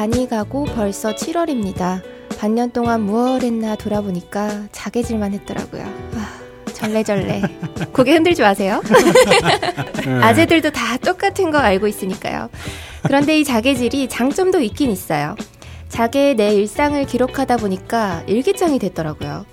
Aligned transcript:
반이 0.00 0.30
가고 0.30 0.64
벌써 0.64 1.14
7월입니다. 1.14 2.00
반년 2.38 2.70
동안 2.70 3.02
무얼 3.02 3.42
했나 3.42 3.76
돌아보니까 3.76 4.68
자개질만 4.72 5.34
했더라고요. 5.34 5.82
아, 5.82 6.72
절레절레. 6.72 7.42
고개 7.92 8.14
흔들지 8.14 8.40
마세요. 8.40 8.80
네. 10.02 10.10
아재들도 10.22 10.70
다 10.70 10.96
똑같은 10.96 11.50
거 11.50 11.58
알고 11.58 11.86
있으니까요. 11.86 12.48
그런데 13.02 13.38
이 13.38 13.44
자개질이 13.44 14.08
장점도 14.08 14.60
있긴 14.60 14.90
있어요. 14.90 15.36
자개의 15.90 16.36
내 16.36 16.54
일상을 16.54 17.04
기록하다 17.04 17.58
보니까 17.58 18.22
일기장이 18.26 18.78
됐더라고요. 18.78 19.44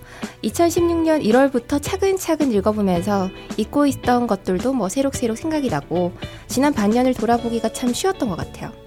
2016년 0.46 1.26
1월부터 1.26 1.82
차근차근 1.82 2.54
읽어보면서 2.54 3.30
잊고 3.58 3.86
있던 3.86 4.28
것들도 4.28 4.72
뭐 4.72 4.88
새록새록 4.88 5.38
생각이 5.38 5.68
나고 5.68 6.14
지난 6.48 6.74
반년을 6.74 7.16
돌아보기가 7.16 7.74
참 7.74 7.92
쉬웠던 7.92 8.30
것 8.30 8.38
같아요. 8.38 8.87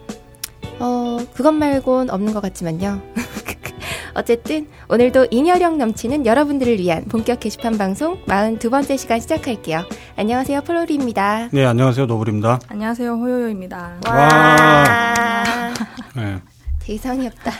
어, 0.81 1.19
그것 1.35 1.53
말곤 1.53 2.11
없는 2.11 2.33
것 2.33 2.41
같지만요. 2.41 3.01
어쨌든 4.15 4.67
오늘도 4.89 5.29
잉여력 5.31 5.77
넘치는 5.77 6.27
여러분들을 6.27 6.79
위한 6.79 7.05
본격 7.05 7.41
게시판 7.41 7.79
방송 7.79 8.23
42번째 8.25 8.99
시간 8.99 9.21
시작할게요. 9.21 9.85
안녕하세요, 10.17 10.63
플로리입니다. 10.63 11.49
네, 11.53 11.65
안녕하세요, 11.65 12.07
노블입니다. 12.07 12.61
안녕하세요, 12.69 13.13
호요요입니다. 13.13 14.01
와. 14.09 14.13
와. 14.15 15.45
네. 16.17 16.39
대상이 16.81 17.27
없다. 17.29 17.53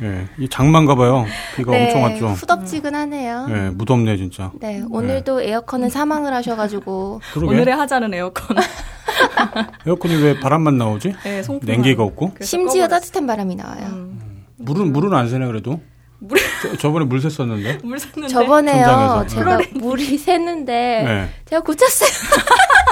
네, 0.00 0.26
이 0.38 0.48
장마인가 0.48 0.94
봐요. 0.94 1.26
비가 1.56 1.72
네, 1.72 1.86
엄청 1.86 2.02
왔죠. 2.02 2.26
후덥지근하네요. 2.28 3.46
네, 3.48 3.70
무덥네 3.70 4.16
진짜. 4.16 4.52
네, 4.60 4.82
오늘도 4.90 5.38
네. 5.38 5.48
에어컨은 5.50 5.90
사망을 5.90 6.32
하셔가지고 6.34 7.20
그러게? 7.32 7.54
오늘의 7.54 7.74
하자는 7.74 8.12
에어컨. 8.14 8.56
에어컨이 9.86 10.16
왜 10.22 10.38
바람만 10.40 10.76
나오지? 10.78 11.14
네, 11.24 11.42
냉기가 11.62 12.02
없고. 12.04 12.32
심지어 12.40 12.82
꺼버렸어. 12.84 12.88
따뜻한 12.88 13.26
바람이 13.26 13.54
나와요. 13.56 13.86
음. 13.92 14.44
물은 14.58 14.92
물은 14.92 15.12
안 15.14 15.28
새네 15.28 15.46
그래도. 15.46 15.80
물 16.24 16.38
저, 16.78 16.92
번에물 16.92 17.18
샜었는데. 17.18 17.82
물 17.84 17.98
샜는데. 17.98 18.28
저번에요. 18.28 19.24
제가 19.28 19.58
물이 19.74 20.16
샜는데 20.18 20.66
네. 20.66 21.28
제가 21.46 21.62
고쳤어요. 21.62 22.08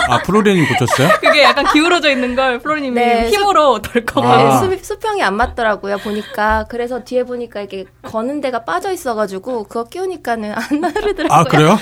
아 0.09 0.21
플로리님 0.23 0.67
고쳤어요? 0.67 1.11
그게 1.23 1.45
약간 1.45 1.65
기울어져 1.73 2.11
있는 2.11 2.35
걸 2.35 2.59
플로리님이 2.59 2.95
네, 2.97 3.29
힘으로 3.31 3.81
덜컥. 3.83 4.25
네, 4.25 4.29
아. 4.29 4.59
수, 4.59 4.77
수평이 4.83 5.23
안 5.23 5.37
맞더라고요 5.37 5.99
보니까 5.99 6.65
그래서 6.69 7.05
뒤에 7.05 7.23
보니까 7.23 7.61
이게 7.61 7.85
거는 8.03 8.41
데가 8.41 8.65
빠져 8.65 8.91
있어가지고 8.91 9.65
그거 9.65 9.85
끼우니까는 9.85 10.53
안 10.53 10.63
흐르더라고요. 10.85 11.29
아 11.31 11.45
그래요? 11.45 11.79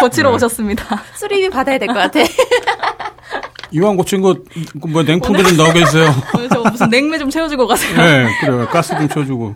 고치러 0.00 0.30
네. 0.30 0.34
오셨습니다. 0.34 1.00
수리비 1.14 1.48
받아야 1.50 1.78
될 1.78 1.86
것 1.86 1.94
같아. 1.94 2.18
이왕 3.72 3.96
고친 3.96 4.20
거, 4.20 4.36
뭐, 4.88 5.02
냉풍기 5.02 5.42
좀. 5.42 5.56
저 5.56 6.70
무슨 6.70 6.88
냉매 6.90 7.18
좀 7.18 7.30
채워주고 7.30 7.66
가세요. 7.66 7.96
네, 7.96 8.26
그래요. 8.40 8.66
가스 8.68 8.96
좀 8.96 9.08
채워주고. 9.08 9.54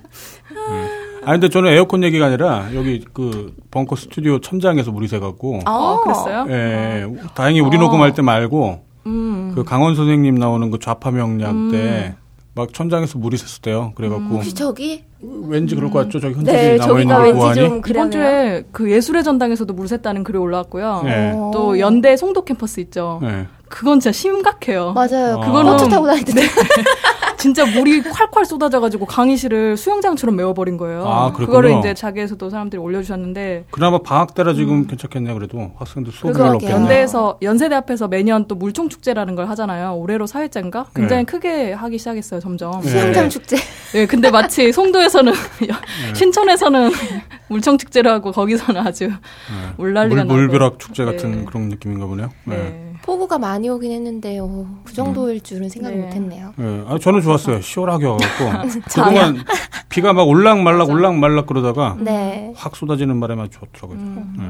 네. 0.52 1.06
아 1.24 1.32
근데 1.32 1.48
저는 1.48 1.72
에어컨 1.72 2.04
얘기가 2.04 2.26
아니라 2.26 2.68
여기 2.74 3.04
그 3.12 3.52
벙커 3.72 3.96
스튜디오 3.96 4.38
천장에서 4.40 4.92
물이 4.92 5.08
새갖고. 5.08 5.60
아, 5.64 5.70
어, 5.72 6.00
그랬어요? 6.02 6.46
예. 6.50 7.04
아. 7.20 7.26
다행히 7.34 7.60
우리 7.60 7.76
어. 7.76 7.80
녹음할 7.80 8.14
때 8.14 8.22
말고 8.22 8.84
음. 9.06 9.52
그 9.54 9.64
강원 9.64 9.96
선생님 9.96 10.36
나오는 10.36 10.70
그 10.70 10.78
좌파 10.78 11.10
명략 11.10 11.50
음. 11.50 11.70
때 11.72 12.14
막 12.56 12.72
천장에서 12.72 13.18
물이 13.18 13.36
샜었대요. 13.36 13.94
그래갖고. 13.94 14.24
음, 14.24 14.30
혹시 14.36 14.54
저기? 14.54 15.04
왠지 15.20 15.74
그럴 15.74 15.90
것 15.90 15.98
같죠. 16.04 16.18
저기 16.20 16.32
흔적이 16.34 16.56
네, 16.56 16.76
남아 16.78 17.00
있는 17.00 17.14
거 17.14 17.32
보아하니. 17.34 17.80
이번 17.86 18.10
주에 18.10 18.64
그 18.72 18.90
예술의 18.90 19.24
전당에서도 19.24 19.70
물 19.74 19.84
샜다는 19.86 20.24
글이 20.24 20.38
올라왔고요. 20.38 21.02
네. 21.04 21.32
또 21.52 21.78
연대 21.78 22.16
송도 22.16 22.46
캠퍼스 22.46 22.80
있죠. 22.80 23.20
네. 23.22 23.46
그건 23.68 24.00
진짜 24.00 24.12
심각해요. 24.12 24.92
맞아요. 24.92 25.38
아. 25.40 25.46
그거는 25.46 25.72
버스 25.72 25.88
타고 25.88 26.06
다니는데. 26.06 26.40
네. 26.40 26.48
진짜 27.36 27.66
물이 27.66 28.02
콸콸 28.02 28.44
쏟아져가지고 28.46 29.04
강의실을 29.06 29.76
수영장처럼 29.76 30.34
메워버린 30.36 30.78
거예요. 30.78 31.04
아, 31.06 31.32
그거를 31.32 31.78
이제 31.78 31.92
자기에서도 31.92 32.48
사람들이 32.48 32.80
올려주셨는데. 32.80 33.66
그나마 33.70 33.98
방학 33.98 34.34
때라 34.34 34.54
지금 34.54 34.78
음. 34.78 34.86
괜찮겠네 34.86 35.34
그래도 35.34 35.70
학생들 35.76 36.12
수업이 36.12 36.36
별로 36.36 36.54
없겠네. 36.54 36.72
연대에서 36.72 37.38
연세대 37.42 37.74
앞에서 37.74 38.08
매년 38.08 38.46
또 38.48 38.54
물총 38.54 38.88
축제라는 38.88 39.34
걸 39.36 39.48
하잖아요. 39.50 39.94
올해로 39.96 40.26
사회자인가? 40.26 40.86
굉장히 40.96 41.24
네. 41.24 41.30
크게 41.30 41.72
하기 41.74 41.98
시작했어요 41.98 42.40
점점. 42.40 42.80
네. 42.80 42.88
수영장 42.88 43.28
축제. 43.28 43.56
네, 43.92 44.06
근데 44.06 44.30
마치 44.30 44.72
송도에서는 44.72 45.32
네. 45.60 46.14
신천에서는 46.14 46.90
물총 47.48 47.76
축제를 47.78 48.10
하고 48.10 48.32
거기서는 48.32 48.84
아주 48.84 49.08
네. 49.08 49.14
물난리가 49.76 50.24
나고. 50.24 50.32
물벼락 50.34 50.78
축제 50.78 51.04
같은 51.04 51.30
네. 51.32 51.44
그런 51.44 51.68
느낌인가 51.68 52.06
보네요. 52.06 52.30
네. 52.44 52.85
폭우가 53.06 53.38
많이 53.38 53.68
오긴 53.68 53.92
했는데 53.92 54.36
요, 54.36 54.66
그 54.84 54.92
정도일 54.92 55.40
줄은 55.40 55.68
생각 55.68 55.90
네. 55.94 56.02
못했네요. 56.02 56.54
네. 56.56 56.84
아, 56.88 56.98
저는 56.98 57.22
좋았어요. 57.22 57.60
시원하게 57.60 58.04
와갖고 58.06 58.80
그동안 58.90 59.44
비가 59.88 60.12
막 60.12 60.28
올락 60.28 60.60
말락 60.60 60.90
올락 60.90 61.14
말락 61.16 61.46
그러다가 61.46 61.96
네. 62.00 62.52
확 62.56 62.74
쏟아지는 62.74 63.20
바람에 63.20 63.48
좋더라고요. 63.48 63.96
음. 63.96 64.34
네. 64.38 64.44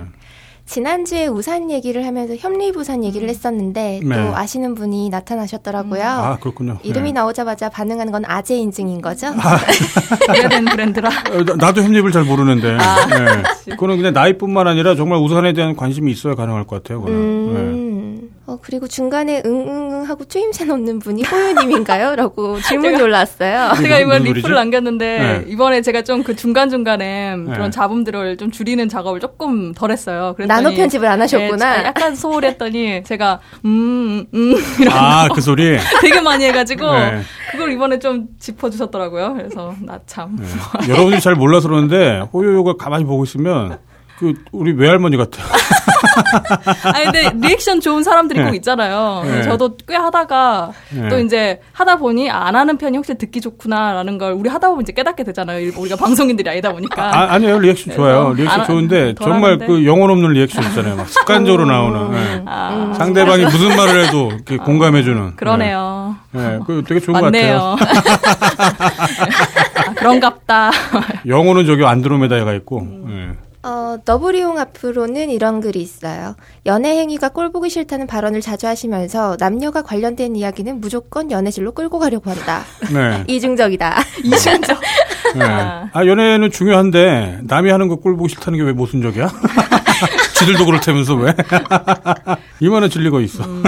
지난주에 0.65 1.28
우산 1.28 1.71
얘기를 1.71 2.05
하면서 2.05 2.34
협리부산 2.34 3.05
얘기를 3.05 3.28
음. 3.28 3.31
했었는데 3.31 4.00
네. 4.03 4.16
또 4.16 4.34
아시는 4.34 4.75
분이 4.75 5.11
나타나셨더라고요. 5.11 6.03
음. 6.03 6.06
아 6.06 6.37
그렇군요. 6.39 6.78
이름이 6.83 7.12
네. 7.12 7.21
나오자마자 7.21 7.69
반응하는 7.69 8.11
건 8.11 8.25
아재 8.27 8.56
인증인 8.56 9.00
거죠? 9.03 9.28
오래된 10.28 10.65
브랜드라. 10.65 11.09
어, 11.31 11.56
나도 11.56 11.83
협립을 11.83 12.11
잘 12.11 12.25
모르는데. 12.25 12.78
아, 12.81 13.06
네. 13.06 13.43
그거는 13.71 13.99
그냥 13.99 14.15
나이뿐만 14.15 14.66
아니라 14.66 14.97
정말 14.97 15.21
우산에 15.21 15.53
대한 15.53 15.77
관심이 15.77 16.11
있어야 16.11 16.34
가능할 16.34 16.65
것 16.65 16.83
같아요. 16.83 17.00
그거는. 17.00 17.19
음. 17.19 17.86
네. 18.21 18.28
어, 18.47 18.59
그리고 18.62 18.87
중간에 18.87 19.43
응응응 19.44 20.04
하고 20.09 20.25
추임새 20.25 20.65
넣는 20.66 20.99
분이 20.99 21.25
호유님인가요? 21.25 22.16
라고 22.16 22.60
질문이 22.69 23.00
올라왔어요. 23.00 23.72
제가 23.82 23.99
이번 24.00 24.22
리플을 24.22 24.54
남겼는데, 24.54 25.19
네. 25.19 25.44
이번에 25.53 25.82
제가 25.82 26.03
좀 26.03 26.22
그 26.27 26.34
중간중간에 26.34 27.37
네. 27.37 27.53
그런 27.53 27.71
잡음들을 27.71 28.37
좀 28.37 28.50
줄이는 28.50 28.88
작업을 28.88 29.21
조금 29.21 29.72
덜 29.75 29.91
했어요. 29.93 30.34
나노 30.38 30.75
편집을 30.75 31.06
안 31.06 31.21
하셨구나. 31.22 31.77
네, 31.77 31.84
약간 31.84 32.16
소홀히 32.16 32.49
했더니, 32.49 33.03
제가, 33.06 33.38
음, 33.65 34.25
음, 34.34 34.54
이런. 34.81 34.93
아, 34.93 35.28
그 35.33 35.41
소리? 35.41 35.77
되게 36.03 36.21
많이 36.21 36.44
해가지고, 36.47 36.91
네. 36.91 37.21
그걸 37.53 37.71
이번에 37.72 37.98
좀 37.98 38.27
짚어주셨더라고요. 38.41 39.34
그래서, 39.34 39.75
나 39.83 40.00
참. 40.06 40.37
네. 40.37 40.88
여러분이 40.88 41.21
잘 41.21 41.34
몰라서 41.34 41.69
그러는데, 41.69 42.21
호요요가 42.33 42.75
가만히 42.77 43.04
보고 43.04 43.22
있으면, 43.25 43.78
그 44.19 44.34
우리 44.53 44.72
외할머니 44.72 45.16
같아요. 45.16 45.47
아니 46.94 47.04
근데 47.04 47.31
리액션 47.47 47.81
좋은 47.81 48.03
사람들이 48.03 48.41
네. 48.41 48.47
꼭 48.47 48.54
있잖아요. 48.54 49.22
네. 49.25 49.43
저도 49.43 49.77
꽤 49.87 49.94
하다가 49.94 50.72
네. 50.91 51.09
또 51.09 51.19
이제 51.19 51.60
하다 51.72 51.97
보니 51.97 52.31
아, 52.31 52.47
안 52.47 52.56
하는 52.56 52.78
편이 52.78 52.97
혹시 52.97 53.15
듣기 53.16 53.41
좋구나라는 53.41 54.19
걸 54.19 54.32
우리 54.32 54.49
하다 54.49 54.69
보면 54.69 54.82
이제 54.82 54.93
깨닫게 54.93 55.25
되잖아요. 55.25 55.71
우리가 55.77 55.97
방송인들이 55.97 56.49
아니다 56.49 56.72
보니까. 56.72 57.32
아, 57.32 57.38
니에요 57.38 57.59
리액션 57.59 57.94
좋아요. 57.94 58.32
리액션 58.32 58.65
좋은데 58.65 59.15
정말 59.21 59.53
하는데. 59.53 59.66
그 59.66 59.84
영혼 59.87 60.10
없는 60.10 60.33
리액션 60.33 60.65
있잖아요. 60.65 60.97
막 60.97 61.09
습관적으로 61.09 61.65
음. 61.65 61.69
나오는. 61.69 62.10
네. 62.12 62.43
아. 62.47 62.94
상대방이 62.97 63.44
무슨 63.44 63.77
말을 63.77 64.06
해도 64.06 64.31
이렇게 64.33 64.56
아. 64.60 64.65
공감해주는. 64.65 65.37
그러네요. 65.37 66.16
네, 66.33 66.59
그 66.66 66.83
되게 66.87 67.00
좋은 67.00 67.21
맞네요. 67.21 67.77
것 67.78 67.87
같아요. 67.87 68.06
아, 69.87 69.94
그런갑다. 69.94 70.71
영혼은 71.27 71.66
저기 71.66 71.84
안드로메다에 71.84 72.44
가 72.44 72.53
있고. 72.54 72.81
음. 72.81 73.37
네. 73.66 73.71
어, 73.72 73.99
너브리용 74.04 74.59
앞으로는 74.59 75.28
이런 75.31 75.60
글이 75.60 75.81
있어요. 75.81 76.37
연애 76.66 76.97
행위가 76.99 77.31
꼴 77.31 77.50
보기 77.50 77.69
싫다는 77.69 78.06
발언을 78.06 78.41
자주 78.41 78.66
하시면서 78.69 79.37
남녀가 79.41 79.82
관련된 79.82 80.37
이야기는 80.37 80.81
무조건 80.81 81.31
연애질로 81.31 81.72
끌고 81.72 81.99
가려고 81.99 82.31
한다. 82.31 82.62
네. 82.93 83.25
이중적이다. 83.32 83.97
이중적. 84.25 84.78
네. 85.34 85.43
아, 85.44 86.06
연애는 86.06 86.50
중요한데 86.50 87.41
남이 87.43 87.71
하는 87.71 87.88
거 87.88 87.97
꼴 87.97 88.16
보기 88.16 88.28
싫다는 88.31 88.59
게 88.59 88.65
왜 88.66 88.72
모순적이야? 88.72 89.28
지들도 90.39 90.65
그렇다면서 90.66 91.15
왜? 91.15 91.34
이만한 92.60 92.91
진리가 92.91 93.21
있어. 93.21 93.45
음, 93.45 93.63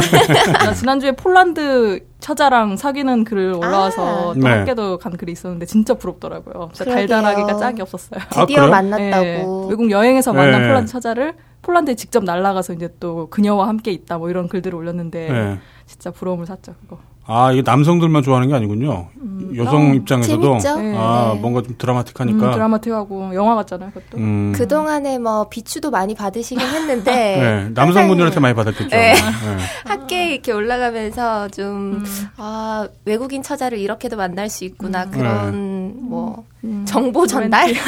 지난주에 0.75 1.12
폴란드 1.12 2.00
처자랑 2.20 2.76
사귀는 2.76 3.25
글을 3.25 3.54
올라와서 3.56 4.30
아. 4.30 4.34
또 4.34 4.40
네. 4.40 4.48
학교도 4.48 4.98
간 4.98 5.16
글이 5.16 5.32
있었는데 5.32 5.66
진짜 5.66 5.94
부럽더라고요. 5.94 6.70
진짜 6.72 6.90
달달하기가 6.92 7.56
짝이 7.56 7.82
없었어요. 7.82 8.20
드디어 8.30 8.64
아, 8.64 8.66
만났다고. 8.69 9.25
네, 9.25 9.44
외국 9.70 9.90
여행에서 9.90 10.32
만난 10.32 10.62
네. 10.62 10.69
폴란드 10.69 10.90
처자를 10.90 11.34
폴란드에 11.62 11.94
직접 11.94 12.25
날아가서 12.25 12.75
이제 12.75 12.88
또 13.00 13.28
그녀와 13.30 13.69
함께 13.69 13.90
있다 13.90 14.19
뭐 14.19 14.30
이런 14.30 14.48
글들을 14.48 14.76
올렸는데 14.76 15.28
네. 15.30 15.58
진짜 15.86 16.10
부러움을 16.10 16.46
샀죠 16.46 16.75
그거. 16.80 16.98
아, 17.30 17.52
이게 17.52 17.60
남성들만 17.60 18.22
좋아하는 18.22 18.48
게 18.48 18.54
아니군요. 18.54 19.08
음, 19.20 19.52
여성 19.54 19.90
어, 19.90 19.94
입장에서도 19.94 20.58
재밌죠? 20.60 20.98
아, 20.98 21.32
네. 21.34 21.40
뭔가 21.40 21.60
좀 21.60 21.75
드라마틱하니까. 21.76 22.46
음, 22.46 22.52
드라마틱하고 22.52 23.34
영화 23.34 23.54
같잖아요, 23.56 23.90
그것도. 23.90 24.16
음. 24.16 24.52
그동안에 24.56 25.19
뭐 25.19 25.46
비추도 25.50 25.90
많이 25.90 26.14
받으시긴 26.14 26.66
했는데 26.66 27.12
네, 27.69 27.70
남성분들한테 27.75 28.40
많이 28.40 28.54
받았겠죠. 28.54 28.88
네. 28.88 29.12
네. 29.12 29.19
학계에 29.84 30.32
이렇게 30.32 30.52
올라가면서 30.52 31.48
좀 31.48 31.66
음. 31.66 32.04
아, 32.38 32.88
외국인 33.04 33.42
처자를 33.42 33.76
이렇게도 33.76 34.16
만날 34.16 34.48
수 34.48 34.64
있구나. 34.64 35.04
음. 35.04 35.10
그런 35.10 35.52
네. 35.52 35.94
뭐 36.00 36.44
음. 36.64 36.84
정보 36.87 37.26
전달? 37.26 37.72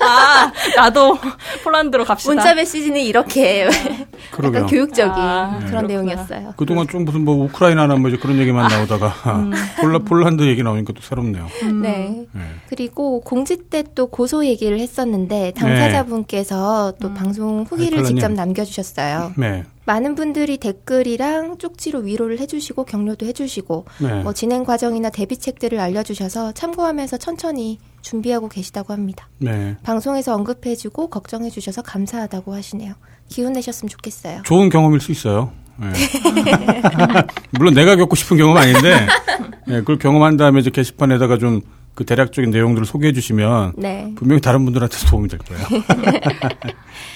아, 0.00 0.50
나도 0.76 1.16
폴란드로 1.62 2.04
갑시다. 2.04 2.32
문자 2.34 2.54
메시지는 2.54 3.00
이렇게. 3.00 3.68
그러게요. 4.32 4.58
약간 4.62 4.70
교육적인 4.70 5.12
아, 5.16 5.60
그런 5.66 5.86
네. 5.86 5.94
내용이었어요. 5.94 6.54
그동안 6.56 6.88
좀 6.88 7.04
무슨 7.04 7.24
뭐 7.24 7.44
우크라이나나 7.44 7.94
뭐 7.96 8.08
이제 8.10 8.18
그런 8.18 8.38
얘기만 8.38 8.66
나오다가 8.68 9.08
음. 9.36 9.52
폴라, 9.80 10.00
폴란드 10.00 10.42
얘기 10.48 10.62
나오니까 10.62 10.92
또 10.92 11.00
새롭네요. 11.00 11.46
음. 11.62 11.82
네. 11.82 12.26
네. 12.32 12.42
그리고 12.68 13.20
공지 13.20 13.56
때 13.56 13.84
또 13.94 14.06
고소 14.06 14.44
얘기를 14.46 14.80
했었는데 14.80 15.52
당사자분께서 15.56 16.92
네. 16.92 16.98
또 17.00 17.08
음. 17.08 17.14
방송 17.14 17.62
후기를 17.68 17.98
네, 18.02 18.08
직접 18.08 18.32
남겨주셨어요. 18.32 19.32
네. 19.36 19.64
많은 19.86 20.14
분들이 20.14 20.58
댓글이랑 20.58 21.58
쪽지로 21.58 22.00
위로를 22.00 22.38
해주시고 22.38 22.84
격려도 22.84 23.26
해주시고 23.26 23.84
네. 24.00 24.22
뭐 24.22 24.32
진행 24.32 24.64
과정이나 24.64 25.10
대비책들을 25.10 25.78
알려주셔서 25.78 26.52
참고하면서 26.52 27.18
천천히 27.18 27.78
준비하고 28.02 28.48
계시다고 28.48 28.92
합니다. 28.92 29.28
네. 29.38 29.76
방송에서 29.82 30.34
언급해주고 30.34 31.08
걱정해주셔서 31.08 31.82
감사하다고 31.82 32.54
하시네요. 32.54 32.94
기운 33.28 33.52
내셨으면 33.52 33.88
좋겠어요. 33.88 34.42
좋은 34.44 34.68
경험일 34.68 35.00
수 35.00 35.12
있어요. 35.12 35.52
네. 35.76 35.88
물론 37.58 37.74
내가 37.74 37.96
겪고 37.96 38.14
싶은 38.14 38.36
경험은 38.36 38.60
아닌데 38.62 39.06
네, 39.66 39.80
그걸 39.80 39.98
경험한 39.98 40.36
다음에 40.36 40.60
이제 40.60 40.70
게시판에다가 40.70 41.38
좀 41.38 41.60
그 41.94 42.04
대략적인 42.04 42.50
내용들을 42.50 42.86
소개해 42.86 43.12
주시면 43.12 43.74
네. 43.76 44.12
분명히 44.16 44.40
다른 44.40 44.64
분들한테 44.64 44.96
도움이 45.08 45.28
될 45.28 45.38
거예요. 45.38 45.64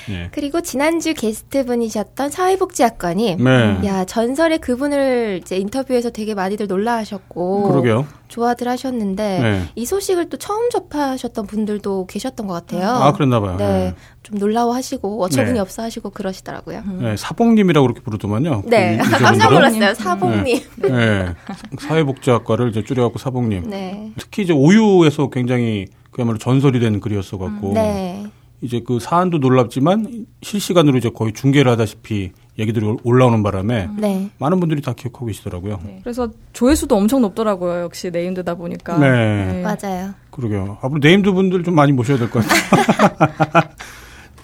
네. 0.08 0.28
그리고 0.32 0.60
지난주 0.60 1.14
게스트 1.14 1.64
분이셨던 1.64 2.30
사회복지학과님, 2.30 3.42
네. 3.42 3.80
야 3.84 4.04
전설의 4.04 4.58
그분을 4.58 5.40
이제 5.42 5.56
인터뷰에서 5.56 6.10
되게 6.10 6.34
많이들 6.34 6.68
놀라하셨고, 6.68 7.68
그러게요. 7.68 8.06
좋아들 8.28 8.68
하셨는데 8.68 9.40
네. 9.40 9.62
이 9.74 9.84
소식을 9.84 10.28
또 10.28 10.36
처음 10.36 10.70
접하셨던 10.70 11.46
분들도 11.46 12.06
계셨던 12.06 12.46
것 12.46 12.54
같아요. 12.54 12.88
아 12.88 13.12
그랬나 13.12 13.40
봐요. 13.40 13.56
네, 13.56 13.66
네. 13.66 13.94
좀 14.22 14.38
놀라워하시고 14.38 15.22
어처구니 15.24 15.54
네. 15.54 15.58
없어 15.58 15.82
하시고 15.82 16.10
그러시더라고요. 16.10 16.82
네, 17.00 17.16
사복님이라고 17.16 17.86
그렇게 17.86 18.02
부르더만요. 18.02 18.62
네, 18.66 18.98
그 18.98 19.10
깜짝 19.22 19.52
놀랐어요. 19.52 19.94
사복님. 19.94 20.60
네, 20.76 20.88
네. 20.88 21.34
사회복지학과를 21.78 22.70
이제 22.70 22.84
줄여갖고 22.84 23.18
사복님. 23.18 23.70
네. 23.70 24.12
특히 24.18 24.42
이제 24.42 24.52
오유에서 24.52 25.30
굉장히 25.30 25.86
그야말로 26.10 26.38
전설이 26.38 26.80
된 26.80 27.00
글이었어 27.00 27.38
갖고. 27.38 27.72
네. 27.72 28.26
이제 28.60 28.82
그 28.84 28.98
사안도 28.98 29.38
놀랍지만 29.38 30.26
실시간으로 30.42 30.98
이제 30.98 31.10
거의 31.10 31.32
중계를 31.32 31.70
하다시피 31.70 32.32
얘기들이 32.58 32.96
올라오는 33.04 33.42
바람에 33.42 33.88
네. 33.96 34.30
많은 34.38 34.58
분들이 34.60 34.82
다 34.82 34.92
기억하고 34.92 35.26
계시더라고요. 35.26 35.78
네. 35.84 36.00
그래서 36.02 36.28
조회수도 36.52 36.96
엄청 36.96 37.20
높더라고요. 37.22 37.82
역시 37.82 38.10
named다 38.10 38.54
보니까. 38.56 38.98
네. 38.98 39.52
네. 39.52 39.62
맞아요. 39.62 40.10
그러게요. 40.30 40.78
앞으로 40.82 40.98
named 41.00 41.30
분들 41.32 41.62
좀 41.64 41.74
많이 41.74 41.92
모셔야 41.92 42.18
될 42.18 42.28
것 42.30 42.44
같아요. 42.44 43.70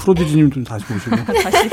프로디지님 0.05 0.51
좀 0.51 0.65
다시 0.65 0.85
보시고. 0.85 1.17
다시. 1.25 1.71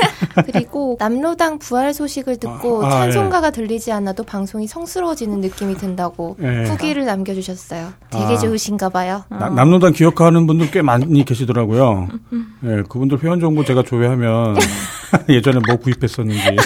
그리고 0.50 0.96
남로당 0.98 1.58
부활 1.58 1.92
소식을 1.92 2.38
듣고 2.38 2.84
아, 2.84 2.86
아, 2.86 2.90
찬송가가 2.90 3.48
예. 3.48 3.52
들리지 3.52 3.92
않아도 3.92 4.24
방송이 4.24 4.66
성스러워지는 4.66 5.40
느낌이 5.40 5.76
든다고 5.76 6.36
예. 6.42 6.64
후기를 6.64 7.04
남겨주셨어요. 7.04 7.92
되게 8.10 8.24
아, 8.24 8.36
좋으신가 8.38 8.88
봐요. 8.88 9.24
나, 9.28 9.50
남로당 9.50 9.92
기억하는 9.92 10.46
분들 10.46 10.70
꽤 10.70 10.80
많이 10.80 11.24
계시더라고요. 11.24 12.08
예, 12.64 12.82
그분들 12.88 13.22
회원 13.22 13.38
정보 13.38 13.64
제가 13.64 13.82
조회하면 13.82 14.56
예전에 15.28 15.60
뭐 15.66 15.76
구입했었는지. 15.76 16.56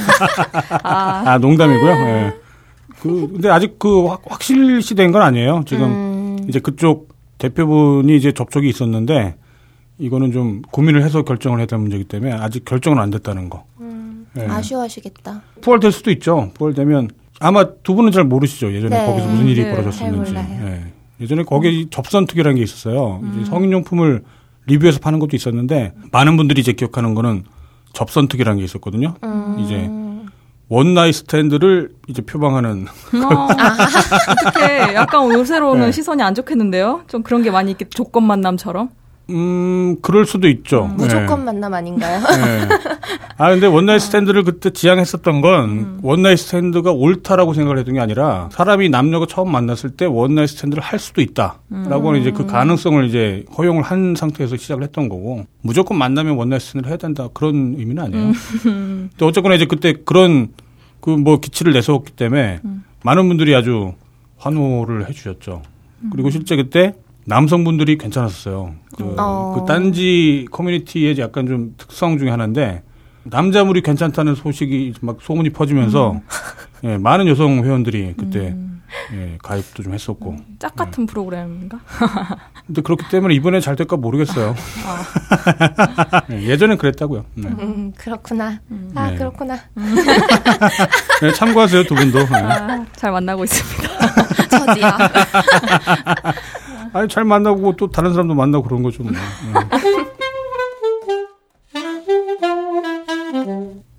아, 0.85 1.23
아 1.27 1.39
농담이고요. 1.39 1.91
예. 1.91 2.35
그 3.03 3.29
근데 3.33 3.51
아직 3.51 3.79
그 3.79 4.07
확, 4.07 4.23
확실시된 4.25 5.11
건 5.11 5.23
아니에요. 5.23 5.63
지금 5.67 5.85
음. 5.87 6.39
이제 6.49 6.61
그쪽 6.61 7.09
대표분이 7.39 8.17
이제 8.17 8.33
접촉이 8.33 8.69
있었는데 8.69 9.37
이거는 9.99 10.33
좀 10.33 10.63
고민을 10.71 11.03
해서 11.03 11.23
결정을 11.23 11.59
해야 11.59 11.67
될 11.67 11.79
문제이기 11.79 12.05
때문에 12.05 12.33
아직 12.33 12.65
결정은 12.65 12.99
안 12.99 13.11
됐다는 13.11 13.49
거. 13.49 13.65
음, 13.81 14.27
네. 14.35 14.47
아쉬워하시겠다. 14.47 15.43
부활될 15.63 15.93
수도 15.93 16.11
있죠. 16.13 16.51
부활되면 16.55 17.11
아마 17.41 17.65
두 17.83 17.95
분은 17.95 18.13
잘 18.13 18.25
모르시죠. 18.25 18.73
예전에 18.73 18.99
네. 18.99 19.07
거기서 19.07 19.27
무슨 19.29 19.47
일이 19.47 19.65
네, 19.65 19.71
벌어졌었는지. 19.71 20.33
네. 20.33 20.93
예전에 21.21 21.45
거기 21.45 21.85
음. 21.85 21.91
접선 21.91 22.27
특위라는 22.27 22.57
게 22.57 22.63
있었어요. 22.63 23.21
음. 23.23 23.37
이제 23.41 23.51
성인용품을 23.51 24.23
리뷰해서 24.67 24.99
파는 25.01 25.19
것도 25.19 25.37
있었는데 25.37 25.95
많은 26.13 26.37
분들이 26.37 26.61
이제 26.61 26.73
기억하는 26.73 27.15
거는 27.15 27.45
접선 27.93 28.29
특위라는 28.29 28.59
게 28.59 28.65
있었거든요. 28.65 29.15
음. 29.25 29.57
이제 29.61 29.89
one 30.69 30.86
night 30.86 31.15
stand를 31.15 31.91
이제 32.09 32.21
표방하는. 32.23 32.87
어, 33.15 33.47
어떻게 34.47 34.95
약간 34.95 35.31
요새로는 35.33 35.87
네. 35.87 35.93
시선이 35.93 36.23
안 36.23 36.35
좋겠는데요? 36.35 37.03
좀 37.07 37.23
그런 37.23 37.43
게 37.43 37.51
많이 37.51 37.71
있겠 37.71 37.91
조건 37.91 38.25
만남처럼. 38.25 38.91
음, 39.31 39.97
그럴 40.03 40.25
수도 40.25 40.49
있죠. 40.49 40.85
음, 40.91 40.97
무조건 40.97 41.41
네. 41.41 41.45
만남 41.47 41.75
아닌가요? 41.75 42.21
네. 42.21 42.69
아, 43.39 43.51
근데 43.51 43.67
one 43.67 43.79
night 43.79 44.01
stand를 44.01 44.45
그때 44.45 44.71
지향했었던 44.71 45.41
건 45.41 45.65
음. 45.71 45.99
one 46.03 46.16
night 46.16 46.39
stand가 46.39 46.93
옳다라고 46.93 47.53
생각을 47.53 47.79
했던 47.79 47.95
게 47.95 48.01
아니라 48.01 48.49
사람이 48.53 48.89
남녀가 48.89 49.27
처음 49.27 49.51
만났을 49.51 49.91
때 49.91 50.05
one 50.05 50.21
night 50.21 50.49
stand를 50.51 50.83
할 50.83 50.99
수도 50.99 51.21
있다. 51.23 51.59
라고 51.71 52.11
음. 52.11 52.17
이제 52.17 52.31
그 52.31 52.47
가능성을 52.47 53.05
이제 53.07 53.45
허용을 53.59 53.83
한 53.83 54.15
상태에서 54.17 54.57
시작을 54.57 54.85
했던 54.85 55.09
거고 55.09 55.45
무조건 55.61 55.99
만나면 55.99 56.37
one 56.37 56.46
night 56.46 56.63
stand를 56.63 56.91
해야 56.91 56.97
된다. 56.97 57.29
그런 57.35 57.75
의미는 57.79 58.05
아니에요. 58.05 58.25
음. 58.67 59.11
근데 59.11 59.25
어쨌거나 59.25 59.55
이제 59.57 59.67
그때 59.67 59.95
그런 60.05 60.49
그 61.01 61.17
뭐 61.17 61.39
기치를 61.39 61.73
내세웠기 61.73 62.13
때문에 62.13 62.61
음. 62.65 62.85
많은 63.05 63.29
분들이 63.29 63.55
아주 63.55 63.93
환호를 64.39 65.09
해 65.09 65.13
주셨죠. 65.13 65.63
그리고 66.13 66.31
실제 66.31 66.57
그때 66.57 66.95
남성분들이 67.27 67.99
괜찮았어요. 67.99 68.75
그, 68.97 69.15
어. 69.19 69.55
그 69.59 69.67
딴지 69.67 70.47
커뮤니티의 70.51 71.19
약간 71.19 71.47
좀 71.47 71.75
특성 71.77 72.19
중에 72.19 72.31
하나인데 72.31 72.83
남자물이 73.25 73.83
괜찮다는 73.83 74.37
소식이 74.37 74.95
막 75.01 75.19
소문이 75.21 75.51
퍼지면서 75.51 76.13
음. 76.13 76.21
예, 76.85 76.97
많은 76.99 77.27
여성 77.27 77.65
회원들이 77.65 78.15
그때 78.17 78.51
음. 78.51 78.83
예, 79.13 79.37
가입도 79.43 79.83
좀 79.83 79.93
했었고 79.93 80.31
음, 80.31 80.57
짝 80.61 80.77
같은 80.77 81.03
예. 81.03 81.07
프로그램인가? 81.07 81.81
근데 82.67 82.83
그렇기 82.83 83.09
때문에 83.11 83.35
이번에 83.35 83.59
잘 83.59 83.75
될까 83.75 83.97
모르겠어요. 83.97 84.55
아. 84.87 86.23
예, 86.31 86.43
예전엔 86.43 86.79
그랬다고요. 86.79 87.25
네. 87.35 87.49
음, 87.49 87.93
그렇구나. 87.97 88.61
음. 88.71 88.93
아 88.95 89.11
네. 89.11 89.17
그렇구나. 89.17 89.59
네, 91.23 91.33
참고하세요 91.33 91.83
두 91.85 91.95
분도. 91.97 92.21
네. 92.21 92.37
아, 92.37 92.87
잘 92.95 93.11
만나고 93.11 93.43
있습니다. 93.43 93.89
저도요. 94.49 94.87
아니 96.93 97.09
잘 97.09 97.25
만나고 97.25 97.77
또 97.77 97.89
다른 97.91 98.13
사람도 98.13 98.35
만나고 98.35 98.65
그런 98.65 98.83
거죠. 98.83 99.03
뭐. 99.03 99.13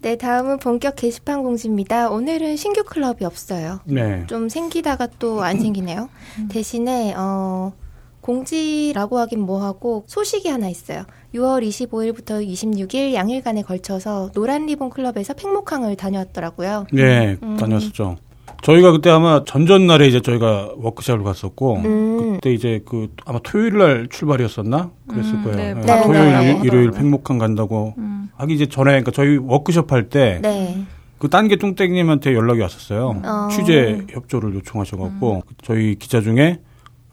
네, 0.01 0.15
다음은 0.15 0.59
본격 0.59 0.95
게시판 0.95 1.43
공지입니다. 1.43 2.09
오늘은 2.09 2.55
신규 2.55 2.83
클럽이 2.83 3.25
없어요. 3.25 3.79
네. 3.85 4.23
좀 4.27 4.47
생기다가 4.47 5.07
또 5.19 5.41
안 5.41 5.59
생기네요. 5.59 6.09
음. 6.39 6.47
대신에 6.49 7.13
어 7.17 7.73
공지라고 8.21 9.17
하긴 9.19 9.39
뭐하고 9.41 10.03
소식이 10.07 10.49
하나 10.49 10.67
있어요. 10.69 11.03
6월 11.33 11.65
25일부터 11.67 12.45
26일 12.47 13.13
양일간에 13.13 13.63
걸쳐서 13.63 14.31
노란 14.33 14.65
리본 14.65 14.89
클럽에서 14.89 15.33
팽목항을 15.33 15.95
다녀왔더라고요. 15.95 16.87
네, 16.93 17.37
음. 17.43 17.57
다녔었죠. 17.57 18.17
저희가 18.61 18.91
그때 18.91 19.09
아마 19.09 19.43
전전날에 19.45 20.07
이제 20.07 20.19
저희가 20.21 20.71
워크샵을 20.77 21.23
갔었고 21.23 21.75
음. 21.77 22.33
그때 22.35 22.53
이제 22.53 22.81
그 22.85 23.07
아마 23.25 23.39
토요일 23.43 23.77
날 23.77 24.07
출발이었었나 24.09 24.91
그랬을 25.07 25.33
음, 25.35 25.43
거예요. 25.43 25.57
네, 25.57 25.73
네. 25.73 25.81
네. 25.81 26.03
토요일 26.03 26.31
네. 26.31 26.61
일요일 26.63 26.91
팽목항 26.91 27.37
간다고 27.37 27.93
음. 27.97 28.29
하기 28.37 28.53
이제 28.53 28.65
전에 28.65 28.91
그러니까 28.91 29.11
저희 29.11 29.37
워크숍 29.37 29.91
할때 29.91 30.39
네. 30.41 30.83
그 31.19 31.29
딴 31.29 31.47
게 31.47 31.55
뚱땡님한테 31.55 32.33
연락이 32.35 32.61
왔었어요. 32.61 33.21
어. 33.23 33.47
취재 33.51 34.05
협조를 34.09 34.53
요청하셔갖고 34.55 35.35
음. 35.35 35.41
저희 35.63 35.95
기자 35.95 36.21
중에 36.21 36.59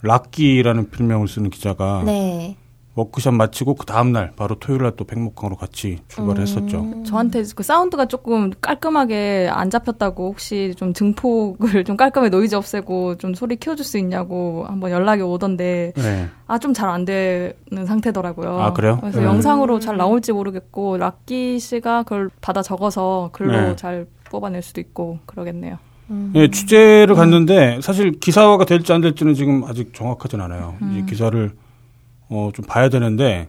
락기라는 0.02 0.90
필명을 0.90 1.28
쓰는 1.28 1.48
기자가 1.50 2.02
네. 2.04 2.56
워크샵 2.96 3.34
마치고 3.34 3.74
그 3.74 3.86
다음날 3.86 4.32
바로 4.36 4.54
토요일 4.54 4.82
날 4.82 4.94
또 4.96 5.04
팽목항으로 5.04 5.56
같이 5.56 5.98
출발을 6.08 6.40
음. 6.40 6.42
했었죠. 6.42 7.02
저한테 7.04 7.42
그 7.56 7.64
사운드가 7.64 8.06
조금 8.06 8.52
깔끔하게 8.60 9.48
안 9.50 9.68
잡혔다고 9.68 10.28
혹시 10.28 10.72
좀 10.76 10.92
증폭을 10.92 11.82
좀 11.82 11.96
깔끔하게 11.96 12.30
노이즈 12.30 12.54
없애고 12.54 13.16
좀 13.18 13.34
소리 13.34 13.56
키워줄 13.56 13.84
수 13.84 13.98
있냐고 13.98 14.64
한번 14.68 14.92
연락이 14.92 15.22
오던데 15.22 15.92
네. 15.96 16.28
아좀 16.46 16.72
잘 16.74 16.88
안 16.90 17.04
되는 17.04 17.54
상태더라고요. 17.86 18.60
아 18.60 18.72
그래요? 18.72 18.98
그래서 19.00 19.18
네. 19.20 19.26
영상으로 19.26 19.80
잘 19.80 19.96
나올지 19.96 20.32
모르겠고 20.32 20.96
락기 20.98 21.58
씨가 21.58 22.04
그걸 22.04 22.30
받아 22.40 22.62
적어서 22.62 23.30
글로 23.32 23.52
네. 23.60 23.74
잘 23.76 24.06
뽑아낼 24.30 24.62
수도 24.62 24.80
있고 24.80 25.18
그러겠네요. 25.26 25.78
음. 26.10 26.32
예, 26.36 26.48
취재를 26.48 27.14
갔는데 27.16 27.80
사실 27.82 28.12
기사화가 28.20 28.66
될지 28.66 28.92
안 28.92 29.00
될지는 29.00 29.34
지금 29.34 29.64
아직 29.64 29.92
정확하진 29.94 30.40
않아요. 30.40 30.74
음. 30.82 30.92
이제 30.92 31.06
기사를 31.10 31.50
어, 32.34 32.50
좀 32.52 32.64
봐야 32.66 32.88
되는데 32.88 33.48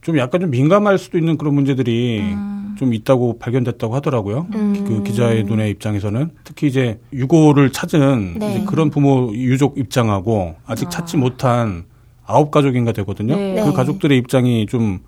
좀 0.00 0.16
약간 0.18 0.40
좀 0.40 0.50
민감할 0.50 0.98
수도 0.98 1.18
있는 1.18 1.36
그런 1.36 1.54
문제들이 1.54 2.20
음. 2.20 2.74
좀 2.78 2.94
있다고 2.94 3.38
발견됐다고 3.38 3.94
하더라고요. 3.94 4.46
음. 4.54 4.84
그 4.86 5.02
기자의 5.02 5.44
눈의 5.44 5.70
입장에서는 5.70 6.30
특히 6.44 6.68
이제 6.68 7.00
유고를 7.12 7.70
찾은 7.70 8.38
네. 8.38 8.50
이제 8.50 8.64
그런 8.66 8.90
부모 8.90 9.30
유족 9.32 9.78
입장하고 9.78 10.54
아직 10.66 10.86
아. 10.86 10.90
찾지 10.90 11.16
못한 11.16 11.84
아홉 12.24 12.50
가족인가 12.50 12.92
되거든요. 12.92 13.36
네. 13.36 13.60
그 13.60 13.68
네. 13.68 13.72
가족들의 13.72 14.16
입장이 14.18 14.66
좀 14.66 15.00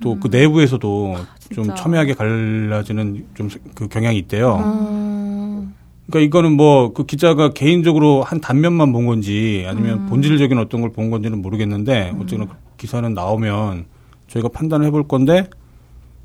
또그 0.00 0.28
음. 0.28 0.30
내부에서도 0.30 1.16
좀 1.54 1.74
첨예하게 1.74 2.14
갈라지는 2.14 3.24
좀 3.34 3.48
그 3.74 3.88
경향이 3.88 4.18
있대요. 4.18 4.56
음. 6.06 6.10
그러니까 6.10 6.26
이거는 6.26 6.52
뭐 6.56 6.92
그 6.94 7.04
기자가 7.04 7.50
개인적으로 7.50 8.22
한 8.22 8.40
단면만 8.40 8.92
본 8.92 9.06
건지 9.06 9.64
아니면 9.66 10.00
음. 10.00 10.06
본질적인 10.06 10.58
어떤 10.58 10.80
걸 10.80 10.90
본 10.92 11.10
건지는 11.10 11.42
모르겠는데 11.42 12.12
음. 12.14 12.20
어쨌거나 12.22 12.50
그 12.50 12.56
기사는 12.76 13.12
나오면 13.12 13.86
저희가 14.28 14.48
판단을 14.48 14.86
해볼 14.86 15.08
건데 15.08 15.48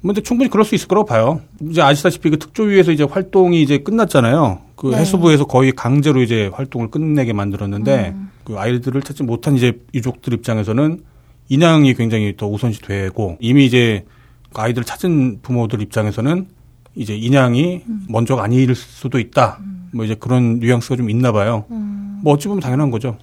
뭐 0.03 0.13
근데 0.13 0.21
충분히 0.21 0.49
그럴 0.49 0.65
수 0.65 0.73
있을 0.75 0.87
거라고 0.87 1.05
봐요. 1.05 1.41
이제 1.69 1.81
아시다시피 1.81 2.29
그 2.31 2.39
특조위에서 2.39 2.91
이제 2.91 3.03
활동이 3.03 3.61
이제 3.61 3.79
끝났잖아요. 3.79 4.59
그 4.75 4.87
네. 4.87 4.97
해수부에서 4.97 5.45
거의 5.45 5.71
강제로 5.73 6.21
이제 6.23 6.49
활동을 6.53 6.89
끝내게 6.89 7.33
만들었는데 7.33 8.13
음. 8.15 8.29
그 8.43 8.57
아이들을 8.57 9.01
찾지 9.03 9.23
못한 9.23 9.55
이제 9.55 9.73
유족들 9.93 10.33
입장에서는 10.33 11.01
인양이 11.49 11.93
굉장히 11.93 12.35
더 12.35 12.47
우선시 12.47 12.81
되고 12.81 13.37
이미 13.39 13.65
이제 13.65 14.05
그 14.53 14.61
아이들 14.61 14.83
찾은 14.83 15.39
부모들 15.43 15.81
입장에서는 15.81 16.47
이제 16.95 17.15
인양이 17.15 17.83
음. 17.87 18.05
먼저가 18.09 18.43
아닐 18.43 18.73
수도 18.75 19.19
있다. 19.19 19.57
음. 19.61 19.89
뭐 19.93 20.05
이제 20.05 20.15
그런 20.15 20.59
뉘앙스가 20.59 20.95
좀 20.95 21.09
있나 21.09 21.31
봐요. 21.31 21.65
음. 21.71 22.19
뭐 22.23 22.33
어찌 22.33 22.47
보면 22.47 22.61
당연한 22.61 22.91
거죠. 22.91 23.17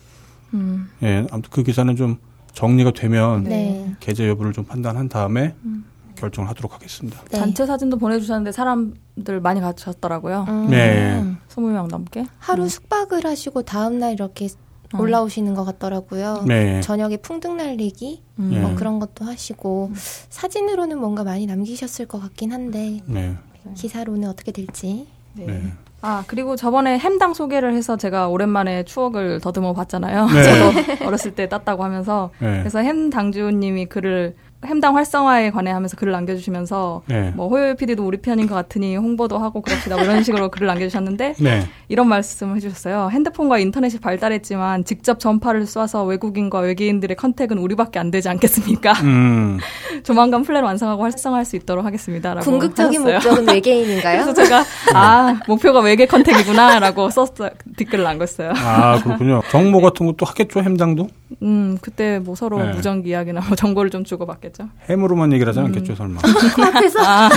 음. 0.55 0.89
예, 1.03 1.27
아무튼 1.31 1.51
그 1.51 1.63
기사는 1.63 1.95
좀 1.97 2.17
정리가 2.53 2.93
되면 2.93 3.45
네. 3.45 3.95
게재 4.01 4.29
여부를 4.29 4.53
좀 4.53 4.65
판단한 4.65 5.09
다음에 5.09 5.55
음. 5.65 5.85
결정을 6.17 6.49
하도록 6.51 6.73
하겠습니다. 6.75 7.23
네. 7.31 7.39
단체 7.39 7.65
사진도 7.67 7.97
보내주셨는데 7.97 8.53
사람들 8.53 9.41
많이 9.41 9.61
가셨더라고요. 9.61 10.47
음. 10.49 10.67
네. 10.69 11.25
20명 11.49 11.89
넘게. 11.89 12.27
하루 12.39 12.65
음. 12.65 12.69
숙박을 12.69 13.25
하시고 13.25 13.63
다음날 13.63 14.13
이렇게 14.15 14.49
어. 14.95 14.99
올라오시는 15.01 15.55
것 15.55 15.65
같더라고요. 15.65 16.45
네. 16.47 16.81
저녁에 16.81 17.19
풍등 17.19 17.57
날리기 17.59 18.23
음. 18.39 18.61
뭐 18.63 18.75
그런 18.75 18.99
것도 18.99 19.25
하시고 19.25 19.93
사진으로는 20.31 20.99
뭔가 20.99 21.25
많이 21.25 21.47
남기셨을 21.47 22.07
것 22.07 22.21
같긴 22.21 22.53
한데 22.53 23.01
네. 23.07 23.37
기사로는 23.75 24.29
어떻게 24.29 24.53
될지. 24.53 25.07
네. 25.35 25.47
네. 25.47 25.63
아 26.01 26.23
그리고 26.29 26.55
저번에 26.55 26.97
햄당 26.99 27.35
소개를 27.35 27.75
해서 27.75 27.97
제가 27.97 28.29
오랜만에 28.29 28.85
추억을 28.85 29.41
더듬어 29.41 29.73
봤잖아요. 29.75 30.27
네. 30.27 30.43
저도 30.95 31.07
어렸을 31.07 31.35
때 31.35 31.49
땄다고 31.49 31.83
하면서 31.83 32.31
네. 32.39 32.61
그래서 32.61 32.79
햄 32.81 33.11
당주님이 33.11 33.87
글을 33.87 34.37
햄당 34.65 34.97
활성화에 34.97 35.51
관해 35.51 35.71
하면서 35.71 35.97
글을 35.97 36.13
남겨주시면서 36.13 37.03
네. 37.07 37.33
뭐 37.35 37.49
호요요 37.49 37.75
PD도 37.75 38.05
우리 38.05 38.19
편인 38.19 38.47
것 38.47 38.55
같으니 38.55 38.97
홍보도 38.97 39.39
하고 39.39 39.61
그럽시다 39.61 39.97
뭐 39.97 40.05
이런 40.05 40.23
식으로 40.23 40.51
글을 40.51 40.67
남겨주셨는데 40.67 41.35
네. 41.41 41.61
이런 41.89 42.09
말씀을 42.09 42.57
해주셨어요. 42.57 43.11
핸드폰과 43.13 43.59
인터넷이 43.59 43.99
발달했지만 44.01 44.85
직접 44.85 45.19
전파를 45.21 45.65
쏴서 45.65 46.07
외국인과 46.07 46.59
외계인들의 46.61 47.17
contact은 47.17 47.57
우리밖에 47.59 47.99
안 47.99 48.11
되지 48.11 48.29
않겠습니까? 48.29 48.93
음. 49.03 49.59
조만간 50.05 50.43
플랜 50.43 50.65
완성하고 50.65 51.03
활성화할 51.05 51.45
수 51.45 51.57
있도록 51.57 51.85
하겠습니다 51.85 52.35
라고 52.35 52.45
궁극적인 52.51 53.01
하셨어요. 53.01 53.15
목적은 53.15 53.49
외계인인가요? 53.55 54.25
그래서 54.25 54.35
제가 54.35 54.65
아 54.95 55.41
목표가 55.47 55.81
외계 55.81 56.07
contact이구나라고 56.07 57.11
썼어 57.11 57.51
댓글을 57.77 58.05
남겼어요. 58.05 58.53
아 58.57 59.01
그렇군요. 59.03 59.41
정모 59.51 59.81
같은 59.81 60.07
것도 60.07 60.27
하겠죠 60.27 60.61
HAM당도? 60.63 61.09
음 61.43 61.79
그때 61.81 62.19
뭐 62.19 62.35
서로 62.35 62.63
네. 62.63 62.73
무전기 62.73 63.11
이야기나 63.11 63.41
뭐 63.47 63.57
정보를 63.57 63.91
좀 63.91 64.05
주고 64.05 64.27
받겠. 64.27 64.49
않겠죠? 64.49 64.69
해무로만 64.89 65.33
얘기를 65.33 65.49
하지 65.51 65.61
않겠죠, 65.61 65.93
음. 65.93 65.97
설마. 65.97 66.21
앞에서. 66.67 67.01
아, 67.01 67.29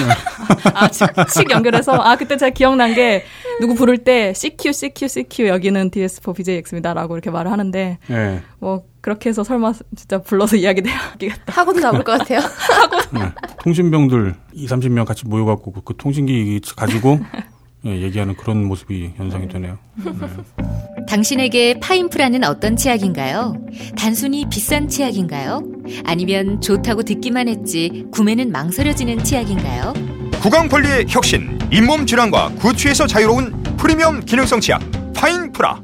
아 0.74 0.88
칙, 0.89 1.08
칙 1.29 1.50
연결해서. 1.51 1.93
아, 1.93 2.15
그때 2.15 2.38
제가 2.38 2.50
기억난 2.51 2.93
게, 2.93 3.24
누구 3.60 3.75
부를 3.75 3.98
때, 4.00 4.34
CQ, 4.41 4.74
CQ, 4.74 5.07
CQ, 5.07 5.48
여기는 5.50 5.91
DS4 5.91 6.36
BJX입니다. 6.36 6.95
라고 6.95 7.13
이렇게 7.13 7.29
말을 7.29 7.51
하는데, 7.51 8.00
네. 8.07 8.41
뭐, 8.60 8.83
그렇게 9.01 9.29
해서 9.29 9.43
설마 9.43 9.74
진짜 9.95 10.19
불러서 10.19 10.55
이야기 10.55 10.81
내야겠다. 10.81 11.53
하고도 11.53 11.79
남을 11.79 12.03
것 12.03 12.17
같아요. 12.17 12.39
하고. 12.57 13.19
네. 13.19 13.31
통신병들 13.63 14.33
2, 14.53 14.67
30명 14.67 15.05
같이 15.05 15.27
모여갖고 15.27 15.71
그, 15.71 15.81
그 15.81 15.93
통신기 15.95 16.60
가지고 16.75 17.19
예, 17.86 18.00
얘기하는 18.01 18.36
그런 18.36 18.65
모습이 18.65 19.12
연상이 19.19 19.48
네. 19.48 19.53
되네요. 19.53 19.77
네. 20.03 21.05
당신에게 21.07 21.79
파인프라는 21.79 22.43
어떤 22.43 22.75
치약인가요? 22.75 23.55
단순히 23.98 24.48
비싼 24.50 24.88
치약인가요? 24.88 25.63
아니면 26.03 26.62
좋다고 26.62 27.03
듣기만 27.03 27.48
했지 27.48 28.05
구매는 28.12 28.51
망설여지는 28.51 29.24
치약인가요? 29.24 30.21
구강 30.41 30.67
관리의 30.69 31.05
혁신, 31.07 31.60
잇몸 31.71 32.05
질환과 32.05 32.53
구취에서 32.60 33.05
자유로운 33.05 33.62
프리미엄 33.77 34.19
기능성 34.21 34.60
치약 34.60 34.81
파인프라. 35.15 35.79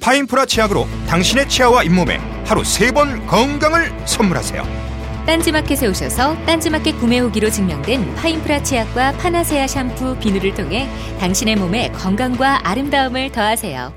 파인프라 0.00 0.46
치약으로 0.46 0.86
당신의 1.06 1.48
치아와 1.48 1.84
잇몸에 1.84 2.16
하루 2.44 2.64
세 2.64 2.90
번 2.92 3.24
건강을 3.26 3.92
선물하세요. 4.04 4.84
딴지마켓에 5.26 5.86
오셔서 5.86 6.36
딴지마켓 6.44 6.98
구매 6.98 7.18
후기로 7.20 7.48
증명된 7.50 8.14
파인프라 8.16 8.62
치약과 8.64 9.12
파나세아 9.12 9.66
샴푸, 9.68 10.16
비누를 10.18 10.54
통해 10.54 10.88
당신의 11.20 11.56
몸에 11.56 11.90
건강과 11.92 12.68
아름다움을 12.68 13.30
더하세요. 13.30 13.92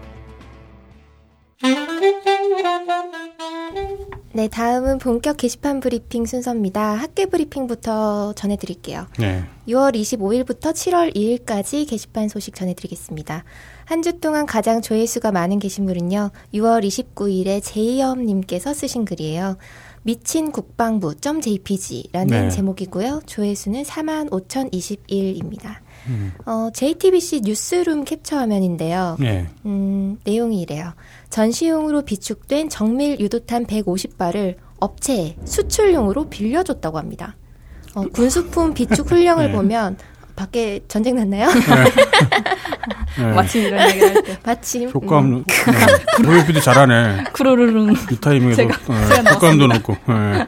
네, 4.37 4.47
다음은 4.47 4.99
본격 4.99 5.37
게시판 5.37 5.79
브리핑 5.79 6.27
순서입니다. 6.27 6.93
학계 6.93 7.25
브리핑부터 7.25 8.33
전해드릴게요. 8.33 9.07
네. 9.17 9.43
6월 9.67 9.95
25일부터 9.95 10.73
7월 10.73 11.11
2일까지 11.15 11.89
게시판 11.89 12.29
소식 12.29 12.53
전해드리겠습니다. 12.53 13.43
한 13.85 14.03
주 14.03 14.19
동안 14.19 14.45
가장 14.45 14.83
조회수가 14.83 15.31
많은 15.31 15.57
게시물은요, 15.57 16.29
6월 16.53 16.85
29일에 16.85 17.63
제이엄님께서 17.63 18.75
쓰신 18.75 19.05
글이에요. 19.05 19.57
미친 20.03 20.51
국방부.jpg라는 20.51 22.27
네. 22.27 22.51
제목이고요. 22.51 23.21
조회수는 23.25 23.81
45,021입니다. 23.85 25.77
음. 26.07 26.31
어, 26.45 26.69
JTBC 26.73 27.41
뉴스룸 27.43 28.05
캡처 28.05 28.37
화면인데요. 28.37 29.17
네. 29.19 29.47
음, 29.65 30.17
내용이 30.23 30.61
이래요. 30.61 30.93
전시용으로 31.29 32.03
비축된 32.03 32.69
정밀 32.69 33.19
유도탄 33.19 33.65
150발을 33.65 34.55
업체에 34.79 35.35
수출용으로 35.45 36.29
빌려줬다고 36.29 36.97
합니다. 36.97 37.35
어, 37.95 38.03
군수품 38.13 38.73
비축 38.73 39.09
훈령을 39.11 39.47
네. 39.47 39.51
보면 39.55 39.97
밖에 40.35 40.81
전쟁 40.87 41.15
났나요? 41.15 41.47
네. 41.47 43.23
네. 43.23 43.33
마침 43.33 43.63
이런 43.63 43.89
얘기 43.89 43.99
할 44.01 44.23
때. 44.23 44.37
마침. 44.45 44.89
효과음, 44.89 45.33
음. 45.33 45.43
PD 46.45 46.61
잘하네. 46.61 47.23
이 48.11 48.15
타이밍에서 48.21 48.61
네, 48.61 48.69
효과음도 49.33 49.65
넣고. 49.67 49.97
네. 50.07 50.47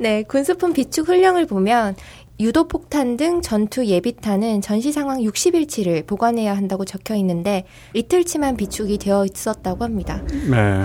네, 0.00 0.22
군수품 0.24 0.72
비축 0.72 1.08
훈령을 1.08 1.46
보면 1.46 1.96
유도폭탄 2.40 3.16
등 3.16 3.40
전투 3.42 3.84
예비탄은 3.84 4.60
전시 4.60 4.92
상황 4.92 5.18
60일치를 5.20 6.06
보관해야 6.06 6.56
한다고 6.56 6.84
적혀 6.84 7.14
있는데 7.16 7.64
이틀치만 7.94 8.56
비축이 8.56 8.98
되어 8.98 9.24
있었다고 9.24 9.84
합니다. 9.84 10.22
네. 10.48 10.84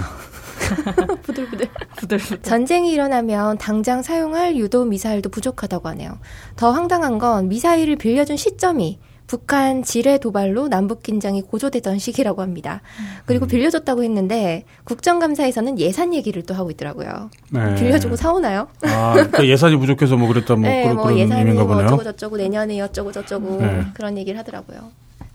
부들부들. 1.24 1.67
부들부들. 1.98 2.41
전쟁이 2.41 2.91
일어나면 2.91 3.57
당장 3.57 4.01
사용할 4.01 4.55
유도 4.55 4.86
미사일도 4.86 5.29
부족하다고 5.29 5.89
하네요. 5.89 6.17
더 6.55 6.72
황당한 6.72 7.19
건 7.19 7.50
미사일을 7.50 7.98
빌려준 7.98 8.38
시점이 8.38 9.00
북한 9.27 9.84
지뢰 9.84 10.18
도발로 10.18 10.68
남북 10.68 11.01
긴장이 11.03 11.42
고조되던 11.44 12.00
시기라고 12.00 12.42
합니다. 12.42 12.82
그리고 13.25 13.46
음. 13.46 13.48
빌려줬다고 13.48 14.03
했는데 14.03 14.65
국정감사에서는 14.84 15.80
예산 15.80 16.13
얘기를 16.13 16.44
또 16.44 16.53
하고 16.53 16.72
있더라고요. 16.72 17.30
네. 17.51 17.75
빌려주고 17.75 18.15
사오나요? 18.15 18.68
아, 18.84 19.13
그러니까 19.13 19.48
예산이 19.48 19.77
부족해서 19.77 20.18
뭐 20.18 20.27
그랬다 20.27 20.56
뭐 20.56 20.63
네, 20.70 20.84
그런, 20.84 20.96
뭐 20.96 21.06
그런 21.06 21.20
예산이 21.20 21.53
뭐 21.53 21.75
어쩌고 21.75 22.03
저쩌고 22.03 22.38
내년에 22.38 22.80
어쩌고 22.82 23.12
저쩌고 23.12 23.62
네. 23.62 23.86
그런 23.94 24.18
얘기를 24.18 24.38
하더라고요. 24.39 24.92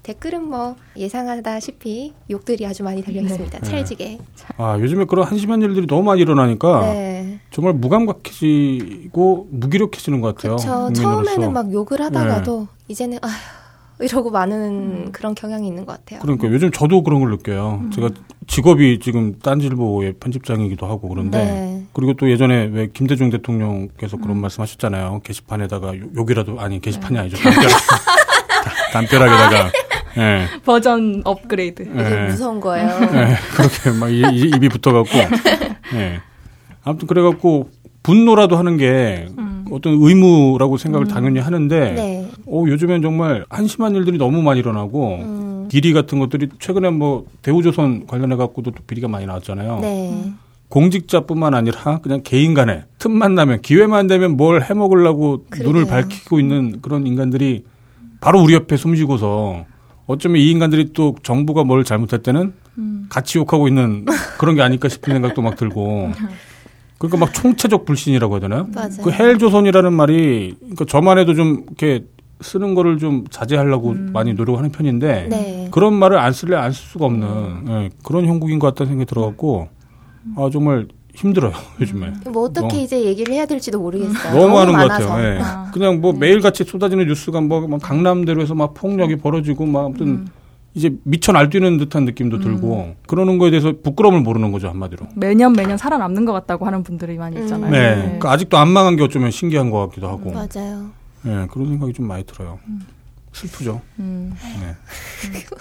댓글은 0.08 0.48
뭐 0.48 0.76
예상하다시피 0.96 2.14
욕들이 2.30 2.64
아주 2.64 2.82
많이 2.82 3.02
달려 3.02 3.20
있습니다. 3.20 3.58
네. 3.58 3.68
찰지게. 3.68 4.18
아 4.56 4.78
요즘에 4.80 5.04
그런 5.04 5.26
한심한 5.26 5.60
일들이 5.60 5.86
너무 5.86 6.02
많이 6.02 6.22
일어나니까 6.22 6.80
네. 6.80 7.40
정말 7.50 7.74
무감각해지고 7.74 9.48
무기력해지는 9.50 10.22
것 10.22 10.34
같아요. 10.34 10.56
그렇죠. 10.56 10.92
처음에는 10.94 11.52
막 11.52 11.70
욕을 11.72 12.00
하다가도 12.00 12.60
네. 12.60 12.66
이제는 12.88 13.18
아휴 13.20 13.57
이러고 14.00 14.30
많은 14.30 14.56
음. 14.56 15.08
그런 15.12 15.34
경향이 15.34 15.66
있는 15.66 15.84
것 15.84 15.92
같아요. 15.92 16.20
그러니까 16.20 16.48
요즘 16.48 16.70
저도 16.70 17.02
그런 17.02 17.20
걸 17.20 17.30
느껴요. 17.30 17.80
음. 17.82 17.90
제가 17.90 18.10
직업이 18.46 19.00
지금 19.00 19.38
딴질보의 19.40 20.14
편집장이기도 20.20 20.86
하고 20.86 21.08
그런데 21.08 21.44
네. 21.44 21.84
그리고 21.92 22.14
또 22.14 22.30
예전에 22.30 22.70
왜 22.72 22.88
김대중 22.92 23.30
대통령께서 23.30 24.16
그런 24.16 24.36
음. 24.36 24.40
말씀하셨잖아요. 24.42 25.20
게시판에다가 25.24 25.94
욕이라도 26.16 26.60
아니 26.60 26.80
게시판이 26.80 27.14
네. 27.14 27.20
아니죠. 27.20 27.36
담벼락, 27.38 27.70
담벼락에다가 28.92 29.70
네. 30.16 30.46
버전 30.64 31.22
업그레이드. 31.24 31.82
네. 31.82 32.26
무서운 32.28 32.60
거예요. 32.60 32.88
네. 33.00 33.36
그렇게 33.54 33.90
막 33.98 34.10
입이 34.10 34.68
붙어갖고. 34.68 35.10
네. 35.92 36.20
아무튼 36.84 37.06
그래갖고 37.06 37.70
분노라도 38.02 38.56
하는 38.56 38.76
게 38.76 39.26
음. 39.38 39.47
어떤 39.70 39.94
의무라고 40.00 40.76
생각을 40.76 41.06
음. 41.06 41.08
당연히 41.08 41.40
하는데 41.40 41.92
네. 41.92 42.30
어, 42.46 42.64
요즘엔 42.66 43.02
정말 43.02 43.44
한심한 43.48 43.94
일들이 43.94 44.18
너무 44.18 44.42
많이 44.42 44.60
일어나고 44.60 45.14
음. 45.16 45.68
비리 45.70 45.92
같은 45.92 46.18
것들이 46.18 46.48
최근에 46.58 46.90
뭐 46.90 47.26
대우조선 47.42 48.06
관련해 48.06 48.36
갖고도 48.36 48.70
또 48.70 48.82
비리가 48.86 49.08
많이 49.08 49.26
나왔잖아요. 49.26 49.80
네. 49.80 50.32
공직자뿐만 50.68 51.54
아니라 51.54 51.98
그냥 52.02 52.20
개인 52.22 52.54
간에 52.54 52.84
틈만 52.98 53.34
나면 53.34 53.62
기회만 53.62 54.06
되면 54.06 54.36
뭘 54.36 54.62
해먹으려고 54.62 55.44
그러게요. 55.48 55.72
눈을 55.72 55.86
밝히고 55.86 56.40
있는 56.40 56.80
그런 56.82 57.06
인간들이 57.06 57.64
바로 58.20 58.42
우리 58.42 58.54
옆에 58.54 58.76
숨쉬고서 58.76 59.64
어쩌면 60.06 60.40
이 60.40 60.50
인간들이 60.50 60.92
또 60.92 61.14
정부가 61.22 61.64
뭘 61.64 61.84
잘못할 61.84 62.20
때는 62.20 62.52
같이 63.08 63.38
욕하고 63.38 63.68
있는 63.68 64.04
그런 64.38 64.54
게 64.54 64.62
아닐까 64.62 64.88
싶은 64.88 65.12
생각도 65.12 65.42
막 65.42 65.56
들고 65.56 66.12
그러니까 66.98 67.18
막 67.18 67.32
총체적 67.32 67.84
불신이라고 67.84 68.34
해야 68.34 68.40
되나요? 68.40 68.66
맞아요. 68.74 68.90
그 69.02 69.10
헬조선이라는 69.10 69.92
말이 69.92 70.54
그러니까 70.58 70.84
저만 70.84 71.18
해도 71.18 71.34
좀 71.34 71.64
이렇게 71.66 72.04
쓰는 72.40 72.74
거를 72.74 72.98
좀 72.98 73.24
자제하려고 73.30 73.94
많이 74.12 74.32
노력하는 74.34 74.70
편인데 74.70 75.26
네. 75.28 75.68
그런 75.70 75.94
말을 75.94 76.18
안 76.18 76.32
쓸래 76.32 76.56
안 76.56 76.72
쓸 76.72 76.86
수가 76.88 77.06
없는 77.06 77.64
예, 77.68 77.90
그런 78.04 78.26
형국인 78.26 78.58
것 78.58 78.68
같다는 78.68 78.90
생각이 78.92 79.06
들어갖고 79.08 79.68
아 80.36 80.48
정말 80.52 80.86
힘들어요 81.14 81.52
요즘에 81.80 82.12
뭐 82.30 82.44
어떻게 82.44 82.66
너무- 82.68 82.80
이제 82.80 83.04
얘기를 83.04 83.34
해야 83.34 83.44
될지도 83.46 83.80
모르겠어요. 83.80 84.32
너무 84.38 84.54
많은 84.54 84.72
것 84.72 84.78
많아서. 84.78 85.08
같아요. 85.08 85.34
예. 85.34 85.38
아. 85.42 85.70
그냥 85.72 86.00
뭐 86.00 86.12
매일 86.12 86.40
같이 86.40 86.62
쏟아지는 86.64 87.06
뉴스가 87.06 87.40
뭐, 87.40 87.66
막 87.66 87.80
강남대로에서 87.82 88.54
막 88.54 88.74
폭력이 88.74 89.16
벌어지고 89.16 89.66
막 89.66 89.86
아무튼 89.86 90.26
이제 90.78 90.94
미쳐 91.02 91.32
날뛰는 91.32 91.76
듯한 91.78 92.04
느낌도 92.04 92.38
들고 92.38 92.94
그러는 93.08 93.38
거에 93.38 93.50
대해서 93.50 93.72
부끄러움을 93.82 94.20
모르는 94.20 94.52
거죠 94.52 94.68
한마디로. 94.68 95.06
매년 95.16 95.52
매년 95.52 95.76
살아남는 95.76 96.24
것 96.24 96.32
같다고 96.32 96.66
하는 96.66 96.82
분들이 96.84 97.18
많이 97.18 97.36
음. 97.36 97.42
있잖아요. 97.42 97.70
네. 97.70 97.96
그러니까 98.02 98.30
아직도 98.32 98.56
안 98.56 98.68
망한 98.68 98.96
게 98.96 99.02
어쩌면 99.02 99.30
신기한 99.32 99.70
것 99.70 99.80
같기도 99.88 100.08
하고. 100.08 100.30
맞아요. 100.32 100.90
예, 101.26 101.46
그런 101.50 101.68
생각이 101.68 101.92
좀 101.92 102.06
많이 102.06 102.24
들어요. 102.24 102.58
슬프죠. 103.32 103.80
음. 103.98 104.34
네. 104.60 104.74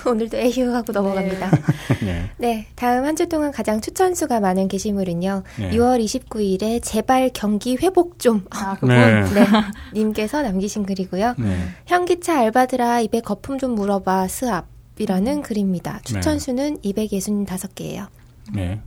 오늘도 0.09 0.37
에휴 0.37 0.73
하고 0.73 0.91
넘어갑니다. 0.93 1.51
네. 2.05 2.29
네, 2.37 2.67
다음 2.75 3.03
한 3.05 3.15
주 3.15 3.27
동안 3.27 3.51
가장 3.51 3.81
추천수가 3.81 4.39
많은 4.39 4.67
게시물은요. 4.67 5.43
네. 5.59 5.71
6월 5.71 6.03
29일에 6.03 6.81
제발 6.83 7.29
경기 7.33 7.75
회복 7.81 8.19
좀. 8.19 8.45
아, 8.51 8.75
그분 8.79 8.89
네. 8.95 9.21
네, 9.33 9.45
님께서 9.93 10.41
남기신 10.43 10.85
글이고요. 10.85 11.35
네. 11.39 11.57
현기차 11.87 12.39
알바들아 12.39 13.01
입에 13.01 13.21
거품 13.21 13.57
좀 13.59 13.73
물어봐 13.75 14.27
스압 14.27 14.65
이라는 14.99 15.41
글입니다. 15.41 16.01
추천 16.03 16.39
수는 16.39 16.79
265개예요. 16.81 18.07
네. 18.53 18.79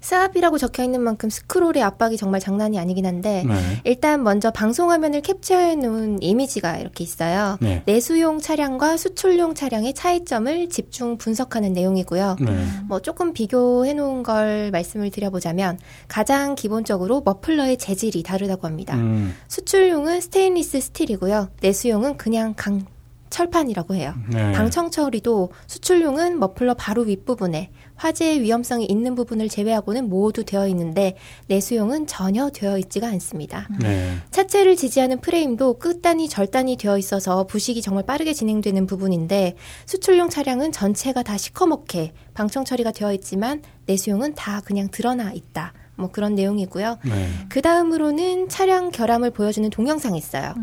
스압이라고 0.00 0.58
적혀 0.58 0.82
있는 0.82 1.02
만큼 1.02 1.28
스크롤의 1.28 1.82
압박이 1.82 2.16
정말 2.16 2.40
장난이 2.40 2.78
아니긴 2.78 3.06
한데 3.06 3.44
네. 3.46 3.54
일단 3.84 4.22
먼저 4.22 4.50
방송 4.50 4.90
화면을 4.90 5.20
캡처해 5.20 5.76
놓은 5.76 6.22
이미지가 6.22 6.78
이렇게 6.78 7.04
있어요. 7.04 7.58
네. 7.60 7.82
내수용 7.84 8.40
차량과 8.40 8.96
수출용 8.96 9.54
차량의 9.54 9.94
차이점을 9.94 10.70
집중 10.70 11.18
분석하는 11.18 11.72
내용이고요. 11.72 12.36
네. 12.40 12.66
뭐 12.88 13.00
조금 13.00 13.32
비교해 13.32 13.92
놓은 13.92 14.22
걸 14.22 14.70
말씀을 14.70 15.10
드려보자면 15.10 15.78
가장 16.08 16.54
기본적으로 16.54 17.20
머플러의 17.24 17.76
재질이 17.76 18.22
다르다고 18.22 18.66
합니다. 18.66 18.96
음, 18.96 19.34
수출용은 19.48 20.20
스테인리스 20.20 20.80
스틸이고요. 20.80 21.50
내수용은 21.60 22.16
그냥 22.16 22.54
강 22.56 22.86
철판이라고 23.30 23.94
해요. 23.94 24.14
네. 24.28 24.52
방청 24.52 24.90
처리도 24.90 25.50
수출용은 25.66 26.38
머플러 26.38 26.74
바로 26.74 27.02
윗부분에 27.02 27.70
화재의 27.94 28.40
위험성이 28.40 28.86
있는 28.86 29.14
부분을 29.14 29.48
제외하고는 29.48 30.08
모두 30.08 30.44
되어 30.44 30.66
있는데 30.68 31.16
내수용은 31.46 32.06
전혀 32.06 32.50
되어 32.50 32.78
있지가 32.78 33.06
않습니다. 33.08 33.68
네. 33.80 34.16
차체를 34.30 34.76
지지하는 34.76 35.20
프레임도 35.20 35.78
끝단이 35.78 36.28
절단이 36.28 36.76
되어 36.76 36.98
있어서 36.98 37.44
부식이 37.44 37.82
정말 37.82 38.04
빠르게 38.04 38.32
진행되는 38.32 38.86
부분인데 38.86 39.54
수출용 39.86 40.30
차량은 40.30 40.72
전체가 40.72 41.22
다 41.22 41.36
시커멓게 41.36 42.12
방청 42.34 42.64
처리가 42.64 42.92
되어 42.92 43.12
있지만 43.12 43.62
내수용은 43.86 44.34
다 44.34 44.62
그냥 44.64 44.88
드러나 44.90 45.32
있다. 45.32 45.72
뭐 45.96 46.10
그런 46.10 46.34
내용이고요. 46.34 46.98
네. 47.04 47.28
그 47.50 47.60
다음으로는 47.60 48.48
차량 48.48 48.90
결함을 48.90 49.30
보여주는 49.30 49.68
동영상이 49.68 50.16
있어요. 50.16 50.54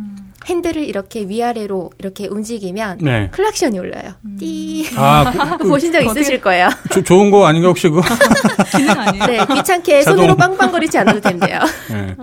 핸들을 0.47 0.81
이렇게 0.83 1.27
위아래로 1.27 1.91
이렇게 1.99 2.27
움직이면 2.27 2.99
네. 3.01 3.29
클락션이 3.31 3.77
울려요. 3.79 4.13
띠. 4.39 4.87
아, 4.95 5.31
그, 5.57 5.63
그 5.63 5.67
보신 5.69 5.91
적 5.91 6.01
있으실 6.01 6.39
거예요. 6.41 6.69
조- 6.91 7.03
좋은 7.03 7.29
거 7.31 7.45
아닌가 7.45 7.67
혹시 7.67 7.89
그거? 7.89 8.01
기능 8.75 8.91
아니에요? 8.97 9.25
네, 9.25 9.45
귀찮게 9.55 10.03
자동. 10.03 10.17
손으로 10.19 10.35
빵빵거리지 10.37 10.97
않아도 10.99 11.19
된대요. 11.19 11.59
네. 11.91 12.15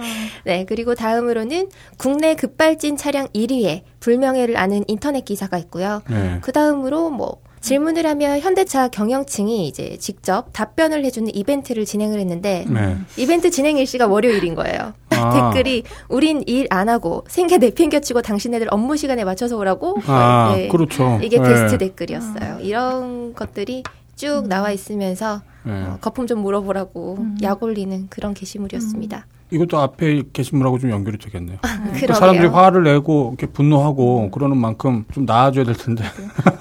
네, 0.44 0.64
그리고 0.66 0.94
다음으로는 0.94 1.68
국내 1.98 2.34
급발진 2.34 2.96
차량 2.96 3.26
1위에 3.28 3.82
불명예를 4.00 4.56
아는 4.56 4.84
인터넷 4.88 5.24
기사가 5.24 5.58
있고요. 5.58 6.02
네. 6.08 6.38
그 6.40 6.52
다음으로 6.52 7.10
뭐 7.10 7.38
질문을 7.64 8.04
하면 8.06 8.40
현대차 8.40 8.88
경영층이 8.88 9.66
이제 9.66 9.96
직접 9.98 10.52
답변을 10.52 11.02
해주는 11.06 11.34
이벤트를 11.34 11.86
진행을 11.86 12.20
했는데 12.20 12.66
네. 12.68 12.98
이벤트 13.16 13.50
진행 13.50 13.78
일시가 13.78 14.06
월요일인 14.06 14.54
거예요. 14.54 14.92
아. 15.10 15.52
댓글이 15.52 15.84
우린 16.10 16.42
일 16.46 16.66
안 16.70 16.88
하고 16.90 17.24
생계 17.28 17.56
내팽겨치고 17.58 18.20
당신네들 18.20 18.66
업무 18.70 18.96
시간에 18.98 19.24
맞춰서 19.24 19.56
오라고 19.56 19.96
아, 20.06 20.52
네, 20.54 20.68
그렇죠. 20.68 21.18
이게 21.22 21.38
네. 21.38 21.48
베스트 21.48 21.78
댓글이었어요. 21.78 22.58
이런 22.60 23.32
것들이 23.34 23.82
쭉 24.14 24.46
나와 24.46 24.70
있으면서 24.70 25.40
네. 25.62 25.72
어, 25.72 25.98
거품 26.02 26.26
좀 26.26 26.40
물어보라고 26.40 27.18
약 27.42 27.62
올리는 27.62 28.06
그런 28.10 28.34
게시물이었습니다. 28.34 29.26
이것도 29.54 29.78
앞에 29.78 30.22
게시물하고 30.32 30.78
좀 30.78 30.90
연결이 30.90 31.18
되겠네요. 31.18 31.58
그러게요. 31.62 32.06
그 32.06 32.14
사람들이 32.14 32.48
화를 32.48 32.84
내고 32.84 33.34
이렇게 33.38 33.50
분노하고 33.52 34.30
그러는 34.30 34.56
만큼 34.56 35.04
좀 35.12 35.24
나아져야 35.24 35.64
될 35.64 35.74
텐데. 35.74 36.04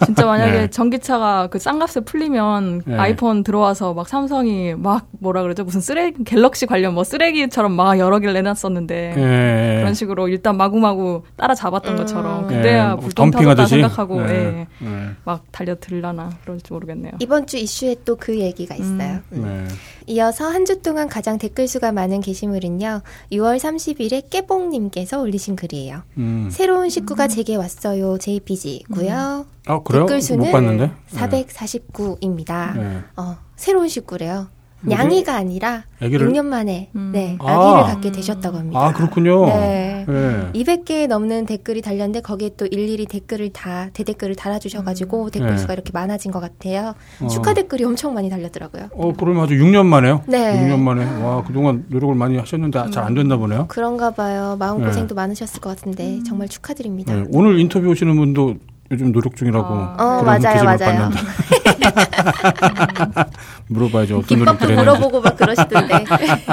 진짜 0.05 0.25
만약에 0.25 0.51
네. 0.59 0.69
전기차가 0.69 1.47
그 1.47 1.59
싼값에 1.59 2.01
풀리면 2.01 2.83
네. 2.85 2.97
아이폰 2.97 3.43
들어와서 3.43 3.93
막 3.93 4.07
삼성이 4.07 4.73
막 4.75 5.07
뭐라 5.19 5.41
그러죠 5.43 5.63
무슨 5.63 5.81
쓰레기 5.81 6.23
갤럭시 6.23 6.65
관련 6.65 6.93
뭐 6.93 7.03
쓰레기처럼 7.03 7.71
막 7.73 7.99
여러 7.99 8.19
개를 8.19 8.33
내놨었는데 8.33 9.13
예. 9.17 9.77
그런 9.79 9.93
식으로 9.93 10.27
일단 10.27 10.57
마구마구 10.57 11.23
따라잡았던 11.37 11.95
것처럼 11.97 12.51
예, 12.51 12.55
그때야 12.55 12.89
뭐 12.95 13.01
불똥 13.01 13.31
터졌다. 13.31 13.65
생각하고 13.65 14.21
네. 14.21 14.67
예, 14.81 14.85
네. 14.85 15.09
막 15.25 15.43
달려들라나 15.51 16.29
그럴지 16.43 16.71
모르겠네요. 16.73 17.13
이번 17.19 17.45
주 17.47 17.57
이슈에 17.57 17.95
또 18.05 18.13
그 18.23 18.39
얘기가 18.39 18.75
있어요. 18.75 19.19
음. 19.33 19.41
네. 19.43 19.67
이어서 20.07 20.47
한 20.49 20.63
주 20.65 20.81
동안 20.81 21.09
가장 21.09 21.37
댓글 21.37 21.67
수가 21.67 21.91
많은 21.91 22.21
게시물은요. 22.21 23.01
6월 23.31 23.57
30일에 23.59 24.29
깨봉님께서 24.29 25.19
올리신 25.21 25.55
글이에요. 25.57 26.03
음. 26.17 26.49
새로운 26.51 26.89
식구가 26.89 27.27
제게 27.27 27.55
왔어요. 27.57 28.17
JPG고요. 28.17 29.45
아, 29.65 29.79
그래요? 29.83 30.05
댓글 30.05 30.15
못 30.15 30.21
수는 30.21 30.51
봤는데? 30.51 30.91
449입니다. 31.11 32.77
네. 32.77 32.99
어, 33.17 33.37
새로운 33.55 33.87
식구래요. 33.87 34.47
냥이가 34.85 35.35
아니라 35.35 35.83
아기를? 36.01 36.29
6년 36.29 36.45
만에 36.45 36.89
음. 36.95 37.11
네, 37.13 37.37
아. 37.39 37.51
아기를 37.51 37.93
갖게 37.93 38.11
되셨다고 38.11 38.57
합니다. 38.57 38.79
아, 38.79 38.93
그렇군요. 38.93 39.45
네. 39.45 40.05
네. 40.07 40.51
200개 40.53 41.07
넘는 41.07 41.45
댓글이 41.45 41.81
달렸는데 41.81 42.21
거기에 42.21 42.51
또 42.57 42.65
일일이 42.65 43.05
댓글을 43.05 43.51
다 43.51 43.89
대댓글을 43.93 44.35
달아주셔가지고 44.35 45.29
댓글 45.29 45.51
네. 45.51 45.57
수가 45.57 45.73
이렇게 45.73 45.91
많아진 45.93 46.31
것 46.31 46.39
같아요. 46.39 46.93
어. 47.21 47.27
축하 47.27 47.53
댓글이 47.53 47.83
엄청 47.85 48.13
많이 48.13 48.29
달렸더라고요. 48.29 48.89
어, 48.93 49.13
그러면 49.17 49.43
아주 49.43 49.55
6년 49.55 49.85
만에요? 49.85 50.21
네. 50.27 50.67
6년 50.67 50.79
만에. 50.79 51.05
와, 51.23 51.43
그동안 51.43 51.85
노력을 51.89 52.13
많이 52.15 52.37
하셨는데 52.37 52.91
잘안 52.91 53.13
됐나 53.13 53.37
보네요. 53.37 53.65
그런가 53.67 54.11
봐요. 54.11 54.57
마음 54.59 54.83
고생도 54.83 55.15
많으셨을 55.15 55.61
것 55.61 55.69
같은데 55.69 56.21
정말 56.27 56.47
축하드립니다. 56.49 57.13
네. 57.15 57.23
오늘 57.31 57.59
인터뷰 57.59 57.87
오시는 57.89 58.15
분도 58.15 58.55
요즘 58.91 59.11
노력 59.11 59.35
중이라고. 59.35 59.65
아. 59.73 59.95
어, 59.97 60.21
그런 60.21 60.25
맞아요, 60.25 60.39
기사를 60.39 60.63
맞아요. 60.65 61.09
봤는데. 61.09 61.19
물어봐야죠. 63.67 64.17
어떤 64.19 64.27
김밥도 64.27 64.65
노력들 64.67 64.69
했는지. 64.69 64.85
물어보고 64.99 65.21
막 65.21 65.35
그러시던데. 65.37 65.93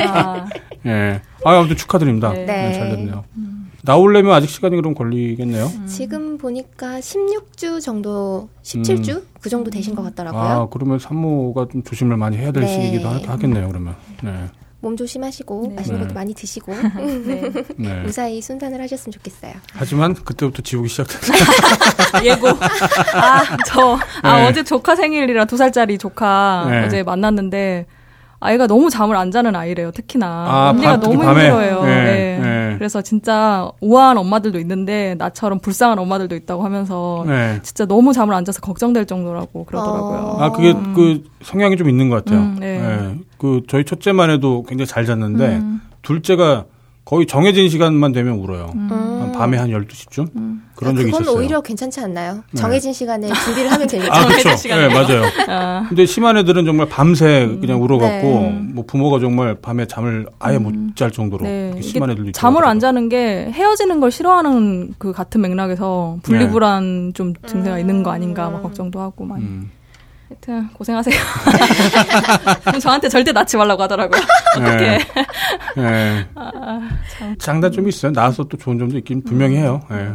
아, 0.07 0.47
예. 0.87 1.21
아, 1.45 1.59
아무튼 1.59 1.77
축하드립니다. 1.77 2.33
네. 2.33 2.45
네, 2.47 2.73
잘 2.73 2.89
네. 2.91 2.97
됐네요. 2.97 3.25
나오려면 3.83 4.33
아직 4.35 4.51
시간이 4.51 4.77
그럼 4.77 4.93
걸리겠네요. 4.95 5.71
지금 5.87 6.37
보니까 6.37 7.01
16주 7.01 7.81
정도, 7.81 8.51
17주? 8.63 9.23
그 9.41 9.49
정도 9.49 9.71
되신 9.71 9.95
것 9.95 10.03
같더라고요. 10.03 10.43
음. 10.43 10.47
아, 10.47 10.67
그러면 10.71 10.99
산모가 10.99 11.69
좀 11.73 11.83
조심을 11.83 12.19
많이 12.19 12.37
해야 12.37 12.53
될 12.53 12.65
네. 12.65 12.69
시기이기도 12.69 13.09
하- 13.09 13.21
하겠네요, 13.33 13.69
그러면. 13.69 13.95
네. 14.23 14.33
몸 14.81 14.97
조심하시고 14.97 15.67
네. 15.69 15.75
맛있는 15.77 16.01
네. 16.01 16.07
것도 16.07 16.15
많이 16.15 16.35
드시고 16.35 16.73
네. 17.27 17.53
네. 17.77 18.03
무사히 18.03 18.41
순산을 18.41 18.81
하셨으면 18.81 19.13
좋겠어요. 19.13 19.53
하지만 19.73 20.15
그때부터 20.15 20.63
지옥이 20.63 20.89
시작됐어요. 20.89 21.39
예고. 22.25 22.49
아, 22.49 23.57
저, 23.67 23.99
아, 24.23 24.41
네. 24.41 24.47
어제 24.49 24.65
조카 24.65 24.97
생일이라 24.97 25.45
두 25.45 25.57
살짜리 25.57 25.99
조카 25.99 26.67
네. 26.69 26.85
어제 26.85 27.03
만났는데, 27.03 27.87
아이가 28.43 28.67
너무 28.67 28.89
잠을 28.89 29.17
안 29.17 29.31
자는 29.31 29.55
아이래요, 29.55 29.91
특히나. 29.91 30.27
아, 30.27 30.71
언니가 30.71 30.93
밤- 30.93 31.01
너무 31.01 31.19
밤에? 31.19 31.45
힘들어요. 31.45 31.85
네, 31.85 32.05
네. 32.05 32.39
네. 32.41 32.75
그래서 32.79 33.03
진짜 33.03 33.71
우아한 33.83 34.17
엄마들도 34.17 34.59
있는데, 34.61 35.15
나처럼 35.19 35.59
불쌍한 35.61 35.99
엄마들도 35.99 36.35
있다고 36.35 36.65
하면서, 36.65 37.25
네. 37.27 37.59
진짜 37.63 37.85
너무 37.85 38.15
잠을 38.15 38.35
안 38.35 38.47
자서 38.47 38.61
걱정될 38.63 39.05
정도라고 39.05 39.65
그러더라고요. 39.67 40.19
어. 40.21 40.37
아, 40.43 40.51
그게 40.53 40.73
그 40.73 41.23
성향이 41.43 41.77
좀 41.77 41.91
있는 41.91 42.09
것 42.09 42.25
같아요. 42.25 42.41
음, 42.41 42.57
네. 42.59 43.15
그 43.37 43.61
저희 43.69 43.85
첫째만 43.85 44.31
해도 44.31 44.65
굉장히 44.67 44.87
잘 44.87 45.05
잤는데 45.05 45.47
음. 45.59 45.83
둘째가 46.01 46.65
거의 47.11 47.27
정해진 47.27 47.69
시간만 47.69 48.13
되면 48.13 48.35
울어요. 48.39 48.71
음. 48.77 48.89
한 48.89 49.33
밤에 49.33 49.59
한 49.59 49.69
12시쯤? 49.71 50.29
그런 50.77 50.95
적이 50.95 51.07
그건 51.11 51.23
있었어요. 51.23 51.37
오히려 51.41 51.61
괜찮지 51.61 51.99
않나요? 51.99 52.35
네. 52.53 52.61
정해진 52.61 52.93
시간에 52.93 53.27
준비를 53.33 53.73
하면 53.73 53.89
되니까. 53.89 54.17
아, 54.17 54.27
그렇죠. 54.27 54.69
네, 54.69 54.89
맞아요. 54.89 55.23
아, 55.49 55.87
근데 55.89 56.07
심한 56.07 56.37
애들은 56.37 56.65
정말 56.65 56.89
밤새 56.89 57.49
그냥 57.61 57.83
울어갖고 57.83 58.29
네. 58.29 58.61
뭐 58.75 58.85
부모가 58.87 59.19
정말 59.19 59.57
밤에 59.61 59.87
잠을 59.87 60.29
아예 60.39 60.59
못 60.59 60.73
잘 60.95 61.11
정도로 61.11 61.45
네. 61.45 61.81
심한 61.83 62.11
애들도 62.11 62.29
있고 62.29 62.33
잠을 62.33 62.65
안. 62.65 62.79
자는 62.79 63.09
게 63.09 63.49
헤어지는 63.51 63.99
걸 63.99 64.13
싫어하는 64.13 64.95
그 64.99 65.13
같은 65.13 65.41
맥락에서 65.41 66.19
분리불안 66.23 67.13
좀 67.15 67.35
증세가 67.45 67.79
있는 67.81 68.05
거 68.05 68.13
아닌가 68.13 68.49
막 68.51 68.63
걱정도 68.63 69.01
하고 69.01 69.25
많이. 69.25 69.43
음. 69.45 69.71
하여튼 70.31 70.69
고생하세요. 70.75 71.15
저한테 72.81 73.09
절대 73.09 73.33
낳지 73.33 73.57
말라고 73.57 73.83
하더라고요. 73.83 74.21
네. 74.61 74.65
어떻게? 74.65 74.99
네. 75.81 76.27
아, 76.37 76.89
장단점이 77.39 77.89
있어요. 77.89 78.13
나와서 78.13 78.45
또 78.45 78.57
좋은 78.57 78.79
점도 78.79 78.97
있긴 78.99 79.25
분명히 79.25 79.57
해요. 79.57 79.81
네. 79.91 80.13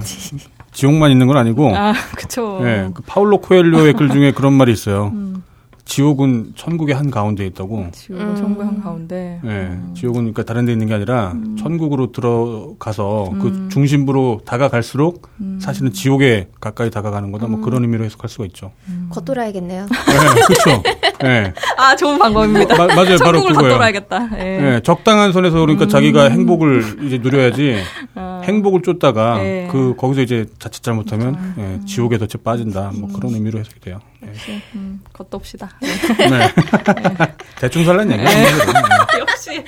지옥만 0.72 1.12
있는 1.12 1.28
건 1.28 1.36
아니고 1.38 1.76
아, 1.76 1.94
그쵸. 2.16 2.62
네, 2.64 2.90
그 2.94 3.02
파울로 3.04 3.40
코엘료의 3.42 3.94
글 3.94 4.10
중에 4.10 4.32
그런 4.32 4.54
말이 4.54 4.72
있어요. 4.72 5.12
음. 5.14 5.44
지옥은 5.86 6.54
천국의 6.56 6.96
한 6.96 7.12
가운데 7.12 7.46
있다고. 7.46 7.88
지옥은 7.92 8.26
음. 8.28 8.36
천국의 8.36 8.66
한 8.66 8.82
가운데. 8.82 9.40
네, 9.44 9.80
지옥은 9.96 10.22
그러니까 10.22 10.44
다른 10.44 10.66
데 10.66 10.72
있는 10.72 10.88
게 10.88 10.96
아니라 10.96 11.32
음. 11.34 11.56
천국으로 11.58 12.12
들어가서 12.12 13.34
그 13.40 13.70
중심부로 13.72 14.42
다가갈수록 14.46 15.30
음. 15.42 15.60
사실은 15.62 15.94
지옥에 15.94 16.50
가까이 16.60 16.90
다가가는 16.90 17.32
거다. 17.32 17.48
뭐 17.48 17.62
그런 17.62 17.84
의미로 17.84 18.04
해석할 18.04 18.30
수가 18.30 18.46
있죠. 18.48 18.72
겉돌아야겠네요. 19.12 19.86
네, 19.86 20.44
그렇죠. 20.48 20.84
네. 21.22 21.54
아, 21.78 21.96
좋은 21.96 22.18
방법입니다. 22.18 22.76
마- 22.76 22.88
맞아요. 22.88 23.18
바로 23.20 23.40
천국을 23.40 23.50
그거예요. 23.54 23.70
겉돌아야겠다. 23.74 24.30
예. 24.40 24.44
네, 24.62 24.80
적당한 24.82 25.32
선에서 25.34 25.60
그러니까 25.60 25.88
자기가 25.88 26.30
행복을 26.30 27.04
이제 27.06 27.20
누려야지 27.20 27.78
아. 28.16 28.35
행복을 28.46 28.82
쫓다가 28.82 29.38
네. 29.38 29.68
그 29.72 29.96
거기서 29.98 30.22
이제 30.22 30.46
자칫 30.60 30.84
잘못하면 30.84 31.56
예, 31.58 31.86
지옥에 31.86 32.18
덫에 32.18 32.42
빠진다. 32.44 32.92
뭐 32.96 33.10
그런 33.12 33.34
의미로 33.34 33.60
해석이 33.60 33.80
돼요. 33.80 34.00
예. 34.24 34.62
음, 34.76 35.02
겉돕시다. 35.14 35.70
네. 35.82 37.34
대충 37.60 37.84
살란 37.84 38.12
얘기예요. 38.12 38.30
역시. 39.20 39.64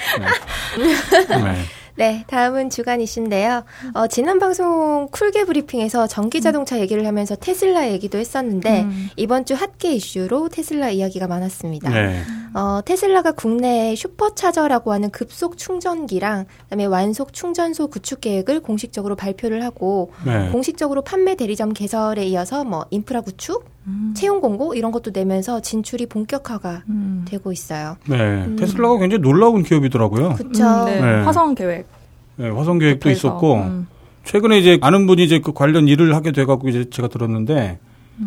네. 1.29 1.55
네, 1.97 2.23
다음은 2.27 2.69
주간 2.69 3.01
이슈인데요. 3.01 3.63
어, 3.93 4.05
지난 4.05 4.37
방송 4.37 5.07
쿨게 5.11 5.45
브리핑에서 5.45 6.05
전기 6.05 6.41
자동차 6.41 6.79
얘기를 6.79 7.07
하면서 7.07 7.35
테슬라 7.35 7.89
얘기도 7.89 8.19
했었는데 8.19 8.83
음. 8.83 9.09
이번 9.15 9.45
주 9.45 9.55
핫게 9.55 9.93
이슈로 9.93 10.49
테슬라 10.49 10.91
이야기가 10.91 11.25
많았습니다. 11.25 11.89
네. 11.89 12.21
어, 12.53 12.81
테슬라가 12.85 13.31
국내 13.31 13.95
슈퍼차저라고 13.95 14.93
하는 14.93 15.09
급속 15.09 15.57
충전기랑 15.57 16.45
그다음에 16.65 16.85
완속 16.85 17.33
충전소 17.33 17.87
구축 17.87 18.21
계획을 18.21 18.59
공식적으로 18.59 19.15
발표를 19.15 19.63
하고 19.63 20.11
네. 20.23 20.49
공식적으로 20.51 21.01
판매 21.01 21.33
대리점 21.33 21.73
개설에 21.73 22.25
이어서 22.25 22.63
뭐 22.63 22.85
인프라 22.91 23.21
구축, 23.21 23.65
채용 24.13 24.41
공고 24.41 24.73
이런 24.73 24.91
것도 24.91 25.11
내면서 25.13 25.61
진출이 25.61 26.07
본격화가 26.07 26.83
음. 26.89 27.25
되고 27.27 27.51
있어요. 27.51 27.97
네. 28.05 28.55
테슬라가 28.57 28.97
굉장히 28.97 29.21
놀라운 29.21 29.63
기업이더라고요. 29.63 30.33
그쵸? 30.35 30.63
음, 30.65 30.85
네. 30.85 30.99
네. 30.99 31.23
화성 31.23 31.55
계획. 31.55 31.87
네, 32.35 32.49
화성 32.49 32.79
계획도 32.79 33.03
그래서, 33.03 33.27
있었고 33.27 33.55
음. 33.55 33.87
최근에 34.25 34.59
이제 34.59 34.77
아는 34.81 35.07
분이 35.07 35.23
이제 35.23 35.39
그 35.39 35.53
관련 35.53 35.87
일을 35.87 36.15
하게 36.15 36.31
돼갖고 36.31 36.67
이제 36.69 36.89
제가 36.89 37.07
들었는데 37.07 37.79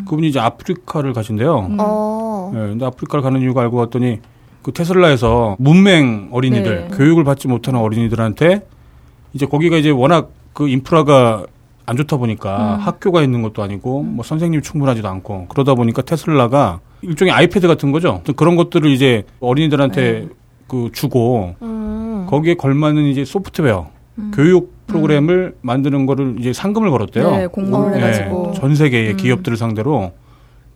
그분이 0.06 0.28
이제 0.28 0.40
아프리카를 0.40 1.12
가신대요. 1.12 1.58
음. 1.58 1.76
어, 1.78 2.50
네, 2.54 2.60
근데 2.60 2.84
아프리카를 2.86 3.22
가는 3.22 3.40
이유가 3.40 3.60
알고 3.60 3.76
봤더니 3.76 4.20
그 4.62 4.72
테슬라에서 4.72 5.56
문맹 5.58 6.30
어린이들, 6.32 6.88
네. 6.88 6.96
교육을 6.96 7.24
받지 7.24 7.48
못하는 7.48 7.80
어린이들한테 7.80 8.66
이제 9.32 9.46
거기가 9.46 9.76
이제 9.76 9.90
워낙 9.90 10.30
그 10.52 10.68
인프라가 10.68 11.44
안 11.90 11.96
좋다 11.96 12.18
보니까 12.18 12.76
음. 12.76 12.80
학교가 12.82 13.20
있는 13.20 13.42
것도 13.42 13.64
아니고 13.64 14.04
뭐 14.04 14.24
선생님이 14.24 14.62
충분하지도 14.62 15.08
않고 15.08 15.46
그러다 15.48 15.74
보니까 15.74 16.02
테슬라가 16.02 16.78
일종의 17.02 17.34
아이패드 17.34 17.66
같은 17.66 17.90
거죠. 17.90 18.22
그런 18.36 18.54
것들을 18.54 18.88
이제 18.88 19.24
어린이들한테 19.40 20.28
그 20.68 20.90
주고 20.92 21.56
음. 21.62 22.28
거기에 22.30 22.54
걸맞는 22.54 23.06
이제 23.06 23.24
소프트웨어 23.24 23.88
교육 24.32 24.72
프로그램을 24.86 25.56
만드는 25.62 26.06
거를 26.06 26.36
이제 26.38 26.52
상금을 26.52 26.90
걸었대요. 26.90 27.30
네, 27.32 27.46
공모를 27.48 27.92
네. 27.92 27.98
해가지고. 27.98 28.52
전 28.52 28.76
세계의 28.76 29.16
기업들을 29.16 29.56
상대로 29.56 30.12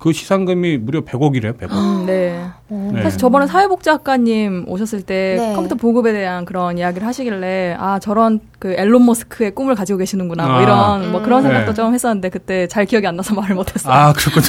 그 0.05 0.13
시상금이 0.13 0.77
무려 0.77 1.01
100억이래요. 1.01 1.57
100억. 1.57 1.73
음, 1.73 2.05
네. 2.05 2.39
네. 2.69 3.03
사실 3.03 3.19
저번에 3.19 3.47
사회복지학과님 3.47 4.67
오셨을 4.69 5.01
때 5.01 5.37
네. 5.39 5.55
컴퓨터 5.55 5.77
보급에 5.77 6.13
대한 6.13 6.45
그런 6.45 6.77
이야기를 6.77 7.07
하시길래 7.07 7.75
아 7.79 7.99
저런 7.99 8.41
그 8.59 8.75
앨런 8.77 9.07
머스크의 9.07 9.53
꿈을 9.55 9.75
가지고 9.75 10.01
계시는구나 10.01 10.47
뭐 10.47 10.57
아. 10.57 10.63
이런 10.63 11.11
뭐 11.11 11.23
그런 11.23 11.43
네. 11.43 11.49
생각도 11.49 11.73
좀 11.73 11.95
했었는데 11.95 12.29
그때 12.29 12.67
잘 12.67 12.85
기억이 12.85 13.07
안 13.07 13.17
나서 13.17 13.33
말을 13.35 13.55
못했어요. 13.57 13.91
아, 13.95 14.13
그렇군요. 14.13 14.45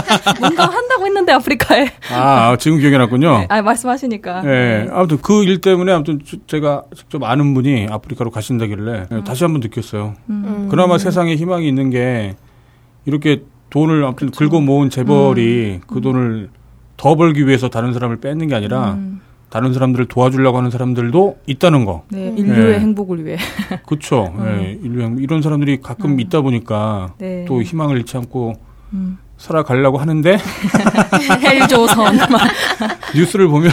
뭔가 0.40 0.64
한다고 0.70 1.04
했는데 1.04 1.32
아프리카에. 1.32 1.86
아, 2.10 2.56
지금 2.58 2.78
기억이 2.78 2.96
났군요. 2.96 3.40
네, 3.40 3.46
아 3.50 3.60
말씀하시니까. 3.60 4.42
예, 4.46 4.88
아무튼 4.90 5.18
그 5.20 5.44
일 5.44 5.60
때문에 5.60 5.92
아무튼 5.92 6.20
주- 6.24 6.38
제가 6.46 6.84
직접 6.96 7.22
아는 7.24 7.52
분이 7.52 7.88
아프리카로 7.90 8.30
가신다길래 8.30 9.08
예, 9.12 9.22
다시 9.24 9.44
한번 9.44 9.60
느꼈어요. 9.60 10.14
음. 10.30 10.68
그나마 10.70 10.96
세상에 10.96 11.34
희망이 11.36 11.68
있는 11.68 11.90
게 11.90 12.36
이렇게 13.04 13.42
돈을 13.74 14.04
아무튼 14.04 14.30
긁어 14.30 14.60
모은 14.60 14.88
재벌이 14.88 15.80
그 15.88 16.00
돈을 16.00 16.48
더 16.96 17.16
벌기 17.16 17.44
위해서 17.44 17.68
다른 17.68 17.92
사람을 17.92 18.20
뺏는 18.20 18.46
게 18.46 18.54
아니라 18.54 18.92
음. 18.92 19.20
다른 19.50 19.72
사람들을 19.74 20.06
도와주려고 20.06 20.58
하는 20.58 20.70
사람들도 20.70 21.38
있다는 21.46 21.84
거. 21.84 22.04
네, 22.08 22.32
인류의 22.36 22.74
네. 22.74 22.78
행복을 22.78 23.24
위해. 23.26 23.36
그렇죠. 23.84 24.32
예, 24.46 24.78
인류 24.80 25.02
행- 25.02 25.18
이런 25.18 25.42
사람들이 25.42 25.80
가끔 25.80 26.20
있다 26.20 26.40
보니까 26.42 27.14
네. 27.18 27.44
또 27.48 27.62
희망을 27.62 27.96
잃지 27.96 28.16
않고 28.16 28.52
음. 28.92 29.18
살아가려고 29.38 29.98
하는데 29.98 30.38
헬조선. 31.42 32.16
막. 32.16 32.42
뉴스를 33.16 33.48
보면 33.48 33.72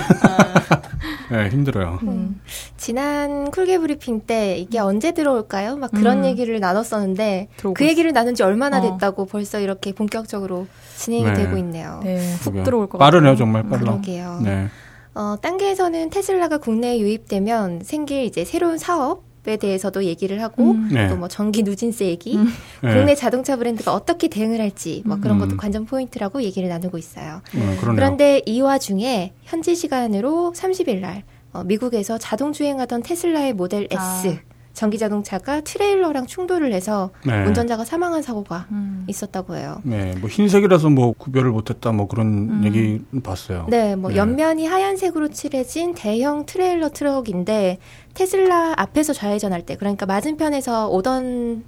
아. 1.32 1.44
예, 1.44 1.50
힘들어요. 1.50 2.00
음. 2.04 2.41
지난 2.78 3.52
쿨게 3.52 3.78
브리핑 3.80 4.22
때 4.22 4.58
이게 4.58 4.80
언제 4.80 5.12
들어올까요? 5.12 5.78
막 5.78 5.91
그런 5.91 6.20
음. 6.20 6.26
얘기를 6.26 6.60
나눴었는데 6.60 7.48
들어오고 7.58 7.74
그 7.76 7.88
얘기를 7.88 8.12
나눈 8.13 8.36
지 8.36 8.44
얼마나 8.44 8.80
어. 8.80 8.82
됐다고 8.82 9.26
벌써 9.26 9.60
이렇게 9.60 9.94
본격적으로 9.94 10.67
진행이 10.98 11.24
네. 11.24 11.34
되고 11.34 11.58
있네요. 11.58 12.02
네, 12.04 12.17
훅. 12.41 12.63
들어올 12.63 12.88
것 12.89 12.98
빠르네요, 12.98 13.32
같아요. 13.32 13.38
정말 13.38 13.63
빨라. 13.63 13.80
그러게요. 13.80 14.39
네. 14.44 14.67
어, 15.13 15.36
딴게에서는 15.41 16.10
테슬라가 16.10 16.58
국내에 16.58 17.00
유입되면 17.00 17.82
생길 17.84 18.24
이제 18.24 18.46
새로운 18.46 18.78
사업 18.78 19.24
에 19.47 19.58
대해서도 19.58 20.04
얘기를 20.04 20.39
하고 20.43 20.71
음. 20.73 20.89
네. 20.91 21.08
또뭐 21.08 21.27
전기 21.27 21.63
누진세 21.63 22.06
얘기, 22.06 22.38
네. 22.38 22.93
국내 22.93 23.15
자동차 23.15 23.56
브랜드가 23.56 23.91
어떻게 23.91 24.27
대응을 24.27 24.62
할지 24.62 25.01
뭐 25.04 25.17
그런 25.19 25.38
음. 25.38 25.39
것도 25.39 25.58
관전 25.58 25.86
포인트라고 25.86 26.43
얘기를 26.43 26.69
나누고 26.69 26.99
있어요. 26.99 27.41
어, 27.56 27.75
그러네요. 27.80 27.95
그런데 27.95 28.43
이 28.45 28.62
와중에 28.62 29.34
현지 29.41 29.73
시간으로 29.73 30.54
30일 30.56 30.99
날 30.99 31.23
어, 31.54 31.63
미국에서 31.63 32.19
자동 32.19 32.54
주행하던 32.54 33.01
테슬라의 33.01 33.54
모델 33.54 33.88
S 33.89 33.97
아. 33.97 34.51
전기 34.73 34.97
자동차가 34.97 35.62
트레일러랑 35.62 36.25
충돌을 36.25 36.73
해서 36.73 37.12
네. 37.25 37.45
운전자가 37.45 37.84
사망한 37.84 38.21
사고가 38.21 38.67
음. 38.71 39.05
있었다고 39.07 39.55
해요. 39.55 39.81
네, 39.84 40.15
뭐 40.19 40.29
흰색이라서 40.29 40.89
뭐 40.89 41.13
구별을 41.13 41.51
못했다 41.51 41.91
뭐 41.91 42.07
그런 42.07 42.27
음. 42.27 42.62
얘기 42.63 43.01
봤어요. 43.21 43.67
네, 43.69 43.95
뭐 43.95 44.12
네. 44.12 44.17
옆면이 44.17 44.65
하얀색으로 44.65 45.29
칠해진 45.29 45.93
대형 45.93 46.45
트레일러 46.45 46.89
트럭인데 46.89 47.79
테슬라 48.13 48.73
앞에서 48.77 49.13
좌회전할 49.13 49.65
때 49.65 49.75
그러니까 49.75 50.05
맞은편에서 50.05 50.89
오던 50.89 51.63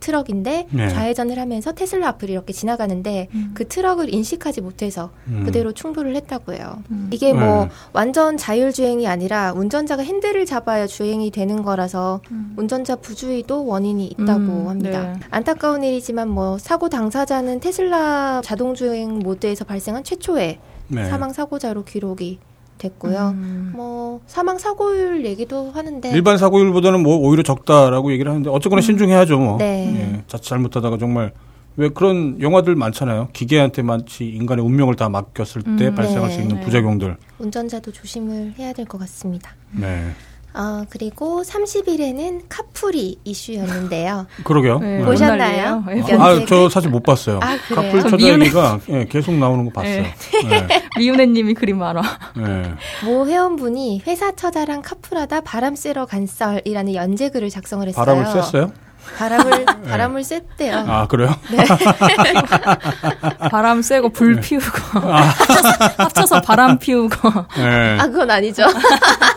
트럭인데 0.00 0.68
네. 0.70 0.88
좌회전을 0.88 1.38
하면서 1.38 1.72
테슬라 1.72 2.08
앞을 2.08 2.30
이렇게 2.30 2.52
지나가는데 2.52 3.28
그 3.54 3.66
트럭을 3.66 4.12
인식하지 4.12 4.60
못해서 4.60 5.10
음. 5.28 5.42
그대로 5.44 5.72
충돌을 5.72 6.14
했다고 6.16 6.52
해요. 6.52 6.82
이게 7.10 7.32
뭐 7.32 7.64
네. 7.64 7.70
완전 7.92 8.36
자율 8.36 8.72
주행이 8.72 9.06
아니라 9.06 9.52
운전자가 9.52 10.02
핸들을 10.02 10.44
잡아야 10.46 10.86
주행이 10.86 11.30
되는 11.30 11.62
거라서 11.62 12.20
운전자 12.56 12.96
부주의도 12.96 13.66
원인이 13.66 14.06
있다고 14.06 14.40
음, 14.40 14.68
합니다. 14.68 15.12
네. 15.12 15.20
안타까운 15.30 15.82
일이지만 15.82 16.28
뭐 16.28 16.58
사고 16.58 16.88
당사자는 16.88 17.60
테슬라 17.60 18.42
자동 18.44 18.74
주행 18.74 19.18
모드에서 19.18 19.64
발생한 19.64 20.04
최초의 20.04 20.58
네. 20.88 21.04
사망 21.08 21.32
사고자로 21.32 21.84
기록이 21.84 22.38
됐고요. 22.78 23.30
음. 23.34 23.72
뭐 23.74 24.20
사망 24.26 24.58
사고율 24.58 25.24
얘기도 25.24 25.70
하는데 25.70 26.10
일반 26.10 26.38
사고율보다는 26.38 27.02
뭐 27.02 27.16
오히려 27.16 27.42
적다라고 27.42 28.12
얘기를 28.12 28.30
하는데 28.30 28.48
어쨌거나 28.50 28.82
신중해야죠 28.82 29.38
뭐. 29.38 29.58
네. 29.58 29.94
예, 30.16 30.22
자칫 30.26 30.48
잘못하다가 30.50 30.98
정말 30.98 31.32
왜 31.78 31.88
그런 31.90 32.40
영화들 32.40 32.74
많잖아요. 32.74 33.28
기계한테 33.34 33.82
마치 33.82 34.26
인간의 34.26 34.64
운명을 34.64 34.94
다 34.96 35.08
맡겼을 35.10 35.62
때 35.76 35.88
음, 35.88 35.94
발생할 35.94 36.28
네. 36.30 36.34
수 36.34 36.40
있는 36.40 36.56
네. 36.56 36.62
부작용들. 36.64 37.16
운전자도 37.38 37.92
조심을 37.92 38.54
해야 38.58 38.72
될 38.72 38.86
것 38.86 38.98
같습니다. 38.98 39.50
네. 39.72 40.10
어, 40.56 40.84
그리고 40.88 41.42
30일에는 41.42 42.42
카풀이 42.48 43.18
이슈였는데요. 43.24 44.26
그러게요. 44.44 44.78
네, 44.78 44.98
네. 44.98 45.04
보셨나요? 45.04 45.84
네. 45.86 46.02
아, 46.18 46.44
저 46.46 46.68
사실 46.70 46.90
못 46.90 47.02
봤어요. 47.02 47.40
아, 47.42 47.56
그래요? 47.68 48.02
카풀 48.02 48.18
미운애- 48.18 48.40
얘기가 48.46 48.80
예, 48.88 49.04
계속 49.04 49.34
나오는 49.34 49.64
거 49.66 49.70
봤어요. 49.72 50.02
네. 50.02 50.66
네. 50.66 50.82
미운애님이 50.98 51.54
그림 51.54 51.78
많아. 51.78 52.00
네. 52.36 52.72
모 53.04 53.26
회원분이 53.26 54.02
회사 54.06 54.32
처자랑 54.34 54.82
카풀하다 54.82 55.42
바람 55.42 55.76
쐬러 55.76 56.06
간 56.06 56.26
썰이라는 56.26 56.94
연재글을 56.94 57.50
작성을 57.50 57.86
했어요. 57.86 58.04
바람을 58.04 58.42
쐈어요? 58.42 58.72
바람을 59.16 59.64
바람을 59.88 60.24
쐈대요. 60.24 60.84
아, 60.88 61.06
그래요? 61.06 61.34
바람 63.50 63.82
쐬고 63.82 64.10
불 64.10 64.40
피우고 64.40 65.00
합쳐서, 65.00 65.70
합쳐서 65.98 66.40
바람 66.42 66.78
피우고. 66.78 67.16
네. 67.56 67.98
아 68.00 68.06
그건 68.06 68.30
아니죠. 68.30 68.64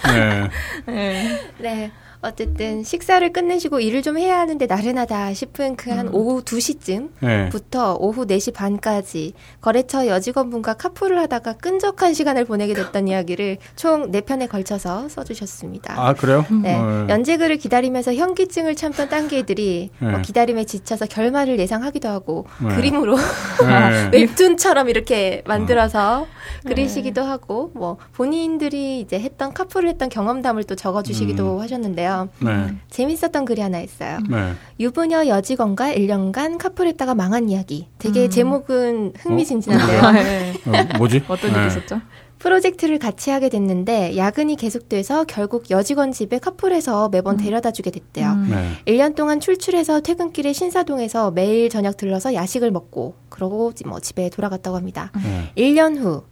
네. 0.08 0.50
네. 0.86 1.52
네. 1.58 1.92
어쨌든 2.22 2.84
식사를 2.84 3.32
끝내시고 3.32 3.80
일을 3.80 4.02
좀 4.02 4.18
해야 4.18 4.40
하는데 4.40 4.66
나른하다 4.66 5.34
싶은 5.34 5.76
그 5.76 5.90
한 6.00 6.08
오후 6.10 6.42
2시쯤 6.44 7.10
네. 7.20 7.50
부터 7.50 7.96
오후 8.00 8.26
4시 8.26 8.54
반까지 8.54 9.34
거래처 9.60 10.08
여직원분과 10.08 10.76
카풀을 10.76 11.20
하다가 11.20 11.54
끈적한 11.54 12.14
시간을 12.14 12.46
보내게 12.46 12.74
됐던 12.74 13.08
이야기를 13.08 13.58
총 13.76 14.12
4편에 14.12 14.48
걸쳐서 14.48 15.10
써주셨습니다. 15.10 15.96
아, 15.98 16.14
그래요? 16.14 16.46
네, 16.62 16.76
어, 16.76 17.08
연재글을 17.10 17.58
기다리면서 17.58 18.14
현기증을 18.14 18.76
참던 18.76 19.10
딴개들이 19.10 19.90
네. 20.00 20.10
뭐 20.10 20.22
기다림에 20.22 20.64
지쳐서 20.64 21.06
결말을 21.08 21.60
예상하기도 21.60 22.08
하고 22.08 22.46
네. 22.66 22.76
그림으로 22.76 23.18
네. 23.18 24.10
웹툰처럼 24.18 24.90
이렇게 24.90 25.44
만들어서 25.46 26.28
그리시기도 26.66 27.24
하고 27.24 27.72
뭐 27.74 27.98
본인들이 28.14 29.02
이제 29.02 29.20
했던 29.20 29.54
카풀을 29.54 29.90
했던 29.90 30.08
경험담을 30.10 30.64
또 30.64 30.76
적어주시기도 30.76 31.60
하셨는데요. 31.62 32.09
네. 32.40 32.76
재밌었던 32.90 33.46
글이 33.46 33.62
하나 33.62 33.80
있어요. 33.80 34.20
네. 34.30 34.54
유부녀 34.80 35.28
여직원과 35.28 35.94
1년간 35.94 36.58
카풀했다가 36.58 37.16
망한 37.16 37.50
이야기. 37.50 37.88
되게 37.98 38.26
음. 38.26 38.30
제목은 38.30 39.14
흥미진진한데요. 39.18 40.02
아, 40.02 40.12
네. 40.12 40.54
어, 40.66 40.98
뭐지? 40.98 41.24
어떤 41.30 41.54
네. 41.54 41.60
일이 41.60 41.68
있었죠? 41.68 42.02
프로젝트를 42.40 43.00
같이 43.00 43.30
하게 43.30 43.50
됐는데 43.50 44.16
야근이 44.16 44.56
계속돼서 44.56 45.26
결국 45.26 45.70
여직원 45.70 46.14
집에 46.14 46.40
카풀해서 46.40 47.10
매번 47.10 47.36
데려다 47.38 47.72
주게 47.72 47.92
됐대요. 47.92 48.32
음. 48.32 48.48
네. 48.50 48.94
1년 48.94 49.16
동안 49.16 49.40
출출해서 49.40 50.00
퇴근길에 50.00 50.54
신사동에서 50.54 51.32
매일 51.32 51.70
저녁 51.70 51.98
들러서 51.98 52.34
야식을 52.34 52.72
먹고 52.72 53.16
그러고 53.28 53.74
뭐 53.86 54.00
집에 54.00 54.30
돌아갔다고 54.30 54.78
합니다. 54.78 55.12
네. 55.22 55.52
1년 55.58 55.98
후 55.98 56.24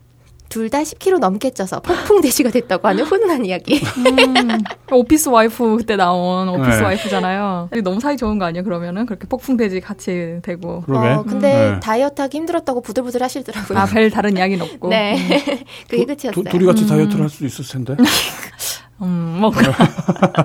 둘 0.49 0.69
다 0.69 0.79
10kg 0.79 1.19
넘게 1.19 1.51
쪄서 1.51 1.79
폭풍 1.81 2.21
대시가 2.21 2.49
됐다고 2.49 2.87
하는 2.87 3.03
훈훈한 3.03 3.45
이야기. 3.45 3.79
음, 3.97 4.59
오피스 4.91 5.29
와이프 5.29 5.77
그때 5.77 5.95
나온 5.95 6.47
오피스 6.49 6.77
네. 6.79 6.83
와이프잖아요. 6.83 7.69
너무 7.83 7.99
사이 7.99 8.17
좋은 8.17 8.37
거 8.39 8.45
아니에요? 8.45 8.63
그러면은 8.63 9.05
그렇게 9.05 9.27
폭풍돼지 9.27 9.81
같이 9.81 10.39
되고 10.43 10.81
그러게. 10.81 11.07
어, 11.07 11.23
근데 11.23 11.71
네. 11.73 11.79
다이어트하기 11.79 12.37
힘들었다고 12.37 12.81
부들부들 12.81 13.21
하시더라고요. 13.21 13.77
아 13.79 13.85
별 13.85 14.09
다른 14.09 14.35
이야기는 14.37 14.65
없고. 14.65 14.89
네. 14.89 15.17
그게 15.89 16.05
두- 16.05 16.15
끝이었어요. 16.15 16.31
두, 16.31 16.43
둘이 16.43 16.65
같이 16.65 16.87
다이어트를 16.87 17.21
할 17.23 17.29
수도 17.29 17.45
있었을 17.45 17.83
텐데. 17.85 18.03
음, 19.01 19.37
뭐 19.39 19.51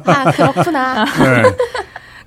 아, 0.05 0.31
그렇구나. 0.31 1.05
네. 1.05 1.43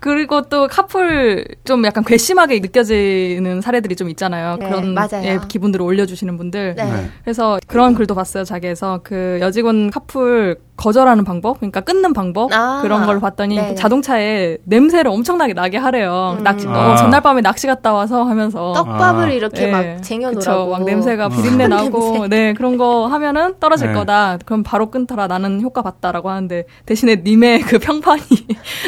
그리고 0.05 0.43
또 0.43 0.67
카풀 0.67 1.47
좀 1.63 1.83
약간 1.83 2.03
괘씸하게 2.03 2.59
느껴지는 2.59 3.61
사례들이 3.61 3.95
좀 3.95 4.07
있잖아요. 4.11 4.57
네, 4.57 4.67
그런 4.67 4.93
맞아요. 4.93 5.23
예, 5.23 5.39
기분들을 5.47 5.83
올려주시는 5.83 6.37
분들. 6.37 6.75
네. 6.75 6.83
네. 6.83 7.09
그래서 7.23 7.57
그런 7.65 7.95
글도 7.95 8.13
봤어요. 8.13 8.43
자기에서 8.43 8.99
그 9.03 9.39
여직원 9.41 9.89
카풀 9.89 10.57
거절하는 10.77 11.23
방법, 11.23 11.59
그러니까 11.59 11.81
끊는 11.81 12.13
방법 12.13 12.51
아, 12.53 12.81
그런 12.81 13.05
걸 13.05 13.19
봤더니 13.19 13.55
네. 13.55 13.69
그 13.69 13.75
자동차에 13.75 14.57
냄새를 14.65 15.09
엄청나게 15.09 15.53
나게 15.53 15.77
하래요. 15.77 16.35
음. 16.37 16.43
낚시 16.43 16.67
아. 16.67 16.91
어, 16.91 16.95
전날 16.95 17.21
밤에 17.21 17.41
낚시 17.41 17.65
갔다 17.65 17.93
와서 17.93 18.23
하면서 18.23 18.73
떡밥을 18.73 19.23
아. 19.23 19.31
이렇게 19.31 19.67
네. 19.67 19.71
막 19.71 20.03
쟁여놓으라고. 20.03 20.39
그쵸. 20.39 20.69
막 20.71 20.83
냄새가 20.83 21.25
아. 21.25 21.29
비린내 21.29 21.67
나고, 21.67 22.27
네, 22.29 22.53
그런 22.53 22.77
거 22.77 23.07
하면은 23.07 23.55
떨어질 23.59 23.87
네. 23.87 23.93
거다. 23.93 24.37
그럼 24.45 24.63
바로 24.63 24.91
끊더라. 24.91 25.27
나는 25.27 25.61
효과 25.61 25.81
봤다라고 25.81 26.29
하는데, 26.29 26.65
대신에 26.85 27.21
님의 27.23 27.61
그 27.63 27.79
평판이 27.79 28.23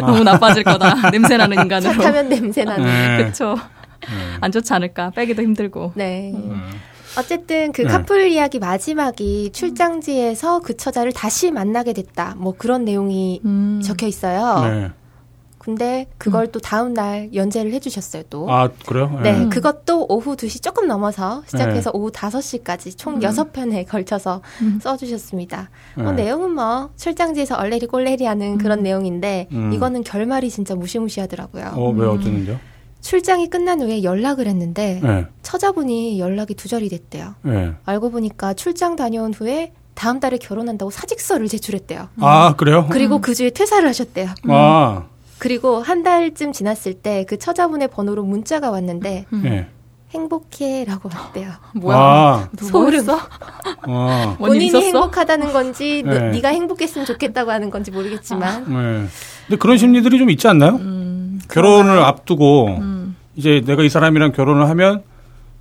너무 0.01 0.23
나빠질 0.23 0.63
거다. 0.63 1.09
냄새 1.11 1.37
나는 1.37 1.55
차 1.55 1.63
인간으로. 1.63 2.03
타면 2.03 2.29
냄새 2.29 2.63
나는. 2.63 2.85
네. 2.85 3.25
그쵸. 3.25 3.55
안 4.41 4.51
좋지 4.51 4.73
않을까. 4.73 5.11
빼기도 5.11 5.41
힘들고. 5.41 5.93
네. 5.95 6.31
음. 6.35 6.69
어쨌든 7.17 7.71
그 7.71 7.81
네. 7.81 7.87
카풀 7.87 8.27
이야기 8.29 8.59
마지막이 8.59 9.51
출장지에서 9.51 10.59
그 10.59 10.77
처자를 10.77 11.11
다시 11.11 11.51
만나게 11.51 11.93
됐다. 11.93 12.35
뭐 12.37 12.53
그런 12.57 12.85
내용이 12.85 13.41
음. 13.43 13.81
적혀 13.83 14.07
있어요. 14.07 14.69
네. 14.69 14.91
근데 15.67 16.07
그걸 16.17 16.47
또 16.47 16.61
다음 16.61 16.93
날 16.93 17.29
연재를 17.33 17.73
해주셨어요. 17.73 18.23
또. 18.29 18.49
아, 18.49 18.69
그래요? 18.85 19.19
네, 19.21 19.35
음. 19.35 19.49
그것도 19.49 20.05
오후 20.07 20.37
2시 20.37 20.63
조금 20.63 20.87
넘어서 20.87 21.43
시작해서 21.45 21.91
네. 21.91 21.97
오후 21.97 22.09
5시까지 22.09 22.97
총 22.97 23.15
음. 23.15 23.23
여섯 23.23 23.51
편에 23.51 23.83
걸쳐서 23.83 24.41
음. 24.61 24.79
써주셨습니다. 24.81 25.69
네. 25.97 26.03
뭐 26.03 26.13
내용은 26.13 26.51
뭐 26.51 26.89
출장지에서 26.95 27.55
얼레리 27.55 27.85
꼴레리 27.87 28.23
하는 28.23 28.57
그런 28.57 28.81
내용인데 28.81 29.49
음. 29.51 29.73
이거는 29.73 30.05
결말이 30.05 30.49
진짜 30.49 30.73
무시무시하더라고요. 30.73 31.73
어, 31.75 31.89
왜 31.89 32.07
어쩌는데요? 32.07 32.57
출장이 33.11 33.49
끝난 33.49 33.79
후에 33.79 34.03
연락을 34.03 34.47
했는데 34.47 34.99
네. 35.01 35.25
처자분이 35.41 36.19
연락이 36.19 36.53
두절이 36.55 36.89
됐대요. 36.89 37.35
네. 37.43 37.71
알고 37.85 38.11
보니까 38.11 38.53
출장 38.53 38.97
다녀온 38.97 39.33
후에 39.33 39.71
다음 39.93 40.19
달에 40.19 40.37
결혼한다고 40.37 40.91
사직서를 40.91 41.47
제출했대요. 41.47 42.09
아, 42.19 42.55
그래요? 42.57 42.85
그리고 42.91 43.21
그 43.21 43.33
주에 43.33 43.49
퇴사를 43.49 43.87
하셨대요. 43.87 44.27
아, 44.49 45.05
그리고 45.39 45.79
한 45.81 46.03
달쯤 46.03 46.51
지났을 46.51 46.95
때 46.95 47.23
그 47.29 47.37
처자분의 47.39 47.87
번호로 47.87 48.23
문자가 48.25 48.71
왔는데 48.71 49.25
네. 49.41 49.67
행복해라고 50.13 51.09
왔대요. 51.13 51.49
뭐야? 51.79 51.97
아, 51.97 52.49
소름. 52.59 53.05
아, 53.09 54.35
본인이 54.37 54.65
있었어? 54.65 54.83
행복하다는 54.83 55.53
건지 55.53 56.03
너- 56.05 56.11
네. 56.13 56.31
네가 56.31 56.49
행복했으면 56.49 57.05
좋겠다고 57.07 57.51
하는 57.51 57.69
건지 57.69 57.89
모르겠지만 57.91 58.63
네. 58.67 59.07
근데 59.47 59.57
그런 59.59 59.77
심리들이 59.77 60.17
좀 60.19 60.29
있지 60.29 60.45
않나요? 60.49 60.75
음, 60.75 61.06
결혼을 61.49 61.99
앞두고 61.99 62.67
음. 62.79 63.15
이제 63.35 63.61
내가 63.65 63.83
이 63.83 63.89
사람이랑 63.89 64.31
결혼을 64.31 64.67
하면 64.69 65.03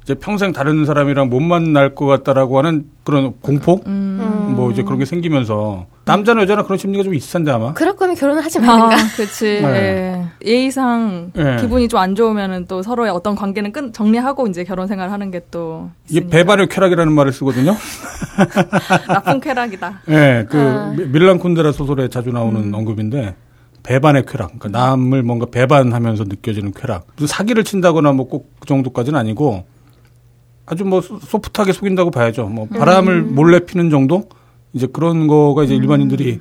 이제 0.04 0.14
평생 0.14 0.52
다른 0.52 0.84
사람이랑 0.86 1.28
못 1.30 1.40
만날 1.40 1.94
것 1.96 2.06
같다라고 2.06 2.58
하는 2.58 2.84
그런 3.02 3.34
공포? 3.40 3.80
음. 3.86 4.54
뭐 4.56 4.70
이제 4.70 4.82
그런 4.84 5.00
게 5.00 5.04
생기면서 5.04 5.86
남자나 6.04 6.42
여자나 6.42 6.62
그런 6.62 6.78
심리가 6.78 7.02
좀 7.02 7.12
있을 7.14 7.32
텐데 7.32 7.50
아마. 7.50 7.72
그럴 7.72 7.96
거면 7.96 8.14
결혼을 8.14 8.44
하지 8.44 8.58
아, 8.58 8.62
말든가. 8.62 8.96
그치. 9.16 9.60
네. 9.60 9.66
예. 9.66 10.48
예의상 10.48 11.32
네. 11.34 11.56
기분이 11.56 11.88
좀 11.88 11.98
안 11.98 12.14
좋으면은 12.14 12.66
또 12.68 12.82
서로의 12.82 13.10
어떤 13.10 13.34
관계는 13.34 13.72
끝, 13.72 13.92
정리하고 13.92 14.46
이제 14.46 14.62
결혼 14.62 14.86
생활 14.86 15.10
하는 15.10 15.32
게 15.32 15.40
또. 15.50 15.90
이게 16.08 16.24
배반의 16.28 16.68
쾌락이라는 16.68 17.12
말을 17.12 17.32
쓰거든요. 17.32 17.74
나쁜 19.08 19.40
쾌락이다. 19.40 20.02
예, 20.10 20.46
그 20.48 20.58
아. 20.58 20.94
미- 20.96 21.06
밀란 21.06 21.40
쿤데라 21.40 21.72
소설에 21.72 22.08
자주 22.08 22.30
나오는 22.30 22.60
음. 22.62 22.72
언급인데 22.74 23.34
배반의 23.86 24.24
쾌락. 24.26 24.58
그러니까 24.58 24.68
남을 24.68 25.22
뭔가 25.22 25.46
배반하면서 25.46 26.24
느껴지는 26.24 26.72
쾌락. 26.72 27.06
무슨 27.16 27.26
사기를 27.28 27.62
친다거나 27.64 28.12
뭐 28.12 28.28
꼭 28.28 28.46
그 28.60 28.66
정도까지는 28.66 29.18
아니고 29.18 29.64
아주 30.66 30.84
뭐 30.84 31.00
소- 31.00 31.18
소프트하게 31.20 31.72
속인다고 31.72 32.10
봐야죠. 32.10 32.46
뭐 32.48 32.66
바람을 32.66 33.14
음. 33.14 33.34
몰래 33.34 33.60
피는 33.60 33.90
정도? 33.90 34.24
이제 34.72 34.86
그런 34.92 35.26
거가 35.28 35.62
이제 35.64 35.74
일반인들이 35.76 36.40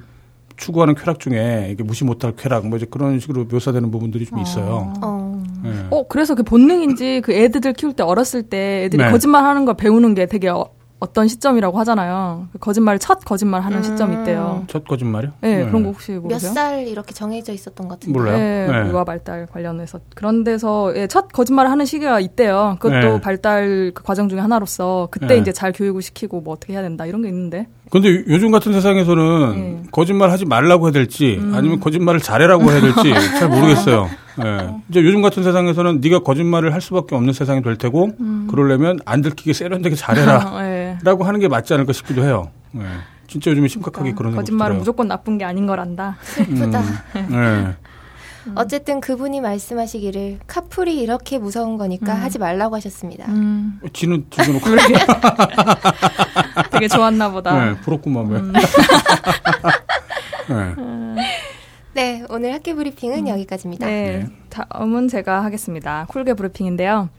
추구하는 0.58 0.96
쾌락 0.96 1.20
중에 1.20 1.70
이게 1.72 1.84
무시 1.84 2.04
못할 2.04 2.34
쾌락 2.36 2.68
뭐 2.68 2.78
이제 2.78 2.86
그런 2.90 3.20
식으로 3.20 3.46
묘사되는 3.46 3.92
부분들이 3.92 4.26
좀 4.26 4.40
있어요. 4.40 4.94
어. 5.04 5.44
예. 5.66 5.70
어, 5.92 6.08
그래서 6.08 6.34
그 6.36 6.44
본능인지 6.44 7.22
그 7.24 7.34
애들 7.34 7.74
키울 7.74 7.94
때 7.94 8.04
어렸을 8.04 8.44
때 8.44 8.86
애들이 8.86 9.04
네. 9.04 9.12
거짓말 9.12 9.44
하는 9.44 9.66
걸 9.66 9.76
배우는 9.76 10.16
게 10.16 10.26
되게 10.26 10.48
어, 10.50 10.66
떤 11.14 11.28
시점이라고 11.28 11.78
하잖아요. 11.80 12.48
그 12.54 12.60
거짓말, 12.60 13.00
첫 13.00 13.20
거짓말 13.26 13.62
하는 13.62 13.80
음. 13.80 13.84
시점이 13.84 14.16
있대요. 14.18 14.64
첫 14.68 14.86
거짓말이요? 14.86 15.32
네, 15.42 15.62
예. 15.62 15.66
그런 15.66 15.84
거 15.84 15.90
혹시 15.90 16.14
몇 16.14 16.22
모르세요? 16.22 16.54
살 16.54 16.88
이렇게 16.88 17.14
정해져 17.14 17.54
있었던 17.54 17.88
것 17.88 18.00
같은데. 18.00 18.18
몰라요. 18.18 18.38
네, 18.38 18.68
네. 18.72 18.84
불과 18.84 19.04
발달 19.04 19.46
관련해서 19.48 20.00
그런 20.16 20.44
데서 20.44 20.94
예, 20.96 21.08
첫 21.08 21.28
거짓말을 21.32 21.70
하는 21.72 21.86
시기가 21.86 22.20
있대요. 22.20 22.78
그것도 22.80 23.14
네. 23.16 23.22
발달 23.22 23.92
그 23.94 24.04
과정 24.04 24.30
중에 24.30 24.40
하나로서 24.40 25.08
그때 25.12 25.28
네. 25.28 25.38
이제 25.38 25.52
잘 25.52 25.72
교육을 25.72 26.02
시키고 26.02 26.42
뭐 26.42 26.54
어떻게 26.54 26.74
해야 26.74 26.82
된다 26.82 27.06
이런 27.06 27.22
게 27.22 27.30
있는데. 27.30 27.68
근데 27.92 28.24
요즘 28.28 28.52
같은 28.52 28.74
세상에서는 28.74 29.24
음. 29.24 29.86
거짓말 29.92 30.32
하지 30.32 30.46
말라고 30.46 30.88
해야 30.88 30.92
될지 30.92 31.40
아니면 31.54 31.80
거짓말을 31.80 32.20
잘해라고 32.20 32.64
해야 32.72 32.82
될지 32.82 33.14
잘 33.40 33.48
모르겠어요. 33.48 34.10
예. 34.44 34.70
이제 34.90 35.02
요즘 35.02 35.22
같은 35.22 35.44
세상에서는 35.44 36.02
네가 36.02 36.20
거짓말을 36.20 36.74
할 36.74 36.82
수밖에 36.82 37.16
없는 37.16 37.32
세상이 37.32 37.62
될 37.62 37.78
테고 37.78 38.12
그러려면 38.50 39.00
안 39.06 39.22
들키게 39.22 39.54
세련되게 39.54 39.96
잘해라 39.96 40.52
예. 40.96 41.00
라고 41.04 41.24
하는 41.24 41.40
게 41.40 41.48
맞지 41.48 41.74
않을까 41.74 41.94
싶기도 41.94 42.24
해요. 42.24 42.52
예. 42.76 42.82
진짜 43.28 43.52
요즘에 43.52 43.68
심각하게 43.68 44.14
그런 44.14 44.32
생각이 44.32 44.36
거짓말은 44.36 44.74
들어요. 44.74 44.80
무조건 44.80 45.08
나쁜 45.08 45.38
게 45.38 45.46
아닌 45.46 45.66
걸 45.66 45.80
안다. 45.80 46.18
슬프다. 46.22 46.84
예. 47.32 47.76
어쨌든 48.54 49.02
그분이 49.02 49.42
말씀하시기를 49.42 50.40
카풀이 50.46 51.02
이렇게 51.02 51.40
무서운 51.40 51.78
거니까 51.78 52.14
하지 52.14 52.38
말라고 52.38 52.76
하셨습니다. 52.76 53.26
음, 53.32 53.80
지는 53.92 54.24
죽여놓고 54.30 54.70
되게 56.72 56.88
좋았나 56.88 57.32
보다. 57.32 57.72
예, 57.72 57.76
부럽구만 57.78 58.28
왜. 58.28 58.40
예. 60.52 60.76
네, 61.94 62.24
오늘 62.30 62.54
학교 62.54 62.76
브리핑은 62.76 63.20
음. 63.20 63.28
여기까지입니다. 63.30 63.88
네, 63.88 64.28
다음은 64.50 65.08
제가 65.08 65.44
하겠습니다. 65.44 66.06
쿨게 66.10 66.36
브리핑인데요. 66.36 67.10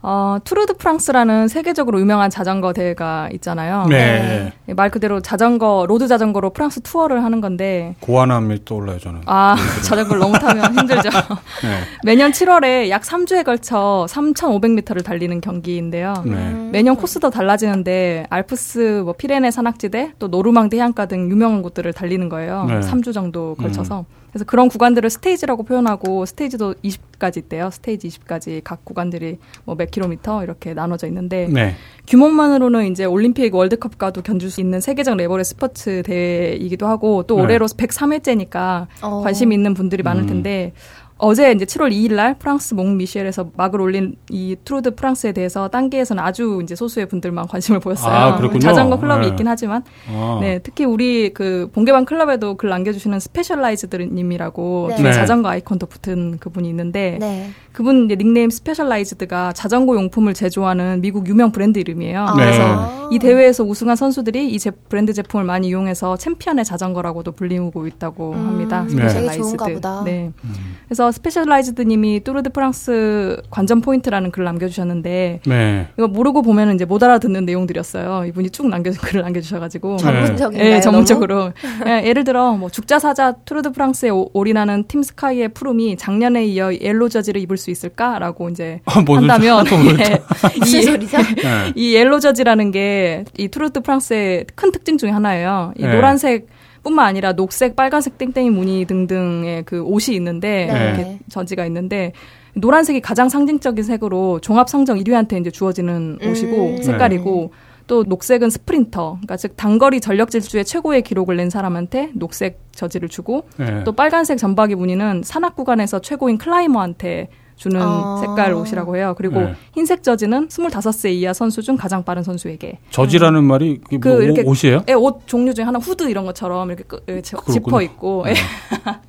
어, 0.00 0.38
투르 0.44 0.66
드 0.66 0.74
프랑스라는 0.74 1.48
세계적으로 1.48 2.00
유명한 2.00 2.30
자전거 2.30 2.72
대회가 2.72 3.28
있잖아요. 3.32 3.86
네. 3.88 4.52
네. 4.66 4.74
말 4.74 4.90
그대로 4.90 5.20
자전거, 5.20 5.86
로드 5.88 6.06
자전거로 6.06 6.50
프랑스 6.50 6.80
투어를 6.80 7.24
하는 7.24 7.40
건데. 7.40 7.96
고환암이 8.00 8.64
떠올라요, 8.64 8.98
저는. 8.98 9.22
아, 9.26 9.56
자전거를 9.84 10.20
너무 10.20 10.38
타면 10.38 10.78
힘들죠. 10.78 11.08
네. 11.62 11.80
매년 12.04 12.30
7월에 12.30 12.90
약 12.90 13.02
3주에 13.02 13.44
걸쳐 13.44 14.06
3,500m를 14.08 15.04
달리는 15.04 15.40
경기인데요. 15.40 16.14
네. 16.24 16.68
매년 16.70 16.94
코스도 16.94 17.30
달라지는데, 17.30 18.26
알프스, 18.30 19.02
뭐, 19.04 19.14
피레네 19.14 19.50
산악지대, 19.50 20.12
또 20.18 20.28
노르망디 20.28 20.76
해안가 20.76 21.06
등 21.06 21.28
유명한 21.30 21.62
곳들을 21.62 21.92
달리는 21.92 22.28
거예요. 22.28 22.66
네. 22.68 22.80
3주 22.80 23.12
정도 23.12 23.56
걸쳐서. 23.56 24.00
음. 24.00 24.04
그래서 24.30 24.44
그런 24.44 24.68
구간들을 24.68 25.08
스테이지라고 25.10 25.62
표현하고 25.64 26.26
스테이지도 26.26 26.74
20 26.82 27.07
까지 27.18 27.40
있대요. 27.40 27.70
스테이지 27.70 28.08
20까지 28.08 28.60
각 28.62 28.84
구간들이 28.84 29.38
뭐 29.64 29.78
몇 29.78 29.90
킬로미터 29.90 30.42
이렇게 30.42 30.74
나눠져 30.74 31.06
있는데 31.06 31.48
네. 31.48 31.74
규모만으로는 32.06 32.90
이제 32.90 33.04
올림픽 33.04 33.54
월드컵과도 33.54 34.22
견줄 34.22 34.50
수 34.50 34.60
있는 34.60 34.80
세계적 34.80 35.16
레저 35.16 35.44
스포츠 35.44 36.02
대회이기도 36.04 36.86
하고 36.86 37.22
또 37.24 37.36
네. 37.36 37.42
올해로 37.42 37.66
103회째니까 37.66 38.86
어. 39.02 39.20
관심 39.22 39.52
있는 39.52 39.74
분들이 39.74 40.02
많을 40.02 40.22
음. 40.22 40.26
텐데 40.26 40.72
음. 40.74 41.07
어제 41.18 41.50
이제 41.50 41.64
7월 41.64 41.90
2일 41.92 42.14
날 42.14 42.38
프랑스 42.38 42.74
몽 42.74 42.96
미셸에서 42.96 43.50
막을 43.56 43.80
올린 43.80 44.14
이 44.30 44.56
투르 44.64 44.83
드 44.83 44.94
프랑스에 44.94 45.32
대해서 45.32 45.68
딴게에서는 45.68 46.22
아주 46.22 46.60
이제 46.62 46.76
소수의 46.76 47.06
분들만 47.06 47.48
관심을 47.48 47.80
보였어요. 47.80 48.12
아, 48.12 48.36
그렇군요. 48.36 48.60
자전거 48.60 48.98
클럽이 49.00 49.22
네. 49.22 49.28
있긴 49.28 49.48
하지만 49.48 49.82
아. 50.08 50.38
네, 50.40 50.60
특히 50.62 50.84
우리 50.84 51.34
그 51.34 51.70
본개방 51.72 52.04
클럽에도 52.04 52.56
글 52.56 52.70
남겨 52.70 52.92
주시는 52.92 53.18
스페셜라이즈드 53.18 53.96
님이라고 53.96 54.90
네. 54.96 55.12
자전거 55.12 55.48
아이콘도 55.48 55.86
붙은 55.86 56.38
그분이 56.38 56.68
있는데 56.68 57.16
네. 57.18 57.50
그분 57.72 58.06
이제 58.06 58.16
닉네임 58.16 58.50
스페셜라이즈드가 58.50 59.52
자전거 59.52 59.94
용품을 59.96 60.34
제조하는 60.34 61.00
미국 61.00 61.28
유명 61.28 61.50
브랜드 61.50 61.80
이름이에요. 61.80 62.26
아. 62.28 62.32
그래서 62.34 63.08
이 63.10 63.18
대회에서 63.18 63.64
우승한 63.64 63.96
선수들이 63.96 64.52
이 64.52 64.58
제, 64.58 64.70
브랜드 64.70 65.12
제품을 65.12 65.44
많이 65.44 65.68
이용해서 65.68 66.16
챔피언의 66.16 66.64
자전거라고도 66.64 67.32
불리우고 67.32 67.86
있다고 67.86 68.32
음, 68.32 68.46
합니다. 68.46 68.84
스페셜라이즈드. 68.88 69.64
네. 70.04 70.32
음. 70.44 70.54
그래서 70.86 71.07
스페셜라이즈드님이 71.12 72.20
투르 72.20 72.39
드 72.39 72.50
프랑스 72.50 73.40
관전 73.50 73.80
포인트라는 73.80 74.30
글을 74.30 74.44
남겨주셨는데 74.44 75.40
네. 75.44 75.88
이거 75.96 76.08
모르고 76.08 76.42
보면 76.42 76.74
이제 76.74 76.84
못 76.84 77.02
알아듣는 77.02 77.44
내용들이었어요. 77.44 78.24
이분이 78.26 78.50
쭉 78.50 78.68
남겨준 78.68 79.00
글을 79.02 79.22
남겨주셔가지고 79.22 79.96
전문적인 79.98 80.58
네, 80.58 80.80
전문적으로. 80.80 81.52
네, 81.84 82.06
예를 82.06 82.24
들어 82.24 82.52
뭐 82.52 82.70
죽자 82.70 82.98
사자 82.98 83.32
투르 83.32 83.57
드 83.57 83.72
프랑스에 83.72 84.10
올인하는 84.10 84.84
팀 84.88 85.02
스카이의 85.02 85.50
프룸이 85.50 85.96
작년에 85.96 86.46
이어 86.46 86.74
옐로 86.74 87.08
저지를 87.08 87.40
입을 87.42 87.56
수 87.56 87.70
있을까라고 87.70 88.48
이제 88.50 88.80
아, 88.84 89.02
한다면 89.06 89.64
예, 90.00 90.22
무슨 90.58 90.82
소리죠? 90.82 91.18
네. 91.18 91.72
이 91.74 91.94
옐로 91.94 92.20
저지라는 92.20 92.70
게 92.70 93.48
이 93.50 93.53
투르 93.53 93.70
드 93.70 93.80
프랑스의 93.80 94.46
큰 94.54 94.72
특징 94.72 94.98
중에 94.98 95.10
하나예요. 95.10 95.72
이 95.76 95.82
네. 95.82 95.92
노란색 95.94 96.48
뿐만 96.82 97.06
아니라 97.06 97.32
녹색, 97.32 97.76
빨간색 97.76 98.18
땡땡이 98.18 98.50
무늬 98.50 98.84
등등의 98.84 99.64
그 99.64 99.82
옷이 99.82 100.14
있는데 100.16 100.66
네. 100.72 100.84
이렇게 100.84 101.18
저지가 101.28 101.66
있는데 101.66 102.12
노란색이 102.54 103.00
가장 103.00 103.28
상징적인 103.28 103.84
색으로 103.84 104.40
종합 104.40 104.68
성적 104.68 104.98
1위한테 104.98 105.40
이제 105.40 105.50
주어지는 105.50 106.18
옷이고 106.22 106.66
음. 106.76 106.82
색깔이고 106.82 107.50
네. 107.52 107.68
또 107.86 108.04
녹색은 108.06 108.50
스프린터, 108.50 109.12
그러니까 109.12 109.36
즉 109.36 109.56
단거리 109.56 110.00
전력 110.00 110.30
질주의 110.30 110.64
최고의 110.64 111.02
기록을 111.02 111.36
낸 111.36 111.48
사람한테 111.48 112.10
녹색 112.14 112.60
저지를 112.72 113.08
주고 113.08 113.48
네. 113.56 113.82
또 113.84 113.92
빨간색 113.92 114.36
점박이 114.36 114.74
무늬는 114.74 115.22
산악 115.24 115.56
구간에서 115.56 116.00
최고인 116.00 116.36
클라이머한테 116.36 117.28
주는 117.58 117.80
아. 117.82 118.18
색깔 118.20 118.54
옷이라고 118.54 118.96
해요. 118.96 119.14
그리고 119.18 119.40
네. 119.40 119.54
흰색 119.74 120.02
저지는 120.02 120.48
25세 120.48 121.10
이하 121.10 121.32
선수 121.32 121.60
중 121.60 121.76
가장 121.76 122.04
빠른 122.04 122.22
선수에게. 122.22 122.78
저지라는 122.90 123.40
음. 123.40 123.44
말이 123.44 123.80
그뭐 124.00 124.22
이렇게 124.22 124.42
옷이에요? 124.42 124.82
네, 124.86 124.94
옷 124.94 125.26
종류 125.26 125.52
중에 125.52 125.64
하나 125.64 125.78
후드 125.78 126.08
이런 126.08 126.24
것처럼 126.24 126.68
이렇게 126.68 126.84
끄, 126.84 127.02
지퍼 127.22 127.82
있고. 127.82 128.24
네. 128.26 128.34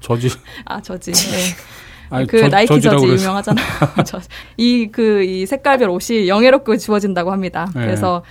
저지. 0.01 0.29
아 0.65 0.81
저지. 0.81 1.13
네. 1.13 1.37
아니, 2.09 2.25
그 2.25 2.39
저, 2.39 2.47
나이키 2.47 2.81
저지 2.81 3.05
유명하잖아요. 3.05 3.65
이그 4.57 5.23
이 5.23 5.45
색깔별 5.45 5.89
옷이 5.91 6.27
영예롭게 6.27 6.77
주어진다고 6.77 7.31
합니다. 7.31 7.67
네. 7.75 7.81
그래서 7.81 8.23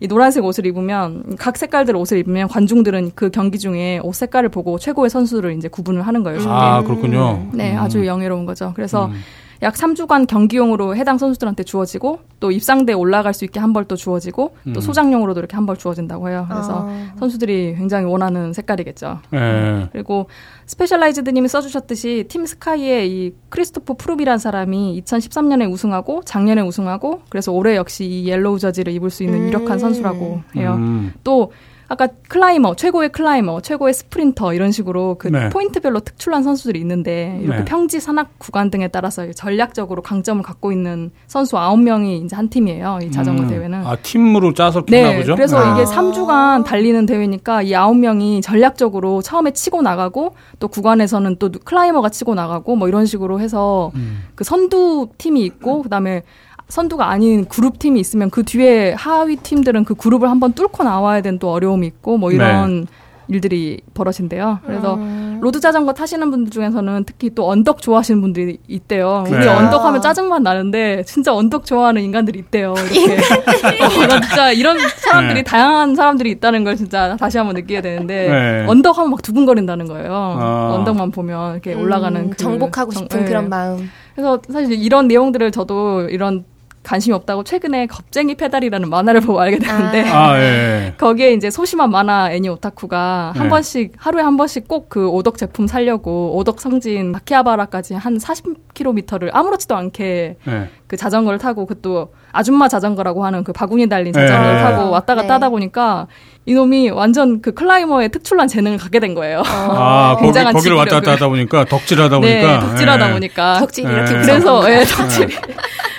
이 0.00 0.08
노란색 0.08 0.42
옷을 0.42 0.64
입으면 0.64 1.36
각 1.38 1.58
색깔들 1.58 1.96
옷을 1.96 2.18
입으면 2.18 2.48
관중들은 2.48 3.12
그 3.14 3.28
경기 3.30 3.58
중에 3.58 4.00
옷 4.02 4.14
색깔을 4.14 4.48
보고 4.48 4.78
최고의 4.78 5.10
선수를 5.10 5.54
이제 5.56 5.68
구분을 5.68 6.06
하는 6.06 6.22
거예요. 6.22 6.40
아 6.48 6.82
그렇군요. 6.82 7.50
네, 7.52 7.72
음. 7.72 7.78
아주 7.78 8.06
영예로운 8.06 8.46
거죠. 8.46 8.72
그래서 8.74 9.06
음. 9.06 9.14
약 9.62 9.74
3주간 9.74 10.26
경기용으로 10.26 10.96
해당 10.96 11.18
선수들한테 11.18 11.62
주어지고 11.64 12.20
또 12.40 12.50
입상대에 12.50 12.94
올라갈 12.94 13.32
수 13.34 13.44
있게 13.44 13.58
한 13.60 13.72
벌 13.72 13.84
또 13.86 13.96
주어지고 13.96 14.54
음. 14.66 14.72
또 14.72 14.80
소장용으로도 14.80 15.40
이렇게 15.40 15.56
한 15.56 15.66
벌 15.66 15.76
주어진다고 15.76 16.28
해요. 16.28 16.46
그래서 16.50 16.86
아. 16.88 17.12
선수들이 17.18 17.74
굉장히 17.76 18.04
원하는 18.06 18.52
색깔이겠죠. 18.52 19.20
네. 19.30 19.88
그리고 19.92 20.26
스페셜라이즈드님이 20.66 21.48
써주셨듯이 21.48 22.24
팀 22.28 22.44
스카이의 22.46 23.10
이 23.10 23.34
크리스토퍼 23.48 23.94
프룸이란 23.94 24.38
사람이 24.38 25.02
2013년에 25.04 25.70
우승하고 25.72 26.22
작년에 26.24 26.60
우승하고 26.62 27.22
그래서 27.28 27.52
올해 27.52 27.76
역시 27.76 28.04
이 28.04 28.28
옐로우 28.28 28.58
저지를 28.58 28.92
입을 28.92 29.10
수 29.10 29.22
있는 29.24 29.46
유력한 29.46 29.72
음. 29.72 29.78
선수라고 29.78 30.42
해요. 30.56 30.74
음. 30.78 31.12
또 31.24 31.52
아까 31.88 32.08
클라이머, 32.28 32.74
최고의 32.74 33.10
클라이머, 33.10 33.60
최고의 33.60 33.94
스프린터 33.94 34.54
이런 34.54 34.72
식으로 34.72 35.16
그 35.18 35.28
네. 35.28 35.48
포인트별로 35.50 36.00
특출난 36.00 36.42
선수들이 36.42 36.80
있는데 36.80 37.38
이렇게 37.42 37.58
네. 37.58 37.64
평지 37.64 38.00
산악 38.00 38.38
구간 38.38 38.70
등에 38.70 38.88
따라서 38.88 39.30
전략적으로 39.32 40.02
강점을 40.02 40.42
갖고 40.42 40.72
있는 40.72 41.10
선수 41.26 41.56
9명이 41.56 42.24
이제 42.24 42.34
한 42.34 42.48
팀이에요. 42.48 42.98
이 43.02 43.10
자전거 43.10 43.44
음. 43.44 43.48
대회는. 43.48 43.86
아, 43.86 43.96
팀으로 43.96 44.52
짜서 44.52 44.84
네, 44.86 45.16
보죠? 45.16 45.36
그래서 45.36 45.58
아. 45.58 45.74
이게 45.74 45.84
3주간 45.84 46.64
달리는 46.64 47.06
대회니까 47.06 47.62
이 47.62 47.70
9명이 47.70 48.42
전략적으로 48.42 49.22
처음에 49.22 49.52
치고 49.52 49.82
나가고 49.82 50.34
또 50.58 50.68
구간에서는 50.68 51.36
또 51.38 51.50
클라이머가 51.64 52.08
치고 52.08 52.34
나가고 52.34 52.74
뭐 52.76 52.88
이런 52.88 53.06
식으로 53.06 53.40
해서 53.40 53.92
음. 53.94 54.24
그 54.34 54.42
선두 54.42 55.08
팀이 55.18 55.42
있고 55.44 55.82
그다음에 55.82 56.22
선두가 56.68 57.08
아닌 57.08 57.44
그룹 57.44 57.78
팀이 57.78 58.00
있으면 58.00 58.30
그 58.30 58.42
뒤에 58.42 58.94
하위 58.94 59.36
팀들은 59.36 59.84
그 59.84 59.94
그룹을 59.94 60.28
한번 60.28 60.52
뚫고 60.52 60.84
나와야 60.84 61.22
되는 61.22 61.38
또 61.38 61.50
어려움이 61.52 61.86
있고 61.86 62.18
뭐 62.18 62.32
이런 62.32 62.82
네. 62.82 62.86
일들이 63.28 63.80
벌어진대요. 63.94 64.60
그래서 64.64 64.94
음. 64.94 65.38
로드 65.40 65.60
자전거 65.60 65.92
타시는 65.92 66.30
분들 66.30 66.50
중에서는 66.50 67.04
특히 67.04 67.30
또 67.34 67.48
언덕 67.48 67.82
좋아하시는 67.82 68.20
분들이 68.20 68.58
있대요. 68.68 69.24
네. 69.28 69.36
우리 69.36 69.48
언덕 69.48 69.84
하면 69.84 70.00
짜증만 70.00 70.42
나는데 70.42 71.02
진짜 71.04 71.34
언덕 71.34 71.66
좋아하는 71.66 72.02
인간들이 72.02 72.38
있대요. 72.38 72.74
이렇게. 72.76 73.16
어, 73.84 74.20
진짜 74.20 74.52
이런 74.52 74.78
사람들이 74.78 75.40
네. 75.40 75.42
다양한 75.42 75.94
사람들이 75.94 76.30
있다는 76.30 76.64
걸 76.64 76.76
진짜 76.76 77.16
다시 77.16 77.38
한번 77.38 77.54
느끼게 77.56 77.80
되는데 77.80 78.28
네. 78.28 78.66
언덕 78.68 78.96
하면 78.98 79.10
막 79.10 79.22
두근거린다는 79.22 79.86
거예요. 79.86 80.12
아. 80.12 80.74
언덕만 80.74 81.10
보면 81.10 81.54
이렇게 81.54 81.74
올라가는 81.74 82.20
음, 82.20 82.30
그 82.30 82.36
정복하고 82.36 82.92
싶은 82.92 83.08
정, 83.08 83.24
그런 83.24 83.44
네. 83.44 83.48
마음. 83.48 83.90
그래서 84.14 84.40
사실 84.50 84.72
이런 84.72 85.08
내용들을 85.08 85.50
저도 85.50 86.08
이런 86.08 86.44
관심이 86.86 87.14
없다고 87.14 87.44
최근에 87.44 87.86
겁쟁이 87.86 88.34
페달이라는 88.34 88.88
만화를 88.88 89.20
보고 89.22 89.40
알게 89.40 89.58
됐는데 89.58 90.08
아, 90.08 90.30
아, 90.30 90.40
예, 90.40 90.42
예. 90.42 90.94
거기에 90.98 91.32
이제 91.32 91.50
소심한 91.50 91.90
만화 91.90 92.32
애니 92.32 92.48
오타쿠가 92.48 93.32
한 93.34 93.42
네. 93.44 93.48
번씩 93.48 93.92
하루에 93.98 94.22
한 94.22 94.36
번씩 94.36 94.66
꼭 94.66 94.86
그 94.88 95.08
오덕 95.08 95.36
제품 95.36 95.66
살려고 95.66 96.36
오덕 96.36 96.60
성지 96.60 97.12
아키하바라까지 97.12 97.94
한 97.94 98.18
40km를 98.18 99.30
아무렇지도 99.32 99.74
않게 99.74 100.36
네. 100.44 100.70
그 100.86 100.96
자전거를 100.96 101.38
타고 101.38 101.66
그것도 101.66 102.12
아줌마 102.32 102.68
자전거라고 102.68 103.24
하는 103.24 103.42
그 103.42 103.52
바구니 103.52 103.88
달린 103.88 104.12
자전거를 104.12 104.56
네. 104.56 104.62
타고 104.62 104.90
왔다 104.90 105.14
갔다 105.14 105.26
네. 105.26 105.32
하다 105.32 105.48
보니까 105.50 106.06
이놈이 106.46 106.90
완전 106.90 107.42
그 107.42 107.52
클라이머의 107.52 108.10
특출난 108.10 108.46
재능을 108.46 108.78
갖게 108.78 109.00
된 109.00 109.14
거예요. 109.14 109.42
아, 109.44 110.16
거기, 110.18 110.32
거기 110.32 110.68
를 110.68 110.76
왔다 110.76 110.96
갔다 110.96 111.12
하다 111.12 111.28
보니까 111.28 111.64
덕질하다 111.64 112.20
네, 112.20 112.40
보니까. 112.40 112.60
네, 112.60 112.66
덕질하다 112.66 113.12
보니까. 113.12 113.58
덕질 113.58 113.84
이렇게 113.84 114.12
그래서 114.12 114.70
예, 114.70 114.84
덕질. 114.84 115.28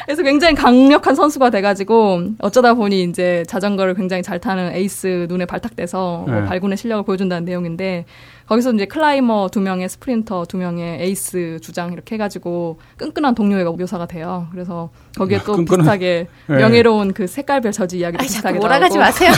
그래서 0.07 0.23
굉장히 0.23 0.55
강력한 0.55 1.15
선수가 1.15 1.49
돼가지고 1.49 2.21
어쩌다 2.39 2.73
보니 2.73 3.03
이제 3.03 3.43
자전거를 3.49 3.93
굉장히 3.93 4.23
잘 4.23 4.39
타는 4.39 4.73
에이스 4.73 5.27
눈에 5.29 5.45
발탁돼서 5.45 6.23
뭐 6.25 6.43
발군의 6.45 6.77
실력을 6.77 7.03
보여준다는 7.03 7.43
내용인데 7.43 8.05
거기서 8.47 8.71
이제 8.71 8.85
클라이머 8.85 9.49
두 9.51 9.59
명의 9.59 9.89
스프린터 9.89 10.45
두 10.45 10.55
명의 10.55 11.01
에이스 11.01 11.59
주장 11.61 11.91
이렇게 11.91 12.15
해가지고 12.15 12.79
끈끈한 12.95 13.35
동료애가 13.35 13.71
묘사가 13.71 14.05
돼요. 14.05 14.47
그래서 14.53 14.89
거기에 15.17 15.39
또 15.45 15.51
끈끈한, 15.57 15.79
비슷하게 15.83 16.27
네. 16.47 16.55
명예로운 16.55 17.11
그 17.11 17.27
색깔별 17.27 17.73
저지 17.73 17.97
이야기도 17.97 18.21
아니, 18.23 18.27
비슷하게 18.29 18.59
몰아가지 18.59 18.97
마세요. 18.97 19.33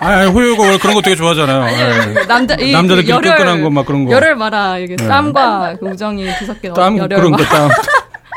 아니, 0.00 0.30
후유가 0.30 0.78
그런 0.78 0.94
거 0.94 1.02
되게 1.02 1.14
좋아하잖아요. 1.14 1.60
아니, 1.62 2.14
네. 2.14 2.26
남자, 2.26 2.54
이, 2.54 2.72
남자들끼리 2.72 3.12
열혈, 3.12 3.36
끈끈한 3.36 3.62
거 3.62 3.68
막 3.68 3.84
그런 3.84 4.06
거. 4.06 4.12
열을 4.12 4.34
말아. 4.36 4.78
이게 4.78 4.96
네. 4.96 5.06
땀과 5.06 5.76
그 5.78 5.88
우정이 5.88 6.24
뒤섞인 6.38 6.72
땀, 6.72 6.96
열혈. 6.96 7.08
그런 7.18 7.32
거, 7.32 7.42
땀. 7.44 7.68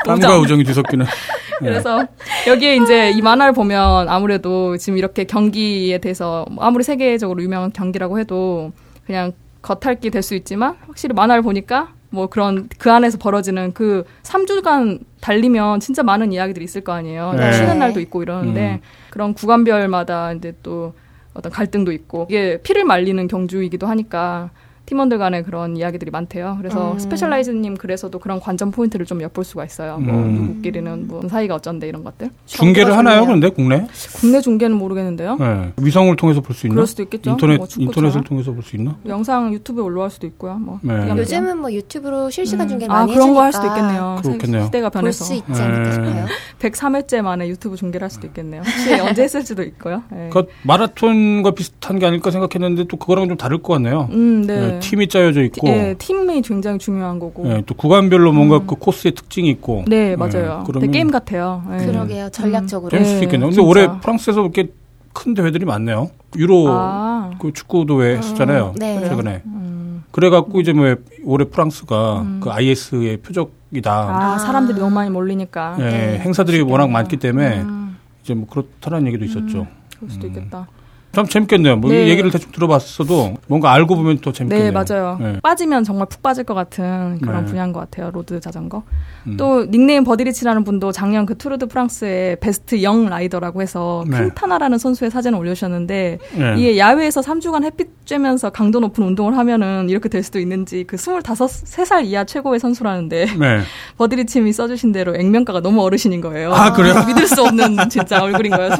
땀과 0.04 0.38
우정이 0.38 0.64
뒤섞이는. 0.64 1.06
그래서 1.58 2.06
여기에 2.48 2.76
이제 2.76 3.10
이 3.10 3.22
만화를 3.22 3.52
보면 3.52 4.08
아무래도 4.08 4.76
지금 4.76 4.98
이렇게 4.98 5.24
경기에 5.24 5.98
대해서 5.98 6.44
아무리 6.58 6.82
세계적으로 6.82 7.40
유명한 7.42 7.72
경기라고 7.72 8.18
해도 8.18 8.72
그냥 9.06 9.32
겉핥기 9.62 10.10
될 10.10 10.22
수 10.22 10.34
있지만 10.34 10.76
확실히 10.86 11.14
만화를 11.14 11.42
보니까 11.42 11.92
뭐 12.10 12.26
그런 12.26 12.68
그 12.78 12.90
안에서 12.92 13.16
벌어지는 13.18 13.72
그 13.74 14.04
3주간 14.24 15.00
달리면 15.20 15.78
진짜 15.80 16.02
많은 16.02 16.32
이야기들이 16.32 16.64
있을 16.64 16.80
거 16.82 16.92
아니에요. 16.92 17.32
네. 17.34 17.52
쉬는 17.52 17.78
날도 17.78 18.00
있고 18.00 18.22
이러는데 18.22 18.72
음. 18.72 18.80
그런 19.10 19.32
구간별마다 19.34 20.32
이제 20.32 20.52
또 20.64 20.94
어떤 21.32 21.50
갈등도 21.52 21.92
있고 21.92 22.26
이게 22.28 22.58
피를 22.62 22.84
말리는 22.84 23.26
경주이기도 23.28 23.86
하니까 23.86 24.50
팀원들 24.86 25.18
간에 25.18 25.42
그런 25.42 25.76
이야기들이 25.76 26.10
많대요. 26.10 26.56
그래서 26.58 26.92
음. 26.92 26.98
스페셜라이즈드님 26.98 27.76
그래서도 27.76 28.18
그런 28.18 28.40
관전 28.40 28.72
포인트를 28.72 29.06
좀 29.06 29.22
엿볼 29.22 29.44
수가 29.44 29.64
있어요. 29.64 29.98
뭐 29.98 30.14
음. 30.14 30.32
누구끼리는 30.34 31.06
뭐 31.08 31.26
사이가 31.28 31.54
어쩐데 31.54 31.88
이런 31.88 32.02
것들. 32.04 32.30
중계를 32.46 32.90
정부가 32.92 32.98
하나요? 32.98 33.24
그런데 33.24 33.48
국내? 33.48 33.86
국내 34.16 34.40
중계는 34.40 34.76
모르겠는데요. 34.76 35.36
네. 35.36 35.72
위성을 35.80 36.14
통해서 36.16 36.40
볼 36.40 36.54
수 36.56 36.66
있나? 36.66 36.74
그럴 36.74 36.86
수도 36.86 37.02
있겠죠. 37.04 37.30
인터넷 37.30 37.56
뭐. 37.58 37.66
인터넷을 37.78 38.24
통해서 38.24 38.52
볼 38.52 38.62
수 38.62 38.76
있나? 38.76 38.96
영상 39.06 39.52
유튜브에 39.54 39.82
올라갈 39.84 40.10
수도 40.10 40.26
있고요. 40.26 40.54
뭐 40.56 40.78
네. 40.82 41.08
요즘은 41.16 41.58
뭐 41.58 41.72
유튜브로 41.72 42.28
실시간 42.30 42.66
음. 42.66 42.70
중계를 42.70 42.92
아 42.94 42.98
많이 43.00 43.14
그런 43.14 43.34
거 43.34 43.40
할 43.42 43.52
수도 43.52 43.66
있겠네요. 43.68 44.18
그렇겠네요. 44.22 44.64
시대가 44.66 44.88
볼 44.90 45.00
변해서 45.00 45.24
수 45.24 45.34
있지 45.34 45.62
않을까 45.62 45.82
네. 45.88 45.92
싶어요. 45.92 46.26
103회째 46.58 47.22
만에 47.22 47.48
유튜브 47.48 47.76
중계를 47.76 48.04
할 48.04 48.10
수도 48.10 48.26
있겠네요. 48.26 48.62
혹시 48.62 48.94
언제 49.00 49.22
했을지도 49.22 49.62
있고요. 49.62 50.02
네. 50.10 50.28
그 50.32 50.46
마라톤과 50.64 51.52
비슷한 51.52 51.98
게 51.98 52.06
아닐까 52.06 52.30
생각했는데 52.30 52.84
또 52.88 52.96
그거랑 52.96 53.28
좀 53.28 53.36
다를 53.36 53.62
것 53.62 53.72
같네요. 53.74 54.08
음, 54.12 54.42
네. 54.46 54.71
네, 54.74 54.78
팀이 54.80 55.08
짜여져 55.08 55.42
있고, 55.44 55.68
예, 55.68 55.94
팀이 55.98 56.42
굉장히 56.42 56.78
중요한 56.78 57.18
거고. 57.18 57.46
네, 57.46 57.62
또 57.66 57.74
구간별로 57.74 58.32
뭔가 58.32 58.58
음. 58.58 58.66
그 58.66 58.76
코스의 58.76 59.14
특징이 59.14 59.48
있고. 59.50 59.84
네, 59.86 60.16
맞아요. 60.16 60.64
그러면 60.66 60.80
되게 60.80 60.92
게임 60.92 61.10
같아요. 61.10 61.62
예. 61.72 61.86
그러게요. 61.86 62.30
전략적으로. 62.30 62.90
재밌을 62.90 63.14
수 63.14 63.18
네, 63.20 63.24
있겠네요. 63.24 63.50
근데 63.50 63.54
진짜. 63.62 63.68
올해 63.68 64.00
프랑스에서 64.00 64.40
이렇게 64.42 64.72
큰 65.12 65.34
대회들이 65.34 65.64
많네요. 65.64 66.10
유로 66.36 66.66
아, 66.68 67.30
그 67.40 67.52
축구도 67.52 67.96
왜 67.96 68.16
했었잖아요. 68.16 68.74
네. 68.76 69.00
최근에. 69.08 69.42
음. 69.44 70.04
그래갖고 70.10 70.60
이제 70.60 70.72
뭐 70.72 70.94
올해 71.24 71.44
프랑스가 71.46 72.20
음. 72.20 72.40
그 72.42 72.50
IS의 72.50 73.18
표적이다. 73.18 73.92
아, 73.92 74.38
사람들이 74.38 74.78
너무 74.78 74.94
많이 74.94 75.10
몰리니까. 75.10 75.76
예, 75.80 75.82
네. 75.82 76.18
행사들이 76.18 76.60
워낙 76.62 76.90
많기 76.90 77.16
때문에 77.16 77.60
음, 77.60 77.96
이제 78.22 78.34
뭐 78.34 78.46
그렇다는 78.48 79.06
얘기도 79.06 79.24
있었죠. 79.24 79.66
그럴 79.96 80.10
수도 80.10 80.26
있겠다. 80.26 80.66
참 81.12 81.26
재밌겠네요. 81.26 81.76
뭐 81.76 81.90
네. 81.90 82.08
얘기를 82.08 82.30
대충 82.30 82.50
들어봤어도 82.52 83.34
뭔가 83.46 83.72
알고 83.72 83.96
보면 83.96 84.18
더 84.18 84.32
재밌겠네요. 84.32 84.70
네, 84.70 84.72
맞아요. 84.72 85.18
네. 85.20 85.40
빠지면 85.42 85.84
정말 85.84 86.06
푹 86.08 86.22
빠질 86.22 86.44
것 86.44 86.54
같은 86.54 87.18
그런 87.20 87.44
네. 87.44 87.50
분야인 87.50 87.72
것 87.72 87.80
같아요. 87.80 88.10
로드 88.10 88.40
자전거. 88.40 88.82
음. 89.26 89.36
또 89.36 89.70
닉네임 89.70 90.04
버디리치라는 90.04 90.64
분도 90.64 90.90
작년 90.90 91.26
그 91.26 91.36
투르 91.36 91.55
드 91.55 91.66
프랑스의 91.66 92.36
best 92.40 92.82
young 92.82 93.06
rider라고 93.06 93.60
해서 93.60 94.04
네. 94.08 94.24
퀸타나라는 94.24 94.78
선수의 94.78 95.10
사진을 95.10 95.38
올려주셨는데 95.38 96.18
네. 96.38 96.54
이게 96.56 96.78
야외에서 96.78 97.20
3주간 97.20 97.64
햇빛 97.64 98.06
쬐면서 98.06 98.50
강도 98.50 98.80
높은 98.80 99.04
운동을 99.04 99.36
하면은 99.36 99.90
이렇게 99.90 100.08
될 100.08 100.22
수도 100.22 100.40
있는지 100.40 100.84
그 100.84 100.96
25, 100.96 101.18
3살 101.20 102.06
이하 102.06 102.24
최고의 102.24 102.58
선수라는데 102.58 103.26
네. 103.38 103.60
버디리치님이 103.98 104.50
써주신 104.50 104.92
대로 104.92 105.14
액면가가 105.14 105.60
너무 105.60 105.82
어르신인 105.82 106.22
거예요. 106.22 106.54
아, 106.54 106.72
그래요? 106.72 106.94
믿을 107.06 107.26
수 107.26 107.42
없는 107.42 107.90
진짜 107.90 108.22
얼굴인 108.22 108.52
거예요. 108.52 108.70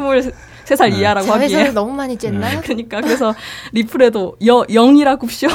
23살 0.64 0.90
네. 0.90 0.98
이하라고 1.00 1.32
하기에. 1.32 1.70
너무 1.70 1.92
많이 1.92 2.16
쬐나요? 2.16 2.60
그러니까 2.64 3.00
그래서 3.00 3.34
리플에도 3.72 4.36
여, 4.46 4.64
young이라고 4.72 5.26
쇼, 5.28 5.48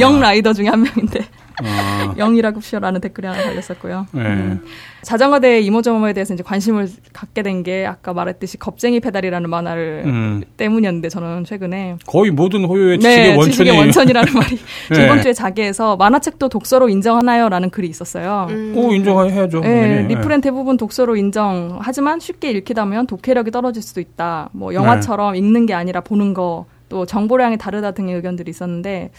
young 0.00 0.20
rider 0.20 0.52
중에 0.52 0.68
한 0.68 0.82
명인데 0.82 1.26
아, 1.62 2.14
young이라고 2.18 2.60
쇼라는 2.60 3.00
댓글이 3.00 3.26
하나 3.26 3.42
달렸었고요. 3.42 4.06
네. 4.12 4.20
음. 4.22 4.64
자전거 5.02 5.40
대회 5.40 5.60
이모저모에 5.60 6.12
대해서 6.12 6.32
이제 6.34 6.42
관심을 6.42 6.88
갖게 7.12 7.42
된 7.42 7.62
게 7.62 7.86
아까 7.86 8.12
말했듯이 8.12 8.56
겁쟁이 8.58 8.98
페달이라는 9.00 9.48
만화를 9.48 10.02
음. 10.06 10.42
때문이었는데 10.56 11.08
저는 11.10 11.44
최근에 11.44 11.96
거의 12.06 12.30
모든 12.30 12.64
교양의 12.64 12.98
지식의 12.98 13.16
네, 13.16 13.30
원천이 13.36 13.50
지식의 13.52 13.78
원천이라는 13.78 14.32
말이 14.34 14.58
네. 14.90 15.04
이번 15.04 15.22
주에 15.22 15.32
자게에서 15.32 15.96
만화책도 15.96 16.48
독서로 16.48 16.88
인정하나요?라는 16.88 17.70
글이 17.70 17.86
있었어요. 17.88 18.46
음. 18.50 18.72
오 18.76 18.92
인정해야죠. 18.92 19.60
네, 19.60 19.80
당연히. 19.82 20.14
리플은 20.14 20.40
대부분 20.40 20.76
독서로 20.76 21.16
인정. 21.16 21.78
하지만 21.82 22.18
쉽게 22.20 22.50
읽히다 22.50 22.84
보면 22.84 23.06
독해력이 23.06 23.50
떨어질 23.50 23.82
수도 23.82 24.00
있다. 24.00 24.48
뭐 24.52 24.74
영화처럼 24.74 25.36
읽는 25.36 25.66
게 25.66 25.74
아니라 25.74 26.00
보는 26.00 26.34
거, 26.34 26.66
또 26.88 27.06
정보량이 27.06 27.58
다르다 27.58 27.92
등의 27.92 28.14
의견들이 28.16 28.50
있었는데 28.50 29.10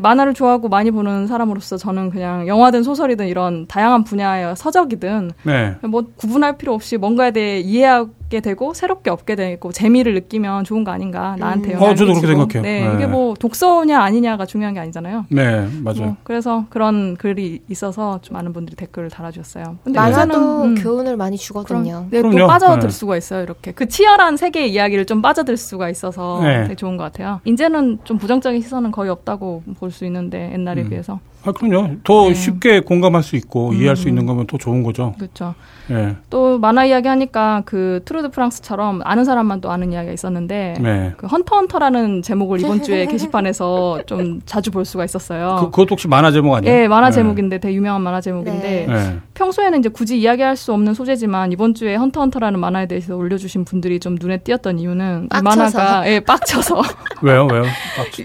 만화를 0.00 0.34
좋아하고 0.34 0.68
많이 0.68 0.90
보는 0.90 1.26
사람으로서 1.26 1.76
저는 1.76 2.10
그냥 2.10 2.46
영화든 2.46 2.82
소설이든 2.82 3.26
이런 3.28 3.66
다양한 3.66 4.04
분야의 4.04 4.56
서적이든 4.56 5.32
네. 5.44 5.76
뭐 5.82 6.04
구분할 6.16 6.56
필요 6.56 6.74
없이 6.74 6.96
뭔가에 6.96 7.30
대해 7.30 7.60
이해하게 7.60 8.40
되고 8.40 8.74
새롭게 8.74 9.10
얻게 9.10 9.36
되고 9.36 9.72
재미를 9.72 10.14
느끼면 10.14 10.64
좋은 10.64 10.84
거 10.84 10.90
아닌가 10.90 11.36
나한테 11.38 11.74
음. 11.74 11.82
어, 11.82 11.94
저도 11.94 12.14
그렇게. 12.14 12.26
생각해요. 12.26 12.62
네, 12.62 12.88
네. 12.88 12.94
이게 12.94 13.06
뭐 13.06 13.34
독서냐 13.34 14.00
아니냐가 14.00 14.46
중요한 14.46 14.74
게 14.74 14.80
아니잖아요. 14.80 15.26
네, 15.28 15.66
맞아요. 15.82 16.02
뭐 16.02 16.16
그래서 16.24 16.64
그런 16.70 17.16
글이 17.16 17.62
있어서 17.68 18.18
좀 18.22 18.34
많은 18.34 18.52
분들이 18.52 18.76
댓글을 18.76 19.10
달아주셨어요. 19.10 19.76
근데 19.84 19.98
만화도 19.98 20.34
요새는, 20.34 20.64
음, 20.64 20.74
교훈을 20.82 21.16
많이 21.16 21.36
그럼, 21.36 21.64
주거든요. 21.64 22.06
네, 22.10 22.22
또 22.22 22.30
그럼요. 22.30 22.46
빠져들 22.48 22.88
네. 22.88 22.94
수가 22.94 23.16
있어요. 23.16 23.42
이렇게 23.42 23.72
그 23.72 23.86
치열한 23.88 24.36
세계의 24.36 24.72
이야기를 24.72 25.06
좀 25.06 25.22
빠져들 25.22 25.56
수가 25.56 25.88
있어서 25.90 26.40
네. 26.42 26.62
되게 26.62 26.74
좋은 26.74 26.96
것 26.96 27.04
같아요. 27.04 27.40
이제는 27.44 27.98
좀 28.04 28.18
부정적인 28.18 28.60
시선은 28.60 28.90
거의 28.90 29.10
없다고 29.10 29.62
볼수 29.86 30.04
있는데 30.06 30.52
옛날에 30.52 30.82
음. 30.82 30.88
비해서 30.88 31.20
아, 31.46 31.52
그럼요. 31.52 31.96
더 32.04 32.28
네. 32.28 32.34
쉽게 32.34 32.80
공감할 32.80 33.22
수 33.22 33.36
있고 33.36 33.72
이해할 33.72 33.96
수 33.96 34.06
음. 34.06 34.10
있는 34.10 34.26
거면 34.26 34.46
더 34.46 34.58
좋은 34.58 34.82
거죠. 34.82 35.14
그렇죠. 35.16 35.54
네. 35.88 36.16
또 36.30 36.58
만화 36.58 36.84
이야기 36.84 37.06
하니까 37.06 37.62
그 37.64 38.02
투르 38.04 38.20
드 38.20 38.30
프랑스처럼 38.30 39.02
아는 39.04 39.24
사람만 39.24 39.60
또 39.60 39.70
아는 39.70 39.92
이야기가 39.92 40.12
있었는데 40.12 40.74
네. 40.80 41.12
그 41.16 41.28
헌터 41.28 41.54
헌터라는 41.56 42.22
제목을 42.22 42.60
이번 42.60 42.82
주에 42.82 43.06
게시판에서 43.06 44.00
좀 44.06 44.40
자주 44.46 44.72
볼 44.72 44.84
수가 44.84 45.04
있었어요. 45.04 45.58
그, 45.60 45.70
그것도 45.70 45.90
혹시 45.92 46.08
만화 46.08 46.32
제목 46.32 46.54
아니에요? 46.56 46.74
예, 46.74 46.88
만화 46.88 47.10
네. 47.10 47.14
제목인데 47.14 47.58
되게 47.58 47.74
유명한 47.74 48.02
만화 48.02 48.20
제목인데 48.20 48.86
네. 48.88 48.92
네. 48.92 49.16
평소에는 49.34 49.78
이제 49.78 49.88
굳이 49.88 50.18
이야기할 50.18 50.56
수 50.56 50.72
없는 50.72 50.94
소재지만 50.94 51.52
이번 51.52 51.74
주에 51.74 51.94
헌터 51.94 52.20
헌터라는 52.20 52.58
만화에 52.58 52.86
대해서 52.88 53.14
올려주신 53.14 53.64
분들이 53.64 54.00
좀 54.00 54.16
눈에 54.20 54.38
띄었던 54.38 54.80
이유는 54.80 55.26
이 55.26 55.28
빡쳐서. 55.28 55.78
만화가 55.78 56.10
예 56.10 56.18
빡쳐서 56.20 56.82
왜요? 57.22 57.46
왜요? 57.52 57.62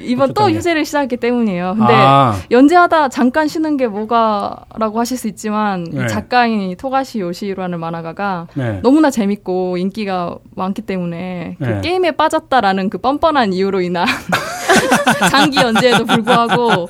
이번 0.04 0.34
또. 0.34 0.50
휴재를 0.50 0.84
시작했기 0.84 1.18
때문이에요. 1.18 1.76
근데 1.78 1.94
아, 1.96 2.36
연재하다 2.50 3.10
잠깐 3.12 3.48
쉬는 3.48 3.78
게 3.78 3.88
뭐가라고 3.88 5.00
하실 5.00 5.18
수 5.18 5.28
있지만 5.28 5.84
네. 5.84 6.06
이 6.06 6.08
작가인 6.08 6.76
토가시 6.76 7.20
요시히로라는 7.20 7.80
만화가가 7.80 8.48
네. 8.56 8.80
너무나 8.82 9.12
재밌고 9.12 9.78
인기가 9.78 10.38
많기 10.56 10.82
때문에 10.82 11.58
그 11.60 11.64
네. 11.66 11.82
게임에 11.82 12.12
빠졌다라는 12.12 12.90
그 12.90 12.98
뻔뻔한 12.98 13.54
이유로 13.54 13.82
인한 13.82 14.08
장기 15.30 15.58
연재에도 15.60 16.06
불구하고 16.06 16.88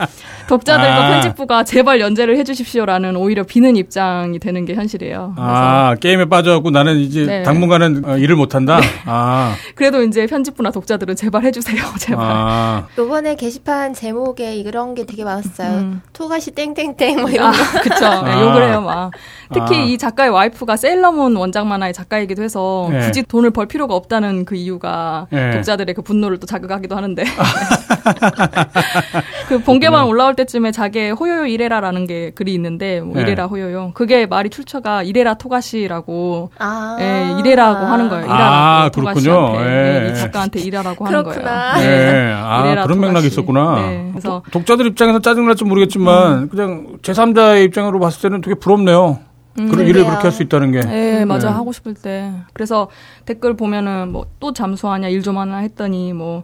독자들과 0.52 1.06
아. 1.06 1.10
편집부가 1.12 1.64
제발 1.64 2.02
연재를 2.02 2.36
해주십시오라는 2.38 3.16
오히려 3.16 3.43
비는 3.43 3.78
입장이 3.78 4.38
되는 4.39 4.66
게 4.66 4.76
현실이에요. 4.76 5.36
아, 5.38 5.95
게임에 6.02 6.26
빠져갖고 6.26 6.72
나는 6.72 6.97
이제 6.97 7.26
네. 7.26 7.43
당분간은 7.43 8.04
어, 8.04 8.18
일을 8.18 8.36
못한다? 8.36 8.82
아, 9.06 9.56
그래도 9.76 10.04
이제 10.04 10.28
편집부나 10.28 10.72
독자들은 10.72 11.16
제발 11.16 11.45
해주세요, 11.45 11.82
제발. 11.99 12.26
아, 12.28 12.86
요번에 12.97 13.36
게시판 13.36 13.93
제목에 13.93 14.56
이런 14.56 14.93
게 14.93 15.06
되게 15.06 15.24
많았어요. 15.24 15.70
음. 15.70 16.02
토가시 16.12 16.52
땡땡땡 16.52 17.22
뭐 17.22 17.30
이런 17.30 17.47
아, 17.47 17.52
거. 17.52 17.82
그쵸. 17.82 17.99
네, 17.99 18.32
아. 18.32 18.41
욕을 18.41 18.68
해요, 18.68 18.82
막. 18.82 19.12
특히 19.54 19.78
아. 19.78 19.84
이 19.84 19.97
작가의 19.97 20.32
와이프가 20.32 20.76
세일러문 20.76 21.38
원작 21.38 21.66
만화의 21.66 21.93
작가이기도 21.93 22.43
해서 22.43 22.89
네. 22.91 22.99
굳이 22.99 23.24
돈을 23.24 23.52
벌 23.52 23.68
필요가 23.68 23.95
없다는 23.95 24.43
그 24.43 24.56
이유가 24.56 25.28
네. 25.30 25.52
독자들의 25.52 25.95
그 25.95 26.02
분노를 26.02 26.39
또 26.39 26.45
자극하기도 26.45 26.93
하는데. 26.93 27.24
그 29.47 29.60
본개방 29.60 30.10
올라올 30.10 30.36
때 30.36 30.41
쯤에 30.46 30.72
자기의 30.72 31.12
호요요 31.12 31.46
이레라라는 31.46 32.08
게 32.08 32.32
글이 32.32 32.54
있는데, 32.56 33.02
뭐 33.02 33.16
네. 33.16 33.22
이레라 33.22 33.46
호요요. 33.48 33.92
그게 33.94 34.26
말이 34.26 34.50
출처가 34.50 35.04
이레라 35.04 35.36
토가시라고, 35.36 36.52
아. 36.60 36.98
예, 37.00 37.36
이레라고 37.39 37.86
하는 37.86 38.10
거예요. 38.10 38.26
아. 38.30 38.89
그렇군요. 38.94 39.54
예. 39.62 40.06
예, 40.08 40.12
이 40.12 40.16
작가한테 40.16 40.60
이라라고 40.62 41.06
하는 41.06 41.24
거예요. 41.24 41.39
그렇구나. 41.39 41.78
네. 41.80 42.32
아, 42.34 42.62
이래라 42.66 42.84
그런 42.84 43.00
맥락이. 43.00 43.28
있었구나. 43.28 43.76
네, 43.82 44.10
그래서 44.12 44.38
음. 44.38 44.42
독- 44.52 44.62
독자들 44.62 44.86
입장에서 44.88 45.20
짜증날지 45.20 45.64
모르겠지만, 45.64 46.50
그냥 46.50 46.98
제3자의 47.02 47.66
입장으로 47.66 48.00
봤을 48.00 48.22
때는 48.22 48.42
되게 48.42 48.56
부럽네요. 48.56 49.20
그런 49.56 49.86
일을. 49.86 50.06
그렇게 50.06 50.22
할 50.24 50.32
수 50.32 50.44
있다는 50.44 50.72
게. 50.72 50.80
네, 50.80 51.26
맞아. 51.26 51.50
네. 51.50 51.54
하고 51.56 51.72
싶을 51.74 51.94
때. 51.94 52.32
그래서 52.54 52.88
댓글 53.26 53.56
보면은 53.58 54.12
뭐 54.14 54.26
또 54.39 54.54
잠수하냐, 54.54 55.10
일 55.10 55.22
좀 55.22 55.38
하나 55.38 55.58
했더니 55.58 56.14
뭐 56.14 56.44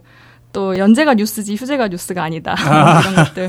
또 0.52 0.76
연재가 0.78 1.14
뉴스지 1.14 1.54
휴재가 1.56 1.88
뉴스가 1.88 2.22
아니다. 2.22 2.54
뭐 2.56 3.00
이런 3.00 3.14
것들. 3.16 3.48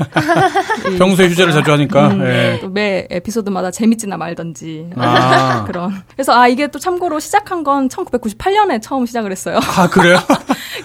이 0.92 0.96
평소에 0.98 1.28
휴재를 1.28 1.52
자주 1.52 1.72
하니까. 1.72 2.08
음, 2.08 2.22
예. 2.26 2.58
또매 2.60 3.06
에피소드마다 3.10 3.70
재밌지나 3.70 4.16
말던지. 4.16 4.90
아. 4.96 5.64
그런. 5.66 5.92
그래서 6.14 6.32
아 6.34 6.46
이게 6.46 6.66
또 6.68 6.78
참고로 6.78 7.18
시작한 7.18 7.64
건 7.64 7.88
1998년에 7.88 8.80
처음 8.82 9.06
시작을 9.06 9.30
했어요. 9.32 9.58
아, 9.76 9.88
그래요? 9.88 10.18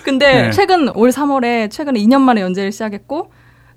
근데 0.03 0.43
네. 0.43 0.51
최근 0.51 0.89
올 0.95 1.09
3월에 1.09 1.69
최근에 1.69 1.99
2년 1.99 2.21
만에 2.21 2.41
연재를 2.41 2.71
시작했고 2.71 3.31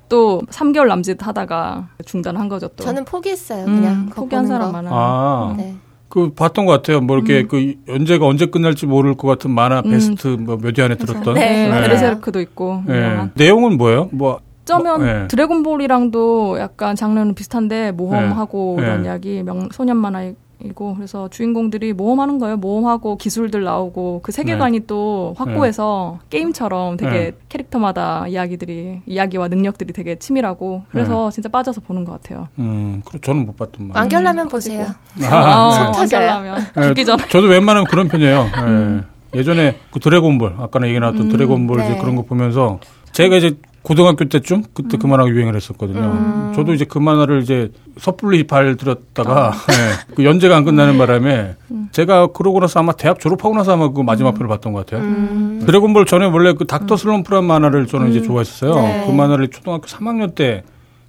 또 0.08 0.40
3개월 0.50 0.86
남짓 0.86 1.26
하다가 1.26 1.88
중단한 2.06 2.48
거죠 2.48 2.68
또. 2.68 2.84
저는 2.84 3.04
포기했어요. 3.04 3.64
음, 3.66 3.74
그냥 3.80 4.06
그거 4.10 4.22
포기한 4.22 4.46
사람 4.46 4.66
거. 4.68 4.72
많아요. 4.72 4.94
아. 4.94 5.54
네. 5.56 5.76
그 6.08 6.32
봤던 6.34 6.66
것 6.66 6.72
같아요. 6.72 7.00
뭐 7.00 7.16
이렇게 7.16 7.42
그 7.44 7.74
연재가 7.86 8.26
언제 8.26 8.46
끝날지 8.46 8.86
모를 8.86 9.14
것 9.14 9.28
같은 9.28 9.50
만화 9.50 9.82
음. 9.84 9.90
베스트 9.90 10.28
뭐몇위 10.28 10.80
안에 10.80 10.96
들었던. 10.96 11.34
네, 11.34 11.68
네. 11.68 11.80
베르세르크도 11.82 12.40
있고. 12.40 12.82
예. 12.88 12.94
유명한. 12.94 13.30
내용은 13.34 13.76
뭐예요? 13.76 14.08
뭐 14.12 14.40
어쩌면 14.62 15.00
뭐, 15.00 15.06
네. 15.06 15.28
드래곤볼이랑도 15.28 16.58
약간 16.60 16.94
장르는 16.94 17.34
비슷한데 17.34 17.92
모험하고 17.92 18.76
네. 18.78 18.86
이런 18.86 19.02
네. 19.02 19.08
이야기 19.08 19.42
명 19.42 19.68
소년 19.72 19.96
만화 19.96 20.32
이고 20.64 20.94
그래서 20.94 21.28
주인공들이 21.28 21.92
모험하는 21.92 22.38
거예요. 22.38 22.56
모험하고 22.56 23.16
기술들 23.16 23.62
나오고 23.62 24.20
그 24.24 24.32
세계관이 24.32 24.80
네. 24.80 24.86
또 24.86 25.34
확고해서 25.38 26.18
네. 26.22 26.38
게임처럼 26.38 26.96
되게 26.96 27.10
네. 27.10 27.32
캐릭터마다 27.48 28.26
이야기들이 28.26 29.02
이야기와 29.06 29.46
능력들이 29.48 29.92
되게 29.92 30.16
치밀하고 30.16 30.82
그래서 30.90 31.26
네. 31.30 31.34
진짜 31.34 31.48
빠져서 31.48 31.82
보는 31.82 32.04
것 32.04 32.12
같아요. 32.20 32.48
음, 32.58 33.02
저는 33.22 33.46
못 33.46 33.56
봤던 33.56 33.88
말. 33.88 33.98
완결라면 33.98 34.46
음, 34.46 34.48
보세요. 34.48 34.86
아, 35.30 35.92
완결라면 35.96 36.60
죽기 36.82 37.04
전. 37.04 37.18
저도 37.30 37.46
웬만하면 37.46 37.86
그런 37.86 38.08
편이에요. 38.08 38.46
음. 38.66 39.04
예전에 39.34 39.76
그 39.92 40.00
드래곤볼 40.00 40.56
아까는 40.58 40.88
얘기 40.88 40.98
나왔던 40.98 41.22
음, 41.26 41.28
드래곤볼 41.28 41.78
네. 41.78 41.98
그런 41.98 42.16
거 42.16 42.22
보면서 42.22 42.80
제가 43.12 43.36
이제 43.36 43.56
고등학교 43.88 44.26
때쯤 44.26 44.64
그때 44.74 44.98
음. 44.98 44.98
그 44.98 45.06
만화가 45.06 45.30
유행을 45.30 45.56
했었거든요. 45.56 46.00
음. 46.00 46.52
저도 46.54 46.74
이제 46.74 46.84
그 46.84 46.98
만화를 46.98 47.40
이제 47.40 47.70
섣불리 47.96 48.46
발 48.46 48.76
들었다가 48.76 49.48
아. 49.48 49.52
네, 49.66 50.14
그 50.14 50.24
연재가 50.24 50.58
안 50.58 50.64
끝나는 50.66 50.94
음. 50.94 50.98
바람에 50.98 51.56
음. 51.70 51.88
제가 51.90 52.26
그러고 52.28 52.60
나서 52.60 52.80
아마 52.80 52.92
대학 52.92 53.18
졸업하고 53.18 53.54
나서 53.54 53.72
아마 53.72 53.88
그 53.88 54.02
마지막 54.02 54.32
편을 54.32 54.46
봤던 54.46 54.74
것 54.74 54.84
같아요. 54.84 55.02
음. 55.02 55.62
드래곤볼 55.64 56.04
전에 56.04 56.26
원래 56.26 56.52
그 56.52 56.66
닥터 56.66 56.98
슬럼프란 56.98 57.44
만화를 57.44 57.86
저는 57.86 58.10
이제 58.10 58.20
좋아했었어요. 58.20 58.74
네. 58.74 59.04
그 59.06 59.10
만화를 59.10 59.48
초등학교 59.48 59.86
3학년 59.86 60.34
때 60.34 60.64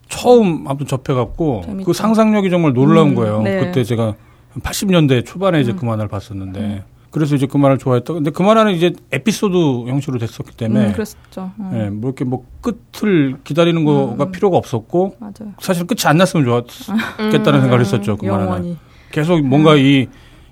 처음 0.07 0.65
아무튼 0.65 0.87
접해갖고 0.87 1.63
재밌다. 1.65 1.85
그 1.85 1.91
상상력이 1.91 2.49
정말 2.49 2.71
놀라운 2.71 3.13
거예요. 3.13 3.41
네. 3.41 3.59
그때 3.59 3.83
제가 3.83 4.15
80년대 4.61 5.25
초반에 5.25 5.59
이제 5.59 5.73
그 5.73 5.83
만화를 5.83 6.07
봤었는데. 6.07 6.83
그래서 7.11 7.35
이제 7.35 7.47
그 7.47 7.57
말을 7.57 7.77
좋아했다. 7.77 8.13
근데 8.13 8.29
그 8.29 8.41
말은 8.43 8.71
이제 8.71 8.93
에피소드 9.11 9.55
형식으로 9.89 10.19
됐었기 10.19 10.55
때문에. 10.55 10.87
음, 10.87 10.91
그랬죠. 10.93 11.51
음. 11.59 11.69
네, 11.71 11.89
뭐 11.89 12.09
이렇게 12.09 12.23
뭐 12.23 12.45
끝을 12.61 13.37
기다리는 13.43 13.83
거가 13.83 14.25
음. 14.25 14.31
필요가 14.31 14.57
없었고. 14.57 15.15
맞아요. 15.19 15.53
사실 15.59 15.87
끝이 15.87 16.01
안 16.05 16.17
났으면 16.17 16.45
좋았겠다는 16.45 17.59
음. 17.59 17.61
생각을 17.61 17.79
했었죠. 17.79 18.17
그 18.17 18.25
말은. 18.25 18.77
계속 19.11 19.41
뭔가 19.41 19.75
이, 19.75 20.07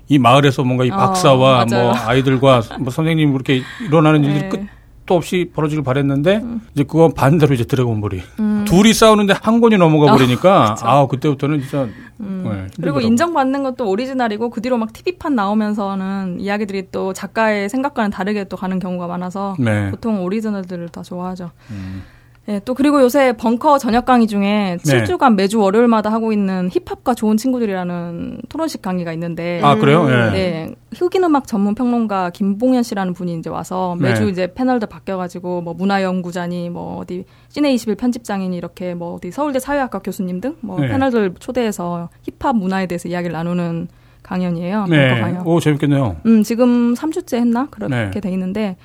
이 0.08 0.18
마을에서 0.18 0.64
뭔가 0.64 0.84
이 0.84 0.90
어, 0.90 0.96
박사와 0.96 1.62
어, 1.62 1.66
뭐 1.66 1.94
아이들과 1.94 2.62
뭐 2.80 2.90
선생님 2.90 3.34
이렇게 3.34 3.62
일어나는 3.86 4.24
일들이 4.24 4.42
네. 4.42 4.48
끝 4.48 4.77
끝도 5.08 5.16
없이 5.16 5.50
벌어지길 5.54 5.82
바랬는데 5.82 6.36
음. 6.36 6.60
이제 6.74 6.84
그건 6.84 7.14
반대로 7.14 7.54
이제 7.54 7.64
드래곤볼이 7.64 8.22
음. 8.38 8.64
둘이 8.68 8.92
싸우는데 8.92 9.34
한 9.40 9.60
권이 9.60 9.78
넘어가 9.78 10.12
아, 10.12 10.14
버리니까 10.14 10.76
아, 10.82 11.00
아 11.00 11.06
그때부터는 11.06 11.62
진짜 11.62 11.88
음. 12.20 12.44
네, 12.44 12.66
그리고 12.80 13.00
인정받는 13.00 13.62
것도 13.62 13.88
오리지널이고 13.88 14.50
그 14.50 14.60
뒤로 14.60 14.76
막 14.76 14.92
TV판 14.92 15.34
나오면서는 15.34 16.40
이야기들이 16.40 16.90
또 16.92 17.12
작가의 17.12 17.68
생각과는 17.70 18.10
다르게 18.10 18.44
또 18.44 18.56
가는 18.56 18.78
경우가 18.78 19.06
많아서 19.06 19.56
네. 19.58 19.90
보통 19.90 20.22
오리지널들을 20.22 20.90
더 20.90 21.02
좋아하죠. 21.02 21.50
음. 21.70 22.02
네, 22.48 22.62
또 22.64 22.72
그리고 22.72 23.02
요새 23.02 23.34
벙커 23.34 23.76
저녁 23.76 24.06
강의 24.06 24.26
중에 24.26 24.78
네. 24.82 25.04
7주간 25.04 25.34
매주 25.34 25.60
월요일마다 25.60 26.10
하고 26.10 26.32
있는 26.32 26.70
힙합과 26.72 27.12
좋은 27.12 27.36
친구들이라는 27.36 28.40
토론식 28.48 28.80
강의가 28.80 29.12
있는데 29.12 29.60
아 29.62 29.74
그래요? 29.74 30.06
네. 30.06 30.30
네. 30.30 30.74
흑인 30.94 31.24
음악 31.24 31.46
전문 31.46 31.74
평론가 31.74 32.30
김봉현 32.30 32.84
씨라는 32.84 33.12
분이 33.12 33.34
이제 33.34 33.50
와서 33.50 33.96
매주 34.00 34.24
네. 34.24 34.30
이제 34.30 34.54
패널도 34.54 34.86
바뀌어가지고 34.86 35.60
뭐 35.60 35.74
문화 35.74 36.02
연구자니 36.02 36.70
뭐 36.70 36.96
어디 36.96 37.26
시내 37.50 37.70
21 37.74 37.96
편집장이니 37.96 38.56
이렇게 38.56 38.94
뭐 38.94 39.16
어디 39.16 39.30
서울대 39.30 39.58
사회학과 39.58 39.98
교수님 39.98 40.40
등뭐 40.40 40.80
네. 40.80 40.88
패널들 40.88 41.34
초대해서 41.38 42.08
힙합 42.22 42.56
문화에 42.56 42.86
대해서 42.86 43.10
이야기를 43.10 43.34
나누는 43.34 43.88
강연이에요. 44.22 44.86
네. 44.86 45.08
벙커 45.10 45.20
강연. 45.20 45.46
오 45.46 45.60
재밌겠네요. 45.60 46.16
음 46.24 46.42
지금 46.42 46.94
3주째 46.94 47.36
했나 47.36 47.68
그렇게 47.70 47.94
네. 47.94 48.20
돼 48.20 48.30
있는데. 48.32 48.78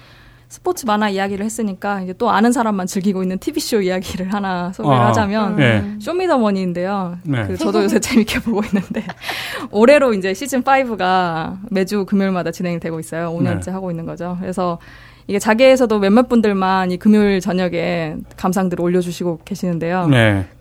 스포츠 0.53 0.85
만화 0.85 1.09
이야기를 1.09 1.43
했으니까 1.43 2.01
이제 2.01 2.13
또 2.15 2.29
아는 2.29 2.51
사람만 2.51 2.85
즐기고 2.85 3.23
있는 3.23 3.39
TV쇼 3.39 3.81
이야기를 3.81 4.31
하나 4.31 4.71
소개를 4.71 4.97
아, 4.99 5.07
하자면 5.07 5.55
네. 5.55 5.95
쇼미더머니인데요. 5.99 7.17
네. 7.23 7.47
그 7.47 7.57
저도 7.57 7.81
요새 7.81 7.97
재밌게 7.99 8.41
보고 8.41 8.61
있는데 8.65 9.03
올해로 9.71 10.13
이제 10.13 10.35
시즌 10.35 10.61
5가 10.61 11.57
매주 11.71 12.05
금요일마다 12.05 12.51
진행이 12.51 12.79
되고 12.79 12.99
있어요. 12.99 13.35
5년째 13.35 13.65
네. 13.65 13.71
하고 13.71 13.89
있는 13.89 14.05
거죠. 14.05 14.37
그래서 14.39 14.77
이게 15.25 15.39
자계에서도 15.39 15.97
몇몇 15.97 16.29
분들만 16.29 16.91
이 16.91 16.97
금요일 16.97 17.39
저녁에 17.39 18.17
감상들을 18.37 18.79
올려주시고 18.79 19.39
계시는데요. 19.45 20.05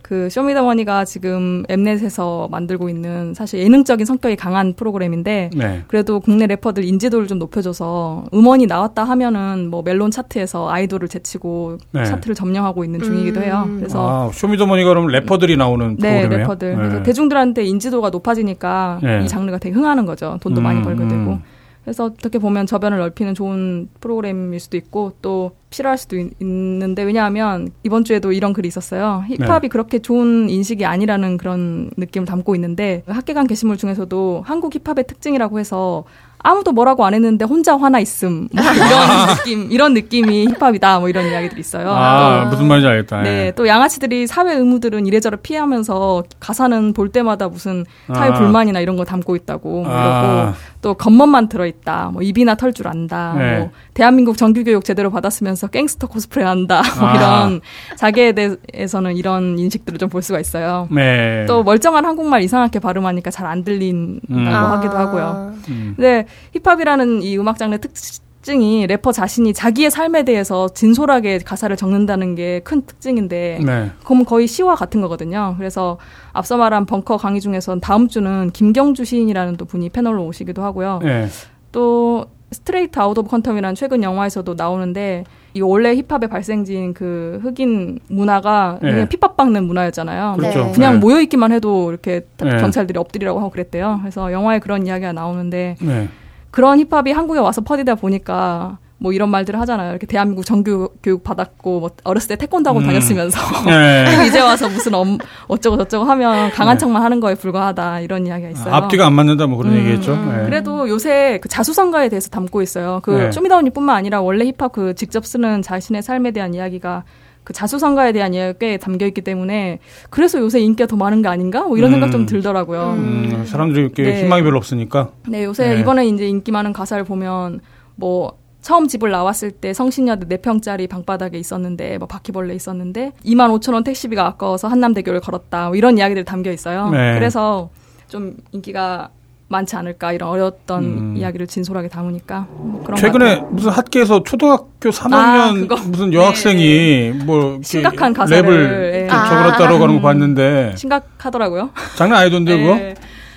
네. 0.03 0.09
그 0.13 0.29
쇼미더머니가 0.31 1.05
지금 1.05 1.63
엠넷에서 1.69 2.49
만들고 2.51 2.89
있는 2.89 3.35
사실 3.35 3.61
예능적인 3.61 4.05
성격이 4.05 4.37
강한 4.37 4.75
프로그램인데 4.75 5.51
네. 5.55 5.83
그래도 5.87 6.21
국내 6.21 6.47
래퍼들 6.47 6.85
인지도를 6.85 7.27
좀 7.27 7.39
높여줘서 7.39 8.25
음원이 8.35 8.67
나왔다 8.67 9.05
하면은 9.05 9.69
뭐 9.71 9.83
멜론 9.83 10.11
차트에서 10.11 10.69
아이돌을 10.71 11.09
제치고 11.09 11.79
네. 11.93 12.05
차트를 12.05 12.35
점령하고 12.35 12.85
있는 12.85 13.01
중이기도 13.01 13.43
해요. 13.43 13.65
음. 13.67 13.79
그래서 13.79 14.29
아, 14.29 14.31
쇼미더머니가 14.33 14.89
그럼 14.89 15.07
래퍼들이 15.07 15.57
나오는 15.57 15.97
네, 15.99 16.21
프로그램이에요? 16.21 16.39
래퍼들. 16.41 16.71
네. 16.71 16.77
그래서 16.77 17.03
대중들한테 17.03 17.65
인지도가 17.65 18.11
높아지니까 18.11 19.01
네. 19.03 19.23
이 19.25 19.29
장르가 19.29 19.59
되게 19.59 19.75
흥하는 19.75 20.05
거죠. 20.05 20.39
돈도 20.43 20.61
음, 20.61 20.63
많이 20.63 20.83
벌게 20.83 21.07
되고. 21.07 21.33
음. 21.33 21.43
그래서 21.85 22.05
어떻게 22.05 22.39
보면 22.39 22.67
저변을 22.67 22.99
넓히는 22.99 23.35
좋은 23.35 23.89
프로그램일 24.01 24.61
수도 24.61 24.77
있고 24.77 25.15
또 25.21 25.53
필요할 25.71 25.99
수도 25.99 26.17
있, 26.17 26.31
는데 26.41 27.03
왜냐하면 27.03 27.71
이번 27.83 28.05
주에도 28.05 28.31
이런 28.33 28.53
글이 28.53 28.69
있었어요. 28.69 29.25
힙합이 29.29 29.63
네. 29.67 29.69
그렇게 29.69 29.99
좋은 29.99 30.49
인식이 30.49 30.85
아니라는 30.85 31.39
그런 31.39 31.91
느낌을 31.97 32.27
담고 32.27 32.55
있는데 32.55 33.03
핫게 33.07 33.32
간 33.32 33.47
게시물 33.47 33.79
중에서도 33.79 34.43
한국 34.47 34.75
힙합의 34.75 35.07
특징이라고 35.07 35.59
해서 35.59 36.05
아무도 36.45 36.73
뭐라고 36.73 37.05
안 37.05 37.15
했는데 37.15 37.45
혼자 37.45 37.77
화나 37.77 38.01
있음 38.01 38.49
뭐 38.53 38.63
이런 38.65 39.27
느낌 39.37 39.73
이런 39.73 39.95
느낌이 39.95 40.49
힙합이다 40.49 40.99
뭐 40.99 41.09
이런 41.09 41.27
이야기들이 41.27 41.61
있어요. 41.61 41.91
아 41.91 42.45
또, 42.45 42.51
무슨 42.51 42.67
말인지 42.67 42.89
알겠다. 42.89 43.23
네, 43.23 43.47
예. 43.47 43.53
또 43.53 43.67
양아치들이 43.67 44.27
사회 44.27 44.55
의무들은 44.55 45.07
이래저래 45.07 45.37
피하면서 45.41 46.25
가사는 46.41 46.93
볼 46.93 47.11
때마다 47.11 47.49
무슨 47.49 47.85
사회 48.13 48.31
아. 48.31 48.35
불만이나 48.35 48.81
이런 48.81 48.97
거 48.97 49.05
담고 49.05 49.37
있다고 49.37 49.85
뭐 49.85 49.87
아. 49.89 50.55
또 50.83 50.95
겉멋만 50.95 51.49
들어있다. 51.49 52.11
뭐 52.13 52.21
입이나 52.23 52.55
털 52.57 52.73
줄 52.73 52.89
안다. 52.89 53.35
네. 53.39 53.59
뭐 53.61 53.71
대한민국 53.95 54.37
정규교육 54.37 54.85
제대로 54.85 55.11
받았으면서 55.11 55.69
갱스터 55.69 56.09
코스프레 56.09 56.45
한다. 56.45 56.83
뭐 56.99 57.09
아. 57.09 57.15
이런 57.15 57.61
자기에 57.97 58.33
대해서는 58.33 59.17
이런 59.17 59.59
인식들을 59.59 59.99
좀 59.99 60.09
볼 60.11 60.21
수가 60.23 60.41
있어요. 60.41 60.89
네. 60.91 61.47
또 61.47 61.63
멀쩡한 61.63 62.05
한국말 62.05 62.43
이상하게 62.43 62.81
발음하니까 62.81 63.31
잘 63.31 63.47
안 63.47 63.65
들린다고 63.65 64.33
음. 64.35 64.47
하기도 64.47 64.97
하고요. 64.97 65.55
음. 65.69 65.93
근데 65.97 66.27
힙합이라는 66.55 67.23
이 67.23 67.39
음악 67.39 67.57
장르 67.59 67.79
특징이 67.79 68.87
래퍼 68.89 69.13
자신이 69.13 69.55
자기의 69.55 69.91
삶에 69.91 70.25
대해서 70.25 70.69
진솔하게 70.69 71.39
가사를 71.39 71.75
적는다는 71.77 72.35
게 72.35 72.61
큰 72.65 72.83
특징인데 72.83 73.61
네. 73.65 73.91
그럼 74.05 74.25
거의 74.25 74.47
시와 74.47 74.75
같은 74.75 75.01
거거든요. 75.01 75.55
그래서 75.59 75.99
앞서 76.33 76.57
말한 76.57 76.87
벙커 76.87 77.17
강의 77.17 77.41
중에선 77.41 77.81
다음 77.81 78.09
주는 78.09 78.51
김경주 78.53 79.05
시인이라는 79.05 79.57
또 79.57 79.65
분이 79.65 79.91
패널로 79.91 80.25
오시기도 80.27 80.63
하고요. 80.63 81.01
네. 81.03 81.29
또 81.71 82.27
스트레이트 82.51 82.99
아웃 82.99 83.17
오브 83.17 83.31
컨텀이라는 83.31 83.75
최근 83.75 84.03
영화에서도 84.03 84.55
나오는데 84.55 85.25
이 85.55 85.61
원래 85.61 85.95
힙합의 85.95 86.29
발생지인 86.29 86.95
그 86.95 87.41
흑인 87.43 87.99
문화가 88.09 88.79
네. 88.83 88.91
그냥 88.93 89.09
핍박 89.09 89.37
받는 89.37 89.65
문화였잖아요. 89.65 90.37
그렇죠. 90.39 90.65
네. 90.67 90.73
그냥 90.73 90.95
네. 90.95 90.99
모여 91.01 91.21
있기만 91.23 91.53
해도 91.53 91.91
이렇게 91.91 92.27
네. 92.39 92.57
경찰들이 92.59 92.99
엎드리라고 92.99 93.41
하고 93.41 93.51
그랬대요. 93.51 93.99
그래서 94.03 94.33
영화에 94.33 94.59
그런 94.59 94.87
이야기가 94.87 95.13
나오는데 95.13 95.77
네. 95.81 96.09
그런 96.53 96.79
힙합이 96.79 97.11
한국에 97.11 97.41
와서 97.41 97.63
퍼지다 97.63 97.97
보니까 97.97 98.79
뭐 98.99 99.13
이런 99.13 99.31
말들을 99.31 99.59
하잖아요. 99.61 99.91
이렇게 99.91 100.07
대한민국 100.07 100.45
정규 100.45 100.91
교육 101.03 101.25
받았고 101.25 101.81
뭐 101.81 101.91
어렸을 102.05 102.29
때 102.29 102.37
태권도 102.37 102.71
하고 102.71 102.79
음. 102.79 102.87
다녔으면서 102.87 103.41
네. 103.67 104.05
그리고 104.07 104.23
이제 104.23 104.41
와서 104.41 104.69
무슨 104.69 104.95
엄, 104.95 105.19
어쩌고 105.49 105.77
저쩌고 105.79 106.05
하면 106.05 106.53
강한 106.53 106.77
네. 106.77 106.79
척만 106.79 107.03
하는 107.03 107.19
거에 107.19 107.35
불과하다 107.35 108.01
이런 108.01 108.27
이야기가 108.29 108.51
있어요. 108.51 108.73
앞뒤가 108.73 109.07
안 109.07 109.15
맞는다 109.15 109.49
뭐 109.49 109.59
그런 109.59 109.73
음. 109.73 109.79
얘기했죠. 109.79 110.15
네. 110.15 110.45
그래도 110.45 110.89
요새 110.89 111.41
그 111.43 111.49
자수성가에 111.49 112.11
대해서 112.11 112.29
담고 112.29 112.63
있어요. 112.63 113.01
그 113.03 113.11
네. 113.11 113.33
쇼미더머니뿐만 113.33 113.97
아니라 113.97 114.21
원래 114.21 114.45
힙합 114.45 114.71
그 114.71 114.95
직접 114.95 115.27
쓰는 115.27 115.63
자신의 115.63 116.03
삶에 116.03 116.31
대한 116.31 116.55
이야기가 116.55 117.03
그 117.45 117.53
자수성가에 117.53 118.13
대한 118.13 118.35
이야기가 118.35 118.59
꽤 118.59 118.77
담겨 118.77 119.07
있기 119.07 119.21
때문에 119.23 119.81
그래서 120.11 120.39
요새 120.39 120.61
인기가 120.61 120.87
더 120.87 120.97
많은 120.97 121.23
거 121.23 121.29
아닌가? 121.29 121.63
뭐 121.63 121.77
이런 121.77 121.91
음. 121.91 121.95
생각 121.95 122.11
좀 122.13 122.27
들더라고요. 122.27 122.95
음. 122.97 123.45
사람들이 123.47 123.83
이렇게 123.83 124.03
네. 124.05 124.23
희망이 124.23 124.43
별로 124.43 124.59
없으니까. 124.59 125.11
네, 125.29 125.45
요새 125.45 125.75
네. 125.75 125.81
이번에 125.81 126.07
이제 126.07 126.29
인기 126.29 126.53
많은 126.53 126.73
가사를 126.73 127.03
보면 127.05 127.61
뭐 127.97 128.39
처음 128.61 128.87
집을 128.87 129.11
나왔을 129.11 129.51
때 129.51 129.73
성신여대 129.73 130.37
4평짜리 130.37 130.89
방바닥에 130.89 131.37
있었는데 131.37 131.99
뭐 131.99 132.07
바퀴벌레 132.07 132.55
있었는데 132.55 133.13
2만 133.25 133.51
5천 133.59 133.75
원 133.75 133.83
택시비가 133.83 134.25
아까워서 134.25 134.69
한남대교를 134.69 135.21
걸었다. 135.21 135.69
뭐 135.69 135.77
이런 135.77 135.99
이야기들이 135.99 136.25
담겨 136.25 136.53
있어요. 136.53 136.89
네. 136.91 137.15
그래서 137.15 137.71
좀 138.07 138.37
인기가 138.53 139.11
많지 139.53 139.77
않을까 139.77 140.13
이런 140.13 140.29
어려웠던 140.31 140.83
음. 140.85 141.15
이야기를 141.17 141.47
진솔하게 141.47 141.89
담으니까 141.89 142.47
뭐 142.51 142.85
최근에 142.97 143.43
무슨 143.51 143.71
학교에서 143.71 144.25
초등학교 144.25 144.91
3학년 144.91 145.71
아, 145.71 145.77
무슨 145.87 146.13
여학생이 146.13 146.65
네. 146.65 147.13
뭐 147.25 147.61
심각한 147.63 148.13
가사를 148.13 148.43
랩을 148.43 148.93
네. 148.93 149.07
적어놨다고 149.09 149.75
아, 149.77 149.81
하는 149.83 149.95
거 149.97 150.01
봤는데 150.03 150.73
심각하더라고요. 150.77 151.71
장난 151.97 152.23
아니던데 152.23 152.57
그거? 152.59 152.75
네. 152.75 152.95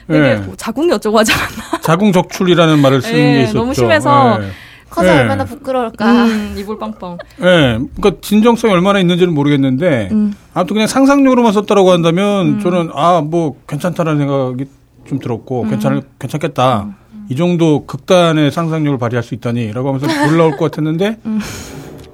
되게 0.07 0.20
네. 0.20 0.36
뭐 0.38 0.55
자궁이 0.55 0.91
어쩌고 0.91 1.20
하지 1.20 1.32
않나. 1.34 1.82
자궁 1.82 2.11
적출이라는 2.11 2.80
말을 2.80 3.01
쓰는 3.01 3.16
네, 3.18 3.34
게 3.34 3.41
있었죠. 3.43 3.57
너무 3.59 3.74
심해서 3.74 4.39
커서 4.89 5.11
네. 5.11 5.20
얼마나 5.20 5.43
부끄러울까. 5.43 6.05
음, 6.26 6.55
이불 6.57 6.78
빵빵. 6.78 7.18
예, 7.41 7.43
그러니까 7.95 8.11
진정성이 8.22 8.72
얼마나 8.74 8.99
있는지는 8.99 9.34
모르겠는데 9.34 10.09
음. 10.11 10.34
아무튼 10.53 10.76
그냥 10.76 10.88
상상력으로만 10.88 11.51
썼다라고 11.53 11.91
한다면 11.91 12.59
저는 12.61 12.89
아 12.93 13.22
뭐 13.22 13.55
괜찮다라는 13.68 14.20
생각이 14.20 14.66
좀 15.08 15.20
들었고 15.20 15.64
음. 15.64 15.70
괜찮을 15.70 16.01
괜찮겠다. 16.20 16.88
이 17.30 17.36
정도 17.36 17.86
극단의 17.86 18.51
상상력을 18.51 18.97
발휘할 18.99 19.24
수 19.24 19.34
있다니라고 19.34 19.88
하면서 19.93 20.06
놀라울 20.30 20.58
것 20.58 20.72
같았는데 20.72 21.18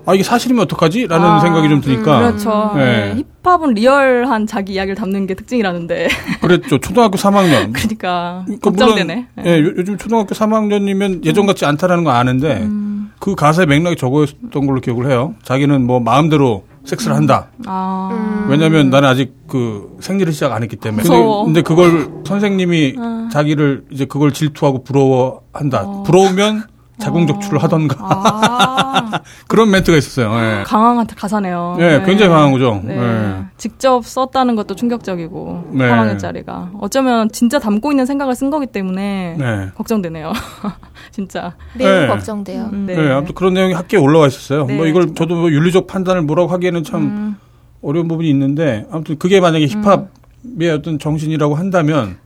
아 0.05 0.13
이게 0.15 0.23
사실이면 0.23 0.63
어떡하지?라는 0.63 1.25
음. 1.25 1.31
아, 1.31 1.39
생각이 1.41 1.69
좀 1.69 1.81
드니까 1.81 2.19
그렇죠. 2.19 2.71
네. 2.75 3.13
네. 3.13 3.23
힙합은 3.43 3.73
리얼한 3.73 4.47
자기 4.47 4.73
이야기를 4.73 4.95
담는 4.95 5.27
게 5.27 5.35
특징이라는데. 5.35 6.07
그랬죠. 6.41 6.79
초등학교 6.79 7.17
3학년. 7.17 7.71
그러니까 7.73 8.43
그러니까 8.45 8.69
걱정되네. 8.69 9.27
물론, 9.35 9.47
예, 9.47 9.59
요- 9.61 9.73
요즘 9.77 9.97
초등학교 9.97 10.33
3학년이면 10.33 11.25
예전 11.25 11.45
같지 11.45 11.65
않다라는 11.65 12.03
거 12.03 12.11
아는데 12.11 12.61
음. 12.61 13.11
그 13.19 13.35
가사의 13.35 13.67
맥락이 13.67 13.95
저거였던 13.97 14.65
걸로 14.65 14.79
기억을 14.81 15.09
해요. 15.09 15.35
자기는 15.43 15.85
뭐 15.85 15.99
마음대로 15.99 16.63
섹스를 16.85 17.15
한다. 17.15 17.47
아. 17.65 18.45
왜냐면 18.49 18.89
나는 18.89 19.07
아직 19.09 19.33
그 19.47 19.97
생리를 19.99 20.31
시작 20.33 20.51
안 20.51 20.63
했기 20.63 20.75
때문에. 20.75 21.03
근데, 21.03 21.23
근데 21.45 21.61
그걸 21.61 22.09
선생님이 22.25 22.95
자기를 23.31 23.85
이제 23.91 24.05
그걸 24.05 24.31
질투하고 24.33 24.83
부러워한다. 24.83 26.03
부러우면 26.03 26.63
자궁 27.01 27.27
적출을 27.27 27.61
하던가. 27.61 27.97
아. 27.99 29.21
그런 29.47 29.71
멘트가 29.71 29.97
있었어요. 29.97 30.31
예. 30.33 30.63
강한 30.63 31.05
가사네요. 31.05 31.77
예, 31.79 32.03
굉장히 32.05 32.29
강한 32.29 32.51
거죠. 32.51 32.81
네. 32.83 32.97
예. 32.97 33.43
직접 33.57 34.05
썼다는 34.05 34.55
것도 34.55 34.75
충격적이고 34.75 35.71
네. 35.73 35.89
3학년짜리가 35.89 36.71
어쩌면 36.79 37.29
진짜 37.31 37.59
담고 37.59 37.91
있는 37.91 38.05
생각을 38.05 38.35
쓴 38.35 38.49
거기 38.49 38.67
때문에 38.67 39.35
네. 39.37 39.69
걱정되네요. 39.75 40.31
진짜. 41.11 41.55
매우 41.77 42.01
네. 42.01 42.07
걱정돼요. 42.07 42.69
음, 42.71 42.85
네. 42.85 43.11
아무튼 43.11 43.35
그런 43.35 43.53
내용이 43.53 43.73
학교에 43.73 43.99
올라와 43.99 44.27
있었어요. 44.27 44.65
네. 44.65 44.75
뭐 44.75 44.85
이걸 44.85 45.13
저도 45.13 45.35
뭐 45.35 45.51
윤리적 45.51 45.87
판단을 45.87 46.21
뭐라고 46.21 46.49
하기에는 46.49 46.83
참 46.83 47.01
음. 47.01 47.37
어려운 47.81 48.07
부분이 48.07 48.29
있는데 48.29 48.85
아무튼 48.91 49.17
그게 49.17 49.39
만약에 49.41 49.65
힙합의 49.65 50.71
어떤 50.71 50.99
정신이라고 50.99 51.55
한다면 51.55 52.17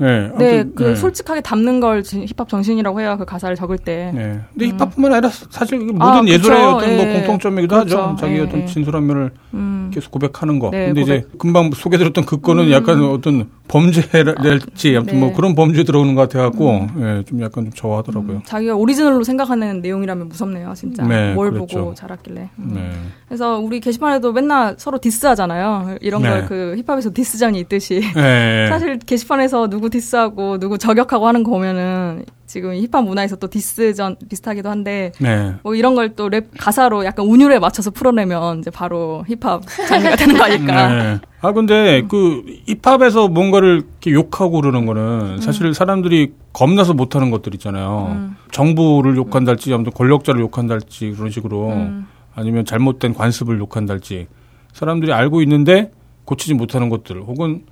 예. 0.00 0.06
아무튼, 0.06 0.38
네, 0.38 0.64
그 0.74 0.82
네. 0.84 0.94
솔직하게 0.94 1.40
담는 1.42 1.80
걸 1.80 2.02
진- 2.02 2.24
힙합 2.26 2.48
정신이라고 2.48 3.00
해요. 3.00 3.16
그 3.18 3.24
가사를 3.24 3.54
적을 3.56 3.76
때. 3.78 4.10
네. 4.14 4.40
근데 4.52 4.66
힙합뿐만 4.68 5.12
아니라 5.12 5.30
사실 5.50 5.78
모든 5.78 6.00
아. 6.02 6.22
예술의 6.26 6.58
어떤 6.64 6.96
뭐 6.96 7.06
예. 7.06 7.12
공통점이기도 7.14 7.74
그렇죠. 7.76 7.98
하죠. 8.02 8.16
자기 8.18 8.34
예, 8.36 8.40
어떤 8.40 8.62
예. 8.62 8.66
진솔한 8.66 9.06
면을 9.06 9.30
음. 9.54 9.79
계속 9.90 10.10
고백하는 10.10 10.58
거. 10.58 10.70
네, 10.70 10.86
근데 10.86 11.02
이제 11.02 11.20
고백. 11.20 11.38
금방 11.38 11.70
소개드렸던 11.72 12.24
그 12.24 12.40
건은 12.40 12.70
약간 12.70 13.02
어떤 13.04 13.48
범죄랄지 13.68 14.96
아무튼 14.96 15.14
네. 15.14 15.20
뭐 15.20 15.32
그런 15.32 15.54
범죄에 15.54 15.84
들어오는 15.84 16.14
것 16.14 16.22
같아갖고 16.22 16.86
예, 16.98 17.22
좀 17.26 17.40
약간 17.40 17.64
좀 17.64 17.72
저어하더라고요. 17.72 18.42
자기가 18.44 18.74
오리지널로 18.74 19.22
생각하는 19.22 19.80
내용이라면 19.80 20.28
무섭네요, 20.28 20.72
진짜. 20.74 21.04
네, 21.04 21.34
뭘 21.34 21.50
그렇죠. 21.50 21.78
보고 21.78 21.94
자랐길래. 21.94 22.50
음. 22.58 22.70
네. 22.74 22.90
그래서 23.28 23.58
우리 23.58 23.80
게시판에도 23.80 24.32
맨날 24.32 24.74
서로 24.78 24.98
diss하잖아요. 24.98 25.98
이런 26.00 26.22
네. 26.22 26.28
걸그 26.28 26.82
힙합에서 26.84 27.10
diss전이 27.14 27.60
있듯이. 27.60 28.02
예. 28.16 28.66
사실 28.70 28.98
게시판에서 28.98 29.68
누구 29.68 29.88
diss하고 29.90 30.58
누구 30.58 30.78
저격하고 30.78 31.26
하는 31.26 31.42
거 31.44 31.50
보면은 31.52 32.24
지금 32.50 32.74
힙합 32.74 33.04
문화에서 33.04 33.36
또 33.36 33.46
디스전 33.48 34.16
비슷하기도 34.28 34.68
한데 34.68 35.12
네. 35.20 35.54
뭐 35.62 35.76
이런 35.76 35.94
걸 35.94 36.10
또 36.16 36.28
랩 36.28 36.48
가사로 36.58 37.04
약간 37.04 37.24
운율에 37.24 37.60
맞춰서 37.60 37.92
풀어내면 37.92 38.58
이제 38.58 38.70
바로 38.70 39.24
힙합 39.28 39.62
장르가 39.88 40.16
되는 40.16 40.36
거 40.36 40.42
아닐까. 40.44 40.88
네. 40.88 41.18
아 41.40 41.52
근데 41.52 42.02
그 42.08 42.42
힙합에서 42.66 43.28
뭔가를 43.28 43.82
이렇게 44.00 44.10
욕하고 44.10 44.60
그러는 44.60 44.84
거는 44.84 45.40
사실 45.40 45.72
사람들이 45.74 46.32
겁나서 46.52 46.92
못하는 46.92 47.30
것들 47.30 47.54
있잖아요. 47.54 48.08
음. 48.10 48.36
정부를 48.50 49.16
욕한달지 49.16 49.72
아무튼 49.72 49.92
권력자를 49.92 50.40
욕한달지 50.40 51.12
그런 51.12 51.30
식으로 51.30 51.68
음. 51.68 52.08
아니면 52.34 52.64
잘못된 52.64 53.14
관습을 53.14 53.60
욕한달지 53.60 54.26
사람들이 54.72 55.12
알고 55.12 55.40
있는데 55.42 55.92
고치지 56.24 56.54
못하는 56.54 56.88
것들 56.88 57.20
혹은 57.22 57.62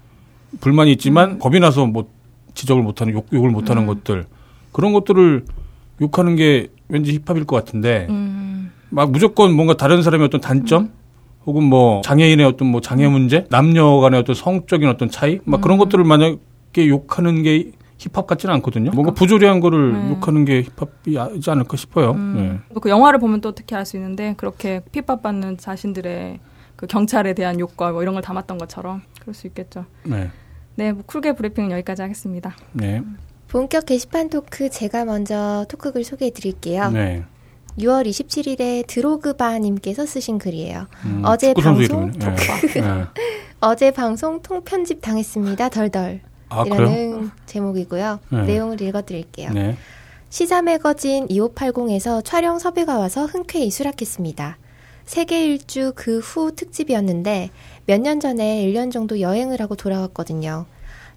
불만이 0.60 0.92
있지만 0.92 1.32
음. 1.32 1.38
겁이 1.40 1.58
나서 1.58 1.84
뭐 1.84 2.08
지적을 2.54 2.84
못하는 2.84 3.12
욕, 3.12 3.26
욕을 3.32 3.50
못하는 3.50 3.86
것들 3.86 4.24
그런 4.78 4.92
것들을 4.92 5.44
욕하는 6.00 6.36
게 6.36 6.68
왠지 6.88 7.12
힙합일 7.12 7.46
것 7.46 7.56
같은데 7.56 8.06
음. 8.10 8.70
막 8.90 9.10
무조건 9.10 9.52
뭔가 9.52 9.76
다른 9.76 10.04
사람의 10.04 10.24
어떤 10.28 10.40
단점 10.40 10.92
혹은 11.46 11.64
뭐 11.64 12.00
장애인의 12.02 12.46
어떤 12.46 12.68
뭐 12.68 12.80
장애 12.80 13.08
문제 13.08 13.44
남녀 13.50 13.98
간의 13.98 14.20
어떤 14.20 14.36
성적인 14.36 14.88
어떤 14.88 15.10
차이 15.10 15.40
막 15.42 15.60
그런 15.62 15.78
것들을 15.78 16.04
만약에 16.04 16.86
욕하는 16.86 17.42
게 17.42 17.72
힙합 17.98 18.28
같지는 18.28 18.54
않거든요. 18.54 18.92
뭔가 18.92 19.12
부조리한 19.14 19.58
거를 19.58 19.94
네. 19.94 20.10
욕하는 20.10 20.44
게 20.44 20.62
힙합이지 20.62 21.50
않을까 21.50 21.76
싶어요. 21.76 22.12
음. 22.12 22.62
그 22.80 22.88
영화를 22.88 23.18
보면 23.18 23.40
또 23.40 23.56
특히 23.56 23.74
알 23.74 23.84
수 23.84 23.96
있는데 23.96 24.34
그렇게 24.36 24.82
핍박받는 24.92 25.56
자신들의 25.58 26.38
그 26.76 26.86
경찰에 26.86 27.34
대한 27.34 27.58
욕과 27.58 27.90
뭐 27.90 28.02
이런 28.02 28.14
걸 28.14 28.22
담았던 28.22 28.58
것처럼 28.58 29.02
그럴 29.20 29.34
수 29.34 29.48
있겠죠. 29.48 29.86
네. 30.04 30.16
네. 30.18 30.30
네, 30.76 30.92
뭐 30.92 31.02
쿨게 31.04 31.32
브리핑은 31.32 31.72
여기까지 31.72 32.02
하겠습니다. 32.02 32.54
네. 32.74 33.02
본격 33.48 33.86
게시판 33.86 34.28
토크 34.28 34.68
제가 34.70 35.04
먼저 35.04 35.64
토크글 35.68 36.04
소개해 36.04 36.30
드릴게요. 36.32 36.90
네. 36.90 37.24
6월 37.78 38.06
27일에 38.06 38.86
드로그바님께서 38.86 40.04
쓰신 40.04 40.38
글이에요. 40.38 40.86
음, 41.04 41.22
어제 41.24 41.54
방송. 41.54 42.10
네. 42.12 42.34
네. 42.74 43.04
어제 43.60 43.90
방송 43.92 44.42
통편집 44.42 45.00
당했습니다. 45.00 45.68
덜덜. 45.70 46.20
아, 46.50 46.64
그래요? 46.64 46.76
이라는 46.76 47.30
제목이고요. 47.46 48.18
네. 48.30 48.42
내용을 48.42 48.80
읽어드릴게요. 48.80 49.50
네. 49.52 49.76
시사 50.30 50.60
매거진 50.62 51.26
2580에서 51.28 52.22
촬영 52.24 52.58
섭외가 52.58 52.98
와서 52.98 53.24
흔쾌히 53.26 53.70
수락했습니다. 53.70 54.58
세계 55.06 55.46
일주 55.46 55.92
그 55.96 56.18
후 56.18 56.52
특집이었는데 56.54 57.48
몇 57.86 58.00
년 58.02 58.20
전에 58.20 58.66
1년 58.66 58.92
정도 58.92 59.20
여행을 59.20 59.60
하고 59.60 59.74
돌아왔거든요. 59.74 60.66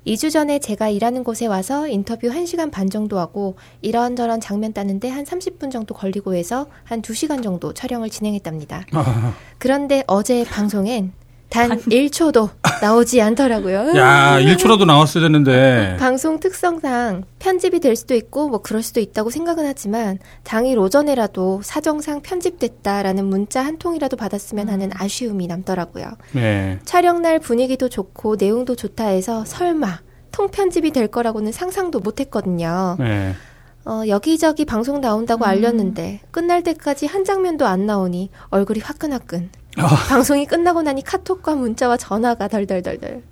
2주 0.06 0.32
전에 0.32 0.58
제가 0.58 0.90
일하는 0.90 1.24
곳에 1.24 1.46
와서 1.46 1.88
인터뷰 1.88 2.28
1시간 2.28 2.72
반 2.72 2.90
정도 2.90 3.20
하고 3.20 3.56
이런저런 3.82 4.40
장면 4.40 4.74
따는데 4.74 5.10
한 5.10 5.26
30분 5.26 5.72
정도 5.72 5.94
걸리고 5.94 6.34
해서 6.34 6.68
한 6.84 7.02
2시간 7.02 7.44
정도 7.44 7.74
촬영을 7.74 8.10
진행했답니다. 8.10 8.86
그런데 9.60 10.04
어제 10.08 10.44
방송엔 10.44 11.14
단 11.52 11.70
1초도 11.82 12.50
나오지 12.82 13.22
않더라고요. 13.22 13.94
야, 13.98 14.40
1초라도 14.40 14.86
나왔어야 14.86 15.24
되는데. 15.24 15.98
방송 16.00 16.40
특성상 16.40 17.26
편집이 17.40 17.82
될 17.82 17.98
수도 17.98 18.16
있고 18.16 18.48
뭐 18.48 18.62
그럴 18.62 18.82
수도 18.82 19.02
있다고 19.02 19.30
생각은 19.30 19.66
하지만 19.66 20.18
당일 20.44 20.80
오전에라도 20.80 21.60
사정상 21.62 22.22
편집됐다라는 22.22 23.26
문자 23.26 23.62
한 23.64 23.78
통이라도 23.78 24.16
받았으면 24.16 24.70
하는 24.70 24.92
아쉬움이 24.94 25.46
남더라고요. 25.48 26.06
네. 26.32 26.80
촬영 26.86 27.22
날 27.22 27.40
분위기도 27.40 27.90
좋고 27.90 28.38
내용도 28.40 28.76
좋다 28.76 29.08
해서 29.08 29.44
설마 29.46 30.00
통편집이 30.32 30.92
될 30.92 31.08
거라고는 31.08 31.52
상상도 31.52 32.00
못 32.00 32.22
했거든요. 32.22 32.96
네. 32.98 33.36
어, 33.84 34.04
여기저기 34.08 34.64
방송 34.64 35.02
나온다고 35.02 35.44
알렸는데 35.46 36.22
끝날 36.32 36.64
때까지 36.64 37.08
한 37.08 37.26
장면도 37.26 37.66
안 37.66 37.86
나오니 37.86 38.30
얼굴이 38.50 38.80
화끈화끈. 38.80 39.50
방송이 39.78 40.46
끝나고 40.46 40.82
나니 40.82 41.04
카톡과 41.04 41.56
문자와 41.56 41.98
전화가 41.98 42.48
덜덜덜덜. 42.48 43.24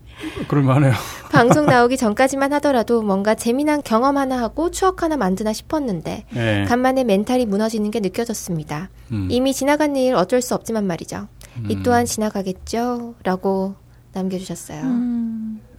그럴만해요. 0.47 0.93
방송 1.31 1.65
나오기 1.65 1.95
전까지만 1.95 2.51
하더라도 2.53 3.01
뭔가 3.01 3.35
재미난 3.35 3.81
경험 3.81 4.17
하나 4.17 4.41
하고 4.41 4.69
추억 4.69 5.01
하나 5.03 5.15
만드나 5.15 5.53
싶었는데 5.53 6.25
네. 6.33 6.65
간만에 6.65 7.03
멘탈이 7.03 7.45
무너지는 7.45 7.89
게 7.91 7.99
느껴졌습니다. 7.99 8.89
음. 9.11 9.27
이미 9.31 9.53
지나간 9.53 9.95
일 9.95 10.15
어쩔 10.15 10.41
수 10.41 10.55
없지만 10.55 10.85
말이죠. 10.87 11.27
이 11.67 11.81
또한 11.83 12.05
지나가겠죠? 12.05 13.15
라고 13.23 13.75
남겨주셨어요. 14.13 14.81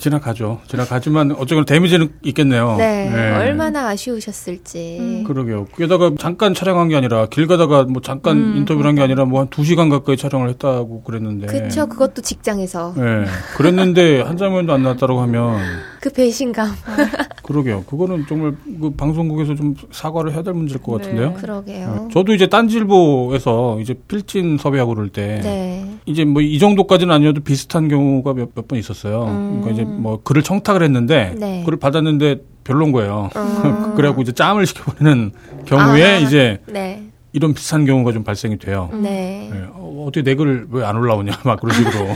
지나가죠. 0.00 0.60
지나가지만 0.66 1.32
어쨌거나 1.32 1.64
데미지는 1.66 2.08
있겠네요. 2.22 2.76
네, 2.78 3.10
얼마나 3.36 3.88
아쉬우셨을지. 3.88 5.24
그러게요. 5.26 5.66
게다가 5.76 6.10
잠깐 6.18 6.54
촬영한 6.54 6.88
게 6.88 6.96
아니라 6.96 7.26
길 7.26 7.46
가다가 7.46 7.84
뭐 7.84 8.00
잠깐 8.02 8.36
음, 8.38 8.56
인터뷰를 8.56 8.88
한 8.88 8.94
게 8.96 9.02
아니라 9.02 9.24
뭐 9.26 9.40
한 9.40 9.48
두 9.50 9.62
시간 9.64 9.88
가까이 9.90 10.16
촬영을 10.16 10.48
했다고 10.50 11.02
그랬는데. 11.02 11.46
그쵸, 11.46 11.86
그것도 11.86 12.22
직장에서. 12.22 12.94
네. 12.96 13.24
그랬는데 13.56 14.22
한 14.22 14.36
장면도 14.36 14.72
안 14.72 14.82
나왔다고 14.82 15.20
하면 15.20 15.58
그 16.00 16.10
배신감. 16.10 16.68
그러게요. 17.42 17.82
그거는 17.84 18.24
정말 18.28 18.54
그 18.80 18.90
방송국에서 18.90 19.54
좀 19.54 19.74
사과를 19.90 20.32
해야 20.32 20.42
될 20.42 20.54
문제일 20.54 20.80
것 20.80 20.96
네. 20.98 21.04
같은데요. 21.04 21.34
그러게요. 21.34 22.06
네. 22.08 22.14
저도 22.14 22.32
이제 22.32 22.46
딴지일보에서 22.48 23.80
이제 23.80 23.94
필진 24.08 24.56
섭외하고 24.58 24.94
그럴 24.94 25.08
때 25.08 25.40
네. 25.42 25.86
이제 26.06 26.24
뭐 26.24 26.40
이 26.42 26.58
정도까지는 26.58 27.14
아니어도 27.14 27.40
비슷한 27.42 27.88
경우가 27.88 28.34
몇 28.34 28.50
번 28.68 28.78
있었어요. 28.78 29.24
그러니까 29.24 29.70
이제 29.70 29.84
뭐 29.98 30.20
글을 30.22 30.42
청탁을 30.42 30.82
했는데 30.82 31.32
음. 31.34 31.40
네. 31.40 31.62
글을 31.64 31.78
받았는데 31.78 32.40
별론 32.64 32.92
거예요. 32.92 33.30
음. 33.36 33.94
그래갖고 33.96 34.22
이제 34.22 34.32
짬을 34.32 34.66
시켜버리는 34.66 35.32
경우에 35.66 36.04
아. 36.04 36.16
이제 36.18 36.60
네. 36.66 37.04
이런 37.32 37.54
비슷한 37.54 37.84
경우가 37.86 38.12
좀 38.12 38.24
발생이 38.24 38.58
돼요. 38.58 38.90
네. 38.92 39.50
예, 39.54 39.58
어, 39.72 40.04
어떻게 40.08 40.22
내 40.22 40.34
글 40.34 40.66
왜 40.72 40.84
안 40.84 40.96
올라오냐 40.96 41.32
막 41.44 41.60
그런 41.60 41.74
식으로. 41.76 42.08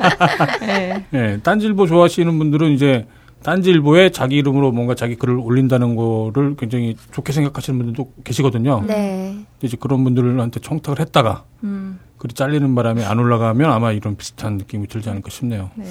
네. 0.60 1.04
예, 1.12 1.40
딴질보 1.42 1.86
좋아하시는 1.86 2.38
분들은 2.38 2.70
이제 2.72 3.06
딴지일보에 3.42 4.10
자기 4.10 4.36
이름으로 4.36 4.72
뭔가 4.72 4.94
자기 4.94 5.14
글을 5.14 5.36
올린다는 5.36 5.94
거를 5.94 6.56
굉장히 6.56 6.96
좋게 7.12 7.32
생각하시는 7.32 7.78
분들도 7.78 8.12
계시거든요. 8.24 8.82
네. 8.86 9.36
이제 9.62 9.76
그런 9.78 10.02
분들한테 10.04 10.60
청탁을 10.60 11.00
했다가 11.00 11.44
음. 11.62 12.00
글이 12.18 12.32
잘리는 12.34 12.74
바람에 12.74 13.04
안 13.04 13.18
올라가면 13.18 13.70
아마 13.70 13.92
이런 13.92 14.16
비슷한 14.16 14.56
느낌이 14.56 14.88
들지 14.88 15.10
않을까 15.10 15.30
싶네요. 15.30 15.70
네. 15.76 15.84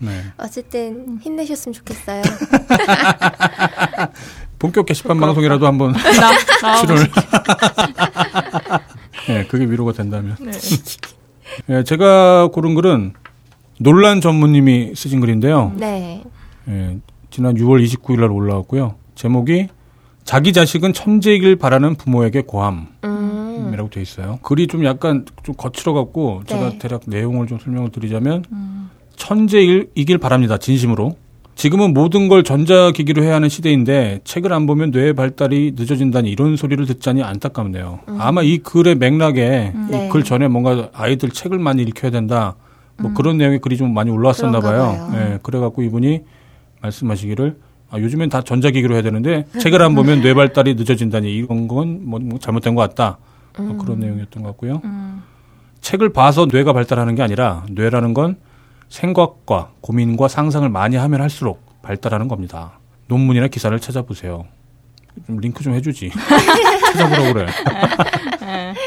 네. 0.00 0.22
어쨌든 0.38 1.18
힘내셨으면 1.20 1.74
좋겠어요. 1.74 2.22
본격 4.58 4.86
게시판 4.86 5.20
방송이라도 5.20 5.66
한번 5.66 5.94
출연을. 6.80 7.06
네, 9.28 9.46
그게 9.46 9.64
위로가 9.64 9.92
된다면. 9.92 10.36
네. 10.40 10.50
네, 11.66 11.84
제가 11.84 12.48
고른 12.52 12.74
글은 12.74 13.12
논란 13.78 14.20
전무님이 14.20 14.94
쓰신 14.94 15.20
글인데요. 15.20 15.72
네. 15.76 16.22
예, 16.68 16.98
지난 17.30 17.54
6월 17.54 17.84
29일 17.84 18.20
날 18.20 18.30
올라왔고요. 18.30 18.96
제목이 19.14 19.68
자기 20.24 20.52
자식은 20.52 20.92
천재이길 20.92 21.56
바라는 21.56 21.96
부모에게 21.96 22.42
고함이라고 22.42 22.88
음. 23.04 23.88
돼 23.90 24.02
있어요. 24.02 24.38
글이 24.42 24.66
좀 24.66 24.84
약간 24.84 25.24
좀 25.42 25.54
거칠어 25.56 25.92
갖고 25.92 26.42
제가 26.46 26.70
네. 26.70 26.78
대략 26.78 27.02
내용을 27.06 27.46
좀 27.46 27.58
설명을 27.58 27.90
드리자면 27.90 28.44
천재이길 29.20 30.18
바랍니다. 30.18 30.56
진심으로. 30.56 31.12
지금은 31.54 31.92
모든 31.92 32.28
걸 32.28 32.42
전자기기로 32.42 33.22
해야 33.22 33.34
하는 33.34 33.50
시대인데 33.50 34.20
책을 34.24 34.50
안 34.50 34.66
보면 34.66 34.92
뇌의 34.92 35.12
발달이 35.12 35.74
늦어진다니 35.76 36.30
이런 36.30 36.56
소리를 36.56 36.86
듣자니 36.86 37.22
안타깝네요. 37.22 38.00
아마 38.18 38.42
이 38.42 38.58
글의 38.58 38.94
맥락에 38.94 39.72
네. 39.90 40.06
이글 40.06 40.24
전에 40.24 40.48
뭔가 40.48 40.88
아이들 40.94 41.28
책을 41.28 41.58
많이 41.58 41.82
읽혀야 41.82 42.10
된다. 42.10 42.56
뭐 42.98 43.12
그런 43.12 43.36
내용의 43.36 43.58
글이 43.58 43.76
좀 43.76 43.92
많이 43.92 44.10
올라왔었나 44.10 44.60
봐요. 44.60 44.96
봐요. 45.10 45.12
예, 45.14 45.38
그래갖고 45.42 45.82
이분이 45.82 46.20
말씀하시기를 46.80 47.56
아, 47.90 47.98
요즘엔 47.98 48.30
다 48.30 48.40
전자기기로 48.40 48.94
해야 48.94 49.02
되는데 49.02 49.44
책을 49.58 49.82
안 49.82 49.94
보면 49.94 50.20
뇌 50.22 50.32
발달이 50.32 50.74
늦어진다니 50.76 51.30
이런 51.34 51.68
건 51.68 52.00
뭐 52.04 52.20
잘못된 52.38 52.74
것 52.74 52.80
같다. 52.82 53.18
뭐 53.58 53.76
그런 53.76 54.00
내용이었던 54.00 54.42
것 54.42 54.48
같고요. 54.50 54.80
책을 55.82 56.10
봐서 56.14 56.46
뇌가 56.50 56.72
발달하는 56.72 57.14
게 57.16 57.22
아니라 57.22 57.64
뇌라는 57.70 58.14
건 58.14 58.36
생각과 58.90 59.70
고민과 59.80 60.28
상상을 60.28 60.68
많이 60.68 60.96
하면 60.96 61.22
할수록 61.22 61.64
발달하는 61.82 62.28
겁니다. 62.28 62.78
논문이나 63.06 63.48
기사를 63.48 63.78
찾아보세요. 63.80 64.44
좀 65.26 65.38
링크 65.38 65.64
좀 65.64 65.74
해주지. 65.74 66.10
찾아보라고 66.92 67.32
그래. 67.32 67.46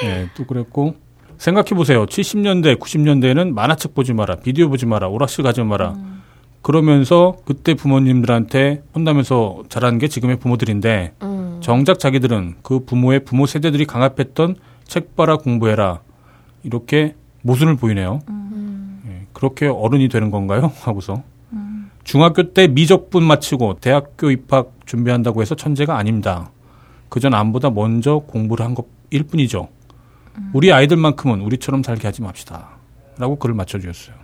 네, 0.04 0.30
또 0.36 0.46
그랬고 0.46 0.96
생각해 1.38 1.70
보세요. 1.70 2.06
70년대, 2.06 2.80
90년대에는 2.80 3.54
만화책 3.54 3.96
보지 3.96 4.14
마라, 4.14 4.36
비디오 4.36 4.70
보지 4.70 4.86
마라, 4.86 5.08
오락실 5.08 5.44
가지 5.44 5.62
마라. 5.64 5.96
그러면서 6.62 7.36
그때 7.44 7.74
부모님들한테 7.74 8.84
혼나면서 8.96 9.64
자란 9.68 9.98
게 9.98 10.08
지금의 10.08 10.38
부모들인데 10.38 11.14
음. 11.22 11.58
정작 11.62 12.00
자기들은 12.00 12.56
그 12.62 12.86
부모의 12.86 13.26
부모 13.26 13.46
세대들이 13.46 13.86
강압했던 13.86 14.56
책 14.86 15.16
봐라 15.18 15.36
공부해라 15.38 16.00
이렇게 16.64 17.16
모순을 17.42 17.76
보이네요. 17.76 18.22
예, 18.30 18.34
그렇게 19.44 19.68
어른이 19.68 20.08
되는 20.08 20.32
건가요? 20.32 20.72
하고서 20.84 21.22
중학교 22.06 22.54
때 22.54 22.68
미적분 22.68 23.24
마치고 23.24 23.78
대학교 23.82 24.32
입학 24.32 24.72
준비한다고 24.86 25.42
해서 25.42 25.56
천재가 25.56 25.98
아닙니다. 25.98 26.50
그저 27.10 27.28
남보다 27.30 27.70
먼저 27.70 28.20
공부를 28.20 28.66
한 28.66 28.74
것일 28.74 29.24
뿐이죠. 29.24 29.68
우리 30.54 30.72
아이들만큼은 30.72 31.42
우리처럼 31.42 31.84
살게 31.84 32.08
하지 32.08 32.22
맙시다. 32.22 32.70
라고 33.18 33.36
글을 33.36 33.54
맞춰주셨어요. 33.54 34.16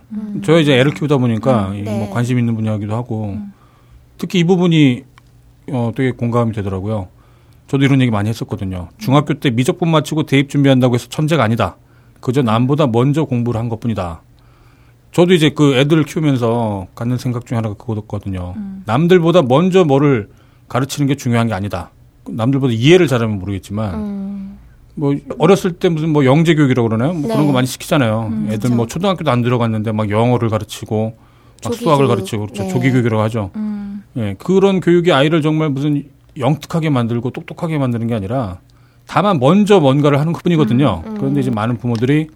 저희 0.42 0.62
이제 0.62 0.78
애를 0.78 0.92
키우다 0.92 1.18
보니까 1.18 1.72
이게 1.74 1.90
네. 1.90 1.98
뭐 1.98 2.10
관심 2.10 2.38
있는 2.38 2.54
분야이기도 2.54 2.94
하고 2.94 3.38
특히 4.18 4.40
이 4.40 4.44
부분이 4.44 5.04
어, 5.70 5.92
되게 5.94 6.10
공감이 6.12 6.52
되더라고요. 6.52 7.08
저도 7.68 7.84
이런 7.84 8.00
얘기 8.00 8.10
많이 8.10 8.28
했었거든요. 8.28 8.88
중학교 8.98 9.34
때 9.34 9.50
미적분 9.50 9.88
마치고 9.90 10.24
대입 10.24 10.48
준비한다고 10.48 10.94
해서 10.94 11.08
천재가 11.08 11.44
아니다. 11.44 11.76
그저 12.20 12.42
남보다 12.42 12.88
먼저 12.88 13.24
공부를 13.24 13.60
한 13.60 13.68
것뿐이다. 13.68 14.22
저도 15.12 15.34
이제 15.34 15.50
그 15.50 15.74
애들을 15.76 16.04
키우면서 16.04 16.86
갖는 16.94 17.18
생각 17.18 17.46
중에 17.46 17.56
하나가 17.56 17.74
그거였거든요. 17.74 18.54
남들보다 18.86 19.42
먼저 19.42 19.84
뭐를 19.84 20.28
가르치는 20.68 21.08
게 21.08 21.16
중요한 21.16 21.48
게 21.48 21.54
아니다. 21.54 21.90
남들보다 22.28 22.72
이해를 22.72 23.08
잘하면 23.08 23.38
모르겠지만 23.38 23.94
음. 23.94 24.58
뭐 24.94 25.14
어렸을 25.38 25.72
때 25.72 25.88
무슨 25.88 26.10
뭐 26.10 26.24
영재 26.24 26.54
교육이라고 26.54 26.88
그러나요? 26.88 27.12
뭐 27.12 27.22
네. 27.22 27.28
그런 27.28 27.46
거 27.46 27.52
많이 27.52 27.66
시키잖아요. 27.66 28.32
애들 28.46 28.58
그렇죠. 28.58 28.74
뭐 28.76 28.86
초등학교도 28.86 29.30
안 29.30 29.42
들어갔는데 29.42 29.92
막 29.92 30.10
영어를 30.10 30.48
가르치고 30.48 31.16
막 31.64 31.74
수학을 31.74 32.06
교육. 32.06 32.08
가르치고 32.16 32.42
그렇죠. 32.46 32.62
네. 32.64 32.68
조기 32.68 32.90
교육이라고 32.90 33.22
하죠. 33.24 33.50
음. 33.56 34.02
예, 34.16 34.34
그런 34.38 34.80
교육이 34.80 35.12
아이를 35.12 35.42
정말 35.42 35.70
무슨 35.70 36.04
영특하게 36.38 36.90
만들고 36.90 37.30
똑똑하게 37.30 37.78
만드는 37.78 38.06
게 38.06 38.14
아니라 38.14 38.58
다만 39.06 39.38
먼저 39.40 39.80
뭔가를 39.80 40.20
하는 40.20 40.32
것뿐이거든요. 40.32 41.02
음, 41.04 41.10
음. 41.10 41.16
그런데 41.18 41.40
이제 41.40 41.50
많은 41.50 41.78
부모들이 41.78 42.28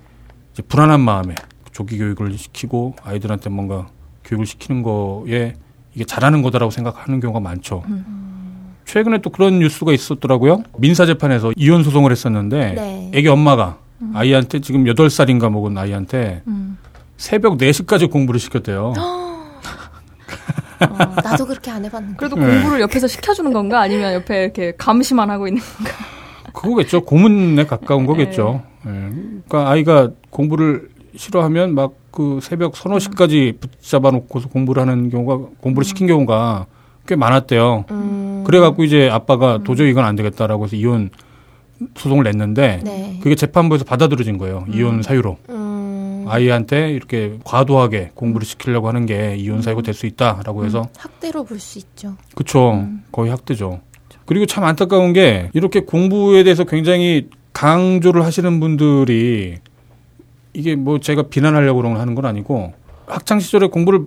이제 0.53 0.63
불안한 0.63 1.01
마음에 1.01 1.35
조기 1.75 1.99
교육을 1.99 2.39
시키고 2.39 2.95
아이들한테 3.03 3.51
뭔가 3.51 3.89
교육을 4.25 4.47
시키는 4.47 4.83
거에 4.83 5.55
이게 5.95 6.05
잘하는 6.05 6.41
거다라고 6.41 6.71
생각하는 6.71 7.21
경우가 7.21 7.41
많죠. 7.41 7.83
최근에 8.87 9.19
또 9.19 9.31
그런 9.31 9.59
뉴스가 9.59 9.93
있었더라고요. 9.93 10.63
민사 10.79 11.05
재판에서 11.05 11.53
이혼 11.57 11.83
소송을 11.83 12.13
했었는데 12.13 12.73
네. 12.75 13.11
애기 13.13 13.29
엄마가 13.29 13.79
아이한테 14.15 14.61
지금 14.61 14.85
8살인가 14.85 15.51
먹은 15.51 15.77
아이한테 15.77 16.43
음. 16.47 16.79
새벽 17.17 17.59
4시까지 17.59 18.11
공부를 18.11 18.39
시켰대요. 18.39 18.95
어, 20.81 20.97
나도 21.23 21.47
그렇게 21.47 21.71
안 21.71 21.85
해봤는데. 21.85 22.17
그래도 22.17 22.37
네. 22.37 22.47
공부를 22.47 22.81
옆에서 22.83 23.09
시켜주는 23.09 23.53
건가? 23.53 23.81
아니면 23.81 24.15
옆에 24.15 24.45
이렇게 24.45 24.73
감시만 24.77 25.31
하고 25.31 25.49
있는 25.49 25.63
건가? 25.63 25.93
그거겠죠. 26.53 27.05
고문에 27.05 27.65
가까운 27.67 28.07
거겠죠. 28.07 28.63
예. 28.87 28.91
그러니까 28.91 29.71
아이가 29.71 30.11
공부를 30.31 30.94
싫어하면 31.17 31.75
막 31.75 31.93
그 32.15 32.39
새벽 32.41 32.77
서너 32.77 33.01
시까지 33.01 33.55
붙잡아 33.59 34.13
놓고서 34.13 34.49
공부를 34.49 34.81
하는 34.83 35.11
경우가 35.11 35.49
공부를 35.61 35.85
시킨 35.85 36.07
경우가 36.07 36.67
꽤 37.09 37.17
많았대요. 37.17 37.87
음. 37.91 38.45
그래갖고 38.47 38.85
이제 38.85 39.11
아빠가 39.11 39.59
도저히 39.65 39.91
이건 39.91 40.05
안 40.05 40.15
되겠다라고 40.15 40.67
해서 40.67 40.77
이혼 40.77 41.11
소송을 41.97 42.23
냈는데 42.23 42.83
네. 42.85 43.19
그게 43.21 43.35
재판부에서 43.35 43.85
받아들여진 43.85 44.39
거예요. 44.39 44.65
이혼 44.73 45.03
사유로. 45.03 45.39
음. 45.51 46.25
아이한테 46.29 46.93
이렇게 46.93 47.37
과도하게 47.43 48.13
공부를 48.15 48.47
시키려고 48.47 48.87
하는 48.87 49.07
게 49.07 49.35
이혼 49.37 49.61
사유가 49.61 49.83
될 49.83 49.93
수 49.93 50.07
있다라고 50.07 50.65
해서 50.65 50.89
학대로 50.97 51.43
볼 51.43 51.59
수 51.59 51.81
있죠. 51.81 52.15
그쵸. 52.37 52.87
거의 53.11 53.31
학대죠. 53.33 53.81
그리고 54.25 54.47
참 54.47 54.63
안타까운 54.63 55.13
게 55.13 55.51
이렇게 55.53 55.81
공부에 55.81 56.45
대해서 56.45 56.63
굉장히 56.63 57.29
강조를 57.53 58.25
하시는 58.25 58.61
분들이 58.61 59.57
이게 60.55 60.77
뭐 60.77 60.99
제가 61.01 61.25
비난하려고 61.25 61.79
그런 61.81 61.93
걸 61.93 62.01
하는 62.01 62.15
건 62.15 62.25
아니고 62.25 62.73
학창 63.07 63.41
시절에 63.41 63.67
공부를 63.67 64.07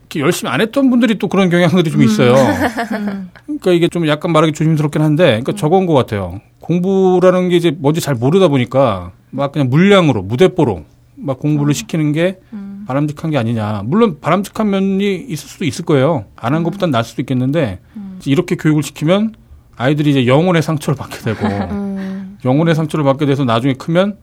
이렇게 0.00 0.20
열심히 0.20 0.52
안 0.52 0.60
했던 0.60 0.90
분들이 0.90 1.18
또 1.18 1.28
그런 1.28 1.48
경향들이 1.48 1.90
좀 1.90 2.02
있어요. 2.02 2.34
그러니까 3.46 3.72
이게 3.72 3.88
좀 3.88 4.06
약간 4.06 4.32
말하기 4.32 4.52
조심스럽긴 4.52 5.00
한데, 5.02 5.24
그러니까 5.24 5.52
저건 5.54 5.86
것 5.86 5.94
같아요. 5.94 6.40
공부라는 6.60 7.48
게 7.48 7.56
이제 7.56 7.70
뭔지 7.70 8.00
잘 8.00 8.14
모르다 8.14 8.48
보니까 8.48 9.12
막 9.30 9.52
그냥 9.52 9.70
물량으로 9.70 10.22
무대뽀로 10.22 10.84
막 11.16 11.38
공부를 11.38 11.72
시키는 11.74 12.12
게 12.12 12.38
바람직한 12.86 13.30
게 13.30 13.38
아니냐. 13.38 13.82
물론 13.86 14.18
바람직한 14.20 14.68
면이 14.70 15.14
있을 15.28 15.48
수도 15.48 15.64
있을 15.64 15.84
거예요. 15.86 16.26
안 16.36 16.52
한 16.54 16.62
것보단 16.64 16.90
나을 16.90 17.02
수도 17.04 17.22
있겠는데 17.22 17.80
이렇게 18.26 18.56
교육을 18.56 18.82
시키면 18.82 19.34
아이들이 19.76 20.10
이제 20.10 20.26
영혼의 20.26 20.62
상처를 20.62 20.96
받게 20.96 21.18
되고 21.18 21.46
음. 21.46 22.38
영혼의 22.44 22.74
상처를 22.74 23.04
받게 23.04 23.26
돼서 23.26 23.44
나중에 23.44 23.72
크면 23.74 24.16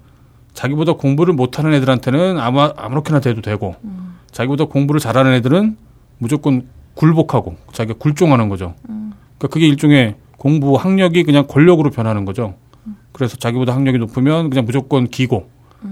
자기보다 0.54 0.94
공부를 0.94 1.34
못하는 1.34 1.74
애들한테는 1.74 2.38
아마 2.40 2.72
아무렇게나 2.76 3.20
돼도 3.20 3.42
되고 3.42 3.76
자기보다 4.32 4.66
공부를 4.66 5.00
잘하는 5.00 5.34
애들은 5.34 5.78
무조건 6.18 6.68
굴복하고 6.94 7.56
자기가 7.72 7.98
굴종하는 8.00 8.50
거죠. 8.50 8.76
그러니까 8.84 9.48
그게 9.50 9.68
일종의 9.68 10.16
공부 10.38 10.76
학력이 10.76 11.24
그냥 11.24 11.46
권력으로 11.48 11.90
변하는 11.90 12.26
거죠. 12.26 12.56
그래서 13.12 13.38
자기보다 13.38 13.74
학력이 13.76 13.98
높으면 13.98 14.50
그냥 14.50 14.66
무조건 14.66 15.08
기고 15.08 15.50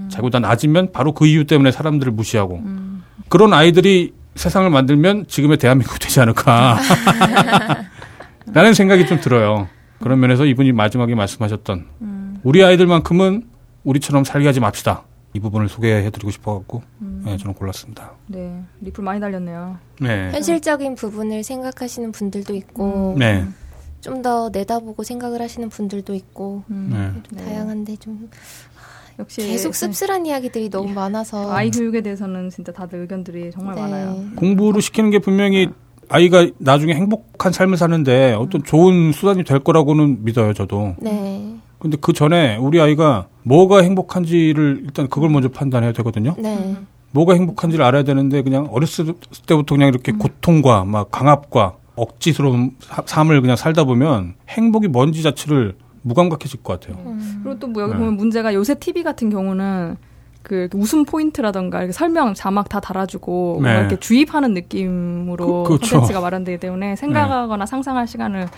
자기보다 0.08 0.40
낮으면 0.40 0.92
바로 0.92 1.12
그 1.12 1.26
이유 1.26 1.46
때문에 1.46 1.70
사람들을 1.70 2.12
무시하고. 2.12 2.62
그런 3.28 3.52
아이들이 3.52 4.12
세상을 4.34 4.68
만들면 4.70 5.26
지금의 5.28 5.58
대한민국이 5.58 5.98
되지 5.98 6.20
않을까. 6.20 6.78
라는 8.52 8.74
생각이 8.74 9.06
좀 9.06 9.20
들어요. 9.20 9.68
그런 10.00 10.18
면에서 10.20 10.44
이분이 10.46 10.72
마지막에 10.72 11.14
말씀하셨던 11.14 11.86
우리 12.42 12.64
아이들만큼은 12.64 13.44
우리처럼 13.84 14.24
살게 14.24 14.46
하지 14.46 14.60
맙시다. 14.60 15.04
이 15.32 15.38
부분을 15.38 15.68
소개해드리고 15.68 16.30
싶어갖고 16.32 16.82
네, 16.98 17.36
저는 17.36 17.54
골랐습니다. 17.54 18.12
네, 18.26 18.62
리플 18.80 19.04
많이 19.04 19.20
달렸네요. 19.20 19.78
네. 20.00 20.30
현실적인 20.32 20.96
부분을 20.96 21.44
생각하시는 21.44 22.10
분들도 22.10 22.54
있고 22.56 23.14
네. 23.18 23.44
좀 24.00 24.22
더 24.22 24.48
내다보고 24.50 25.02
생각을 25.04 25.40
하시는 25.42 25.68
분들도 25.68 26.14
있고 26.14 26.64
음, 26.70 26.88
네. 26.90 27.22
좀 27.28 27.38
네. 27.38 27.44
다양한데 27.44 27.96
좀 27.96 28.28
역시 29.18 29.42
계속 29.42 29.74
씁쓸한 29.74 30.24
이야기들이 30.26 30.70
너무 30.70 30.92
많아서 30.92 31.52
아이 31.52 31.70
교육에 31.70 32.00
대해서는 32.00 32.48
진짜 32.50 32.72
다들 32.72 33.00
의견들이 33.00 33.50
정말 33.50 33.74
네. 33.74 33.80
많아요. 33.82 34.16
공부를 34.36 34.80
시키는 34.82 35.10
게 35.10 35.18
분명히 35.18 35.68
아이가 36.08 36.48
나중에 36.58 36.94
행복한 36.94 37.52
삶을 37.52 37.76
사는데 37.76 38.32
어떤 38.32 38.64
좋은 38.64 39.12
수단이 39.12 39.44
될 39.44 39.60
거라고는 39.60 40.24
믿어요, 40.24 40.54
저도. 40.54 40.96
네. 40.98 41.59
근데 41.80 41.96
그 42.00 42.12
전에 42.12 42.56
우리 42.56 42.80
아이가 42.80 43.26
뭐가 43.42 43.80
행복한지를 43.82 44.82
일단 44.84 45.08
그걸 45.08 45.30
먼저 45.30 45.48
판단해야 45.48 45.92
되거든요. 45.92 46.34
네. 46.38 46.76
뭐가 47.12 47.34
행복한지를 47.34 47.84
알아야 47.84 48.04
되는데 48.04 48.42
그냥 48.42 48.68
어렸을 48.70 49.14
때부터 49.46 49.74
그냥 49.74 49.88
이렇게 49.88 50.12
고통과 50.12 50.84
막 50.84 51.10
강압과 51.10 51.74
억지스러운 51.96 52.76
사- 52.78 53.02
삶을 53.04 53.40
그냥 53.40 53.56
살다 53.56 53.84
보면 53.84 54.34
행복이 54.48 54.86
뭔지 54.88 55.22
자체를 55.22 55.74
무감각해질 56.02 56.62
것 56.62 56.78
같아요. 56.80 57.02
그리고 57.42 57.58
또 57.58 57.66
뭐 57.66 57.82
여기 57.82 57.92
네. 57.94 57.98
보면 57.98 58.16
문제가 58.16 58.54
요새 58.54 58.74
TV 58.74 59.02
같은 59.02 59.28
경우는 59.30 59.96
그 60.42 60.68
웃음 60.74 61.04
포인트라던가 61.04 61.78
이렇게 61.80 61.92
설명 61.92 62.32
자막 62.32 62.68
다 62.68 62.80
달아주고 62.80 63.52
뭔가 63.54 63.72
네. 63.72 63.78
이렇게 63.80 63.96
주입하는 63.98 64.54
느낌으로 64.54 65.64
그- 65.64 65.76
그렇죠. 65.76 65.96
콘텐츠가 65.96 66.20
마련되기 66.20 66.58
때문에 66.58 66.96
생각하거나 66.96 67.66
상상할 67.66 68.06
시간을 68.06 68.48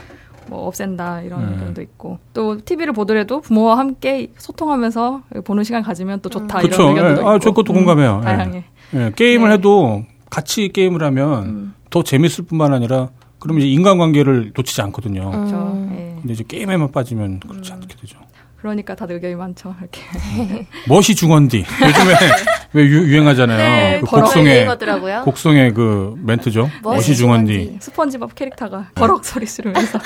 뭐 0.48 0.66
없앤다 0.66 1.22
이런 1.22 1.46
네. 1.46 1.52
의견도 1.52 1.82
있고 1.82 2.18
또 2.32 2.58
TV를 2.58 2.92
보더라도 2.92 3.40
부모와 3.40 3.78
함께 3.78 4.32
소통하면서 4.36 5.22
보는 5.44 5.64
시간 5.64 5.82
가지면 5.82 6.20
또 6.20 6.28
좋다 6.28 6.58
그렇죠. 6.58 6.82
이런 6.82 6.88
의견도 6.90 7.10
예. 7.10 7.14
있고 7.14 7.30
아, 7.30 7.38
저 7.38 7.50
그것도 7.50 7.72
공감해요. 7.72 8.20
예. 8.22 8.24
다양해. 8.24 8.64
예, 8.94 9.12
게임을 9.14 9.48
네. 9.48 9.54
해도 9.54 10.04
같이 10.30 10.68
게임을 10.68 11.02
하면 11.02 11.42
음. 11.44 11.74
더 11.90 12.02
재밌을 12.02 12.44
뿐만 12.44 12.72
아니라 12.72 13.10
그러면 13.38 13.62
이제 13.62 13.70
인간관계를 13.72 14.52
놓치지 14.56 14.80
않거든요. 14.82 15.30
그렇죠. 15.30 15.56
음. 15.56 15.90
예. 15.94 16.20
근데 16.20 16.32
이제 16.34 16.44
게임에만 16.46 16.92
빠지면 16.92 17.40
그렇지 17.40 17.72
않게 17.72 17.96
되죠. 17.96 18.18
그러니까 18.62 18.94
다들 18.94 19.16
의견이 19.16 19.34
많죠. 19.34 19.74
이렇게 19.80 20.02
멋이 20.86 21.16
중원디. 21.16 21.58
요즘에 21.58 22.14
왜 22.74 22.84
유, 22.84 23.08
유행하잖아요. 23.08 23.58
네, 23.58 24.00
그 24.00 24.40
유행하더라고요. 24.40 25.22
곡성의 25.24 25.74
그 25.74 26.14
멘트죠. 26.22 26.70
멋이 26.84 27.02
중원디. 27.16 27.78
스펀지밥 27.80 28.36
캐릭터가 28.36 28.90
버럭 28.94 29.24
소리 29.24 29.46
지르면서 29.46 29.98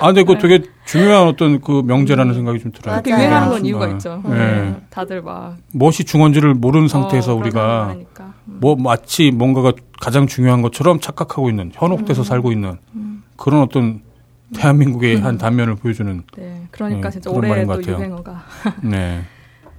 아, 0.00 0.06
근데 0.06 0.22
그거 0.22 0.38
되게 0.38 0.62
중요한 0.84 1.26
어떤 1.26 1.60
그 1.60 1.82
명제라는 1.84 2.34
생각이 2.34 2.60
좀 2.60 2.70
들어요. 2.70 2.92
맞아요. 2.92 3.02
그렇게 3.02 3.20
유행하는 3.20 3.48
건 3.48 3.56
정말. 3.56 3.66
이유가 3.66 3.88
있죠. 3.88 4.22
예. 4.30 4.74
다들 4.90 5.20
막 5.22 5.56
멋이 5.74 6.04
중원지를 6.06 6.54
모르는 6.54 6.86
상태에서 6.86 7.32
어, 7.32 7.34
우리가. 7.34 7.96
음. 7.96 8.06
뭐 8.44 8.76
마치 8.76 9.32
뭔가가 9.32 9.72
가장 10.00 10.28
중요한 10.28 10.62
것처럼 10.62 11.00
착각하고 11.00 11.50
있는 11.50 11.72
현혹돼서 11.74 12.22
살고 12.22 12.52
있는 12.52 12.78
그런 13.36 13.60
어떤 13.60 14.02
대한민국의 14.54 15.20
한 15.20 15.38
단면을 15.38 15.76
보여주는 15.76 16.22
네, 16.36 16.62
그러니까 16.70 17.08
음, 17.08 17.10
진짜 17.10 17.30
그런 17.30 17.48
말인 17.48 17.64
올해 17.64 17.66
것또 17.66 17.80
같아요. 17.80 17.96
유행어가. 17.98 18.42
네. 18.82 19.22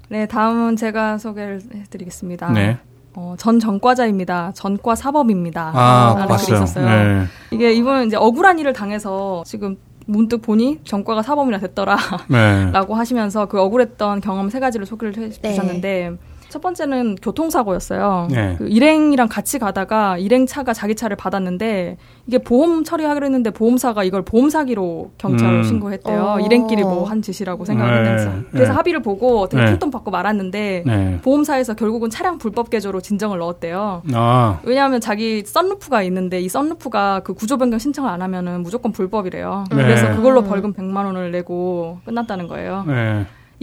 네, 0.10 0.28
다음은 0.28 0.76
제가 0.76 1.18
소개를 1.18 1.62
해드리겠습니다. 1.74 2.52
네. 2.52 2.78
어, 3.16 3.36
전 3.38 3.60
전과자입니다. 3.60 4.52
전과 4.56 4.96
사범입니다. 4.96 5.72
아, 5.74 6.14
라는 6.18 6.26
글이 6.26 6.28
봤어요. 6.28 6.56
있었어요. 6.56 6.86
네. 6.86 7.26
이게 7.52 7.74
이분은 7.74 8.08
이제 8.08 8.16
억울한 8.16 8.60
일을 8.60 8.74
당해서 8.74 9.44
지금 9.46 9.78
문득 10.06 10.42
보니 10.42 10.82
전과가 10.84 11.22
사범이나 11.22 11.60
됐더라. 11.60 11.98
네. 12.28 12.70
라고 12.74 12.96
하시면서 12.96 13.46
그 13.46 13.60
억울했던 13.60 14.22
경험 14.22 14.50
세 14.50 14.60
가지를 14.60 14.86
소개를 14.86 15.16
해 15.18 15.30
네. 15.30 15.50
주셨는데 15.52 16.18
첫 16.54 16.62
번째는 16.62 17.16
교통사고였어요. 17.16 18.28
네. 18.30 18.54
그 18.60 18.68
일행이랑 18.68 19.28
같이 19.28 19.58
가다가 19.58 20.20
일행차가 20.20 20.72
자기 20.74 20.94
차를 20.94 21.18
받았는데 21.18 21.98
이게 22.28 22.38
보험 22.38 22.84
처리하기로 22.84 23.26
했는데 23.26 23.50
보험사가 23.50 24.04
이걸 24.04 24.22
보험 24.22 24.52
사기로 24.52 25.14
경찰을 25.18 25.56
음. 25.56 25.64
신고했대요. 25.64 26.22
어. 26.22 26.40
일행끼리 26.40 26.84
뭐 26.84 27.06
한 27.06 27.24
짓이라고 27.24 27.66
생각을 27.66 28.04
네. 28.04 28.10
했면서. 28.12 28.32
그래서 28.52 28.72
네. 28.72 28.76
합의를 28.76 29.02
보고 29.02 29.50
되게 29.50 29.64
네. 29.64 29.72
푼돈 29.72 29.90
받고 29.90 30.12
말았는데 30.12 30.84
네. 30.86 31.20
보험사에서 31.24 31.74
결국은 31.74 32.12
차량 32.12 32.38
불법 32.38 32.70
개조로 32.70 33.02
진정을 33.02 33.40
넣었대요. 33.40 34.04
아. 34.14 34.60
왜냐하면 34.64 35.02
자기 35.02 35.44
썬루프가 35.44 36.04
있는데 36.04 36.40
이 36.40 36.50
썬루프가 36.50 37.22
그 37.24 37.34
구조 37.34 37.58
변경 37.58 37.80
신청을 37.80 38.12
안 38.12 38.22
하면은 38.22 38.62
무조건 38.62 38.92
불법이래요. 38.92 39.64
네. 39.72 39.76
그래서 39.76 40.16
그걸로 40.16 40.44
벌금 40.44 40.72
100만 40.74 41.06
원을 41.06 41.32
내고 41.32 41.98
끝났다는 42.06 42.48
거예요. 42.48 42.86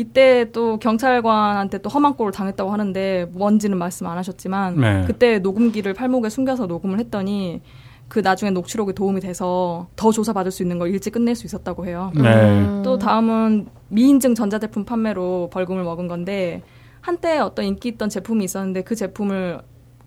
네. 0.01 0.11
이때 0.11 0.51
또 0.53 0.79
경찰관한테 0.79 1.79
또 1.79 1.91
험한 1.91 2.15
꼴을 2.15 2.33
당했다고 2.33 2.73
하는데 2.73 3.27
뭔지는 3.33 3.79
말씀 3.79 4.07
안 4.07 4.17
하셨지만 4.19 4.81
네. 4.81 5.05
그때 5.07 5.39
녹음기를 5.39 5.95
팔목에 5.95 6.29
숨겨서 6.31 6.67
녹음을 6.67 6.99
했더니 6.99 7.61
그 8.09 8.19
나중에 8.19 8.51
녹취록에 8.51 8.93
도움이 8.93 9.21
돼서 9.21 9.87
더 9.95 10.11
조사받을 10.11 10.51
수 10.51 10.63
있는 10.63 10.79
걸 10.79 10.91
일찍 10.91 11.13
끝낼 11.13 11.37
수 11.37 11.47
있었다고 11.47 11.87
해요. 11.87 12.11
네. 12.15 12.23
음. 12.23 12.83
또 12.85 12.99
다음은 12.99 13.69
미인증 13.89 14.35
전자제품 14.35 14.85
판매로 14.85 15.51
벌금을 15.53 15.85
먹은 15.85 16.09
건데 16.09 16.63
한때 17.01 17.39
어떤 17.39 17.65
인기 17.67 17.89
있던 17.91 18.09
제품이 18.09 18.45
있었는데 18.45 18.83
그 18.83 18.95
제품을 18.95 19.61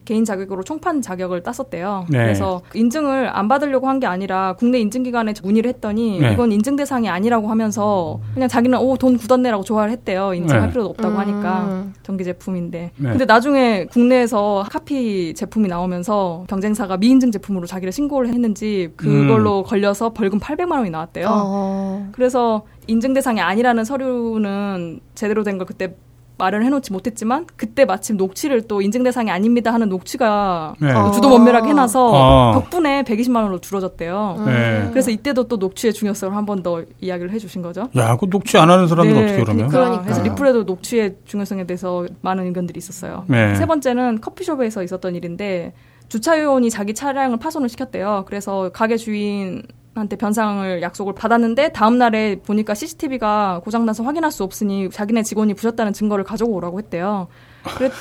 개인 0.06 0.26
자격으로 0.26 0.64
총판 0.64 1.02
자격을 1.02 1.44
땄었대요. 1.44 2.06
네. 2.10 2.18
그래서 2.20 2.62
인증을 2.74 3.30
안 3.36 3.48
받으려고 3.48 3.88
한 3.88 4.00
게 4.00 4.08
아니라 4.08 4.54
국내 4.58 4.80
인증기관에 4.80 5.34
문의를 5.44 5.70
했더니 5.70 6.20
네. 6.20 6.34
이건 6.34 6.52
인증 6.52 6.76
대상이 6.76 7.08
아니라고 7.10 7.48
하면서 7.48 8.20
그냥 8.34 8.50
자기는 8.50 8.78
오 8.80 8.98
돈 8.98 9.18
굳었네라고 9.18 9.64
좋아를 9.64 9.92
했대요. 9.92 10.34
인증할 10.34 10.64
네. 10.68 10.70
필요도 10.72 10.90
없다고 10.90 11.14
음. 11.16 11.20
하니까 11.20 11.86
전기 12.04 12.24
제품인데. 12.24 12.92
네. 12.96 13.10
근데 13.10 13.26
나중에 13.26 13.86
국내에서 13.86 14.66
카피 14.70 15.34
제품이 15.36 15.68
나오면서 15.68 16.46
경쟁사가 16.48 16.98
미인증 16.98 17.32
제품으로 17.32 17.66
자기를 17.68 17.92
신고를 17.92 18.30
했는지 18.30 18.92
그걸로 18.98 19.60
음. 19.60 19.64
걸려서 19.64 20.12
벌금 20.14 20.40
800만 20.40 20.72
원이 20.80 20.90
나왔대요. 20.90 21.28
어. 21.30 22.10
그래서 22.12 22.64
인증 22.88 23.14
대상이 23.14 23.40
아니라는 23.42 23.86
서류는 23.86 25.00
제대로 25.16 25.44
된 25.44 25.58
걸 25.58 25.68
그때 25.68 25.96
말을 26.38 26.66
해놓지 26.66 26.92
못했지만 26.92 27.46
그때 27.56 27.86
마침 27.86 28.18
녹취를 28.18 28.64
또 28.68 28.82
인증 28.82 29.04
대상이 29.04 29.30
아닙니다 29.30 29.72
하는 29.74 29.88
녹취가 29.90 30.74
네. 30.80 30.92
어. 30.92 31.12
주도 31.12 31.30
면밀하게 31.30 31.70
해놔서 31.70 32.12
어. 32.12 32.52
덕분에 32.54 33.04
120만 33.04 33.36
원으로 33.38 33.60
줄어졌대요. 33.60 34.44
네. 34.46 34.88
그래서 34.92 35.12
이때도 35.12 35.48
또 35.48 35.58
녹취의 35.58 35.94
중요성을 35.94 36.36
한 36.36 36.46
번 36.46 36.64
더 36.64 36.84
이야기를 37.02 37.32
해주신 37.32 37.62
거죠. 37.62 37.90
야, 37.98 38.16
그 38.18 38.30
녹취 38.30 38.58
안 38.58 38.70
하는 38.70 38.88
사람들 38.88 39.14
네, 39.14 39.24
어떻게 39.24 39.44
그러면? 39.44 39.68
그러니까. 39.68 39.78
그러니까요. 39.78 40.04
그래서 40.06 40.24
리플에도 40.24 40.64
녹취의 40.64 41.16
중요성에 41.26 41.66
대해서 41.66 42.06
많은 42.22 42.46
의견들이 42.46 42.78
있었어요. 42.78 43.26
네. 43.28 43.54
세 43.56 43.66
번째는 43.66 44.22
커피숍에서 44.22 44.82
있었던 44.84 45.16
일인데 45.16 45.74
주차 46.10 46.42
요원이 46.42 46.70
자기 46.70 46.94
차량을 46.94 47.38
파손을 47.38 47.70
시켰대요. 47.70 48.24
그래서 48.28 48.70
가게 48.74 48.98
주인한테 48.98 50.16
변상을 50.16 50.82
약속을 50.82 51.14
받았는데 51.14 51.72
다음 51.72 51.98
날에 51.98 52.38
보니까 52.40 52.74
CCTV가 52.74 53.62
고장나서 53.64 54.04
확인할 54.04 54.32
수 54.32 54.44
없으니 54.44 54.90
자기네 54.90 55.24
직원이 55.24 55.54
부셨다는 55.54 55.94
증거를 55.94 56.24
가지고 56.24 56.52
오라고 56.54 56.80
했대요. 56.80 57.28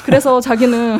그래서 0.05 0.41
자기는 0.43 0.99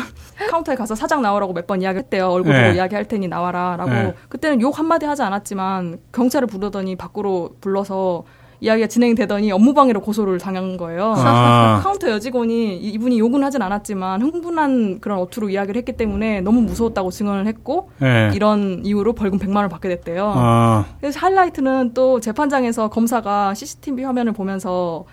카운터에 0.51 0.77
가서 0.77 0.95
사장 0.95 1.23
나오라고 1.23 1.53
몇 1.53 1.67
번 1.67 1.81
이야기했대요. 1.83 2.29
얼굴 2.29 2.53
보고 2.53 2.65
네. 2.67 2.75
이야기할 2.75 3.07
테니 3.07 3.29
나와라라고. 3.29 3.91
네. 3.91 4.15
그때는 4.29 4.61
욕 4.61 4.79
한마디 4.79 5.07
하지 5.07 5.23
않았지만 5.23 5.99
경찰을 6.13 6.47
부르더니 6.47 6.97
밖으로 6.97 7.57
불러서 7.61 8.25
이야기가 8.63 8.87
진행이 8.87 9.17
되더니 9.17 9.51
업무방해로 9.51 10.01
고소를 10.01 10.39
당한 10.39 10.77
거예요. 10.77 11.15
아. 11.17 11.81
카운터 11.85 12.09
여직원이 12.09 12.77
이- 12.79 12.91
이분이 12.91 13.19
욕은 13.19 13.43
하진 13.43 13.61
않았지만 13.61 14.23
흥분한 14.23 15.01
그런 15.01 15.19
어투로 15.19 15.51
이야기를 15.51 15.79
했기 15.81 15.93
때문에 15.97 16.41
너무 16.43 16.61
무서웠다고 16.63 17.11
증언을 17.11 17.47
했고 17.49 17.91
네. 17.99 18.31
이런 18.35 18.83
이유로 18.85 19.15
벌금 19.15 19.39
100만 19.41 19.57
원을 19.57 19.69
받게 19.69 19.89
됐대요. 19.89 20.33
아. 20.37 20.85
그래서 21.01 21.19
하이라이트는 21.19 21.91
또 21.93 22.21
재판장에서 22.21 22.89
검사가 22.89 23.53
CCTV 23.55 24.05
화면을 24.05 24.33
보면서 24.33 25.05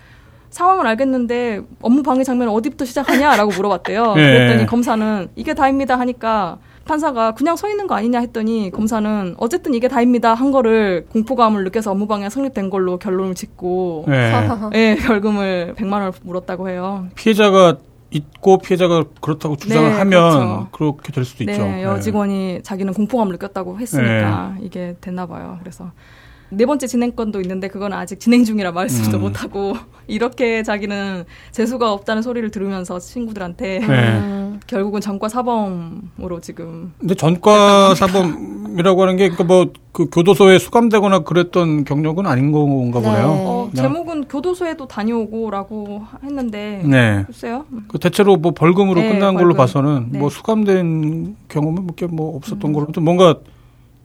상황을 0.50 0.86
알겠는데 0.86 1.62
업무 1.80 2.02
방해 2.02 2.24
장면은 2.24 2.52
어디부터 2.52 2.84
시작하냐라고 2.84 3.52
물어봤대요. 3.52 4.14
네. 4.14 4.22
그랬더니 4.22 4.66
검사는 4.66 5.28
이게 5.36 5.54
다입니다 5.54 5.98
하니까 5.98 6.58
판사가 6.84 7.32
그냥 7.34 7.56
서 7.56 7.68
있는 7.68 7.86
거 7.86 7.94
아니냐 7.94 8.18
했더니 8.20 8.70
검사는 8.70 9.34
어쨌든 9.38 9.74
이게 9.74 9.86
다입니다 9.86 10.34
한 10.34 10.50
거를 10.50 11.06
공포감을 11.10 11.62
느껴서 11.64 11.92
업무 11.92 12.06
방해 12.06 12.28
성립된 12.28 12.68
걸로 12.68 12.98
결론을 12.98 13.34
짓고 13.34 14.06
네. 14.08 14.32
예, 14.74 14.96
벌금을 14.96 15.74
100만 15.78 15.92
원을 15.92 16.12
물었다고 16.22 16.68
해요. 16.68 17.06
피해자가 17.14 17.76
있고 18.10 18.58
피해자가 18.58 19.04
그렇다고 19.20 19.56
주장을 19.56 19.88
네, 19.88 19.96
하면 19.98 20.30
그렇죠. 20.30 20.68
그렇게될 20.72 21.24
수도 21.24 21.44
있죠. 21.44 21.62
네, 21.62 21.84
여직원이 21.84 22.60
자기는 22.64 22.92
공포감을 22.92 23.32
느꼈다고 23.34 23.78
했으니까 23.78 24.56
이게 24.60 24.96
됐나 25.00 25.26
봐요. 25.26 25.58
그래서 25.60 25.92
네 26.50 26.66
번째 26.66 26.86
진행건도 26.86 27.40
있는데 27.42 27.68
그건 27.68 27.92
아직 27.92 28.18
진행 28.18 28.44
중이라 28.44 28.72
말씀도 28.72 29.18
음. 29.18 29.22
못하고 29.22 29.76
이렇게 30.08 30.62
자기는 30.62 31.24
재수가 31.52 31.92
없다는 31.92 32.22
소리를 32.22 32.50
들으면서 32.50 32.98
친구들한테 32.98 33.78
네. 33.78 33.86
음. 33.86 34.60
결국은 34.66 35.00
전과 35.00 35.28
사범으로 35.28 36.40
지금 36.42 36.92
근데 36.98 37.14
전과 37.14 37.94
사범이라고 37.94 39.02
하는 39.02 39.16
게 39.16 39.28
그러니까 39.28 39.44
뭐그 39.44 40.10
교도소에 40.12 40.58
수감되거나 40.58 41.20
그랬던 41.20 41.84
경력은 41.84 42.26
아닌 42.26 42.52
건가 42.52 43.00
네. 43.00 43.06
보네요. 43.06 43.26
어, 43.28 43.70
제목은 43.74 44.24
교도소에도 44.24 44.86
다녀오고라고 44.86 46.04
했는데 46.24 46.82
네. 46.84 47.22
글쎄요. 47.26 47.64
그 47.88 47.98
대체로 47.98 48.36
뭐 48.36 48.52
벌금으로 48.52 49.00
네, 49.00 49.12
끝난 49.12 49.34
걸로 49.34 49.54
벌금. 49.54 49.56
봐서는 49.56 50.08
네. 50.10 50.18
뭐 50.18 50.28
수감된 50.30 51.36
경험은 51.48 51.86
뭐게 51.86 52.06
뭐 52.06 52.36
없었던 52.36 52.72
걸로 52.72 52.86
또 52.92 53.00
뭔가 53.00 53.36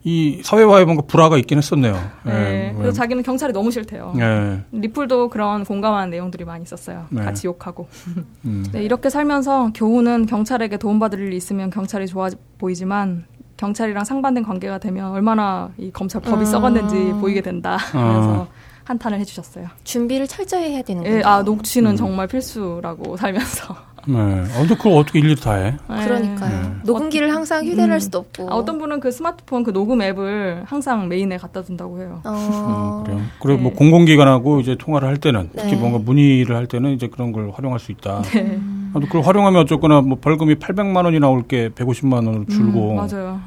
이 0.08 0.40
사회화에 0.44 0.86
뭔가 0.86 1.02
불화가 1.02 1.36
있긴 1.40 1.58
했었네요. 1.58 1.94
네. 2.26 2.32
예, 2.70 2.74
그래서 2.78 2.92
자기는 2.92 3.24
경찰이 3.24 3.52
너무 3.54 3.72
싫대요. 3.72 4.14
예. 4.20 4.62
리플도 4.72 5.30
그런 5.30 5.66
공감하는 5.66 6.12
내용들이 6.12 6.46
많이 6.46 6.62
있었어요. 6.64 7.08
네. 7.10 7.24
같이 7.24 7.48
욕하고. 7.48 7.88
음. 8.46 8.64
네, 8.72 8.84
이렇게 8.84 9.10
살면서 9.10 9.72
교훈은 9.74 10.28
경찰에게 10.28 10.78
도움받을 10.78 11.20
일이 11.20 11.36
있으면 11.36 11.72
경찰이 11.72 12.06
좋아 12.06 12.30
보이지만 12.60 13.26
경찰이랑 13.58 14.04
상반된 14.04 14.44
관계가 14.44 14.78
되면 14.78 15.10
얼마나 15.10 15.72
이 15.80 15.90
검찰 15.92 16.22
법이 16.22 16.42
음. 16.42 16.46
썩었는지 16.46 16.96
보이게 17.20 17.42
된다. 17.42 17.78
어. 17.96 18.14
그래서 18.14 18.48
한탄을 18.84 19.20
해주셨어요. 19.22 19.70
준비를 19.84 20.28
철저히 20.28 20.74
해야 20.74 20.84
되는 20.84 21.02
거예요. 21.02 21.18
예, 21.18 21.22
아 21.24 21.42
녹취는 21.42 21.92
음. 21.92 21.96
정말 21.96 22.28
필수라고 22.28 23.18
살면서. 23.18 23.76
네. 24.08 24.18
어, 24.20 24.60
근데 24.60 24.76
그걸 24.76 24.94
어떻게 24.94 25.20
일일이 25.20 25.36
다 25.36 25.54
해? 25.56 25.76
네. 25.90 26.06
그러니까요. 26.06 26.62
네. 26.62 26.72
녹음기를 26.86 27.34
항상 27.34 27.64
휴대를 27.66 27.86
음. 27.86 27.92
할 27.92 28.02
수도 28.02 28.20
없고. 28.20 28.52
아, 28.52 28.56
어떤 28.56 28.78
분은 28.78 29.00
그 29.00 29.12
스마트폰 29.12 29.64
그 29.64 29.74
녹음 29.74 30.02
앱을 30.02 30.64
항상 30.66 31.08
메인에 31.08 31.38
갖다 31.38 31.62
둔다고 31.64 32.00
해요. 32.00 32.22
어. 32.24 33.04
음, 33.04 33.04
그래요. 33.04 33.22
그리고 33.42 33.48
뭐 33.48 33.58
네. 33.58 33.62
뭐 33.64 33.74
공공기관하고 33.74 34.60
이제 34.60 34.76
통화를 34.78 35.08
할 35.08 35.18
때는 35.18 35.50
특히 35.56 35.72
네. 35.72 35.76
뭔가 35.78 36.00
문의를 36.00 36.56
할 36.56 36.68
때는 36.68 36.92
이제 36.92 37.08
그런 37.08 37.32
걸 37.32 37.52
활용할 37.54 37.80
수 37.80 37.92
있다. 37.92 38.22
네. 38.24 38.60
아, 38.94 39.00
그걸 39.00 39.22
활용하면 39.22 39.62
어쨌거나 39.62 40.02
뭐 40.02 40.18
벌금이 40.20 40.56
800만 40.56 41.06
원이 41.06 41.20
나올 41.20 41.44
게 41.44 41.70
150만 41.70 42.14
원으로 42.26 42.46
줄고. 42.46 42.92
음, 42.92 42.96
맞아요. 42.96 43.40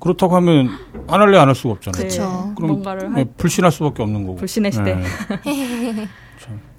그렇다고 0.00 0.34
하면 0.36 0.70
안 1.08 1.20
할래 1.20 1.36
안 1.38 1.46
할 1.48 1.54
수가 1.54 1.74
없잖아요. 1.74 1.98
그렇죠. 1.98 2.52
그럼 2.56 2.70
뭔가를 2.72 3.14
할... 3.14 3.26
불신할 3.36 3.70
수밖에 3.70 4.02
없는 4.02 4.22
거고. 4.26 4.36
불신의 4.36 4.72
시대. 4.72 4.94
네. 4.94 5.02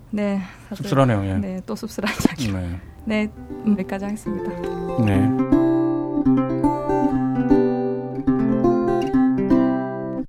네. 0.10 0.42
씁쓸하네요. 0.74 1.24
예. 1.26 1.34
네, 1.36 1.62
또 1.66 1.76
씁쓸한 1.76 2.14
이야기. 2.28 2.52
네. 2.52 2.80
네, 3.06 3.30
여기까지 3.68 4.06
하겠습니다. 4.06 4.50
네. 5.06 5.71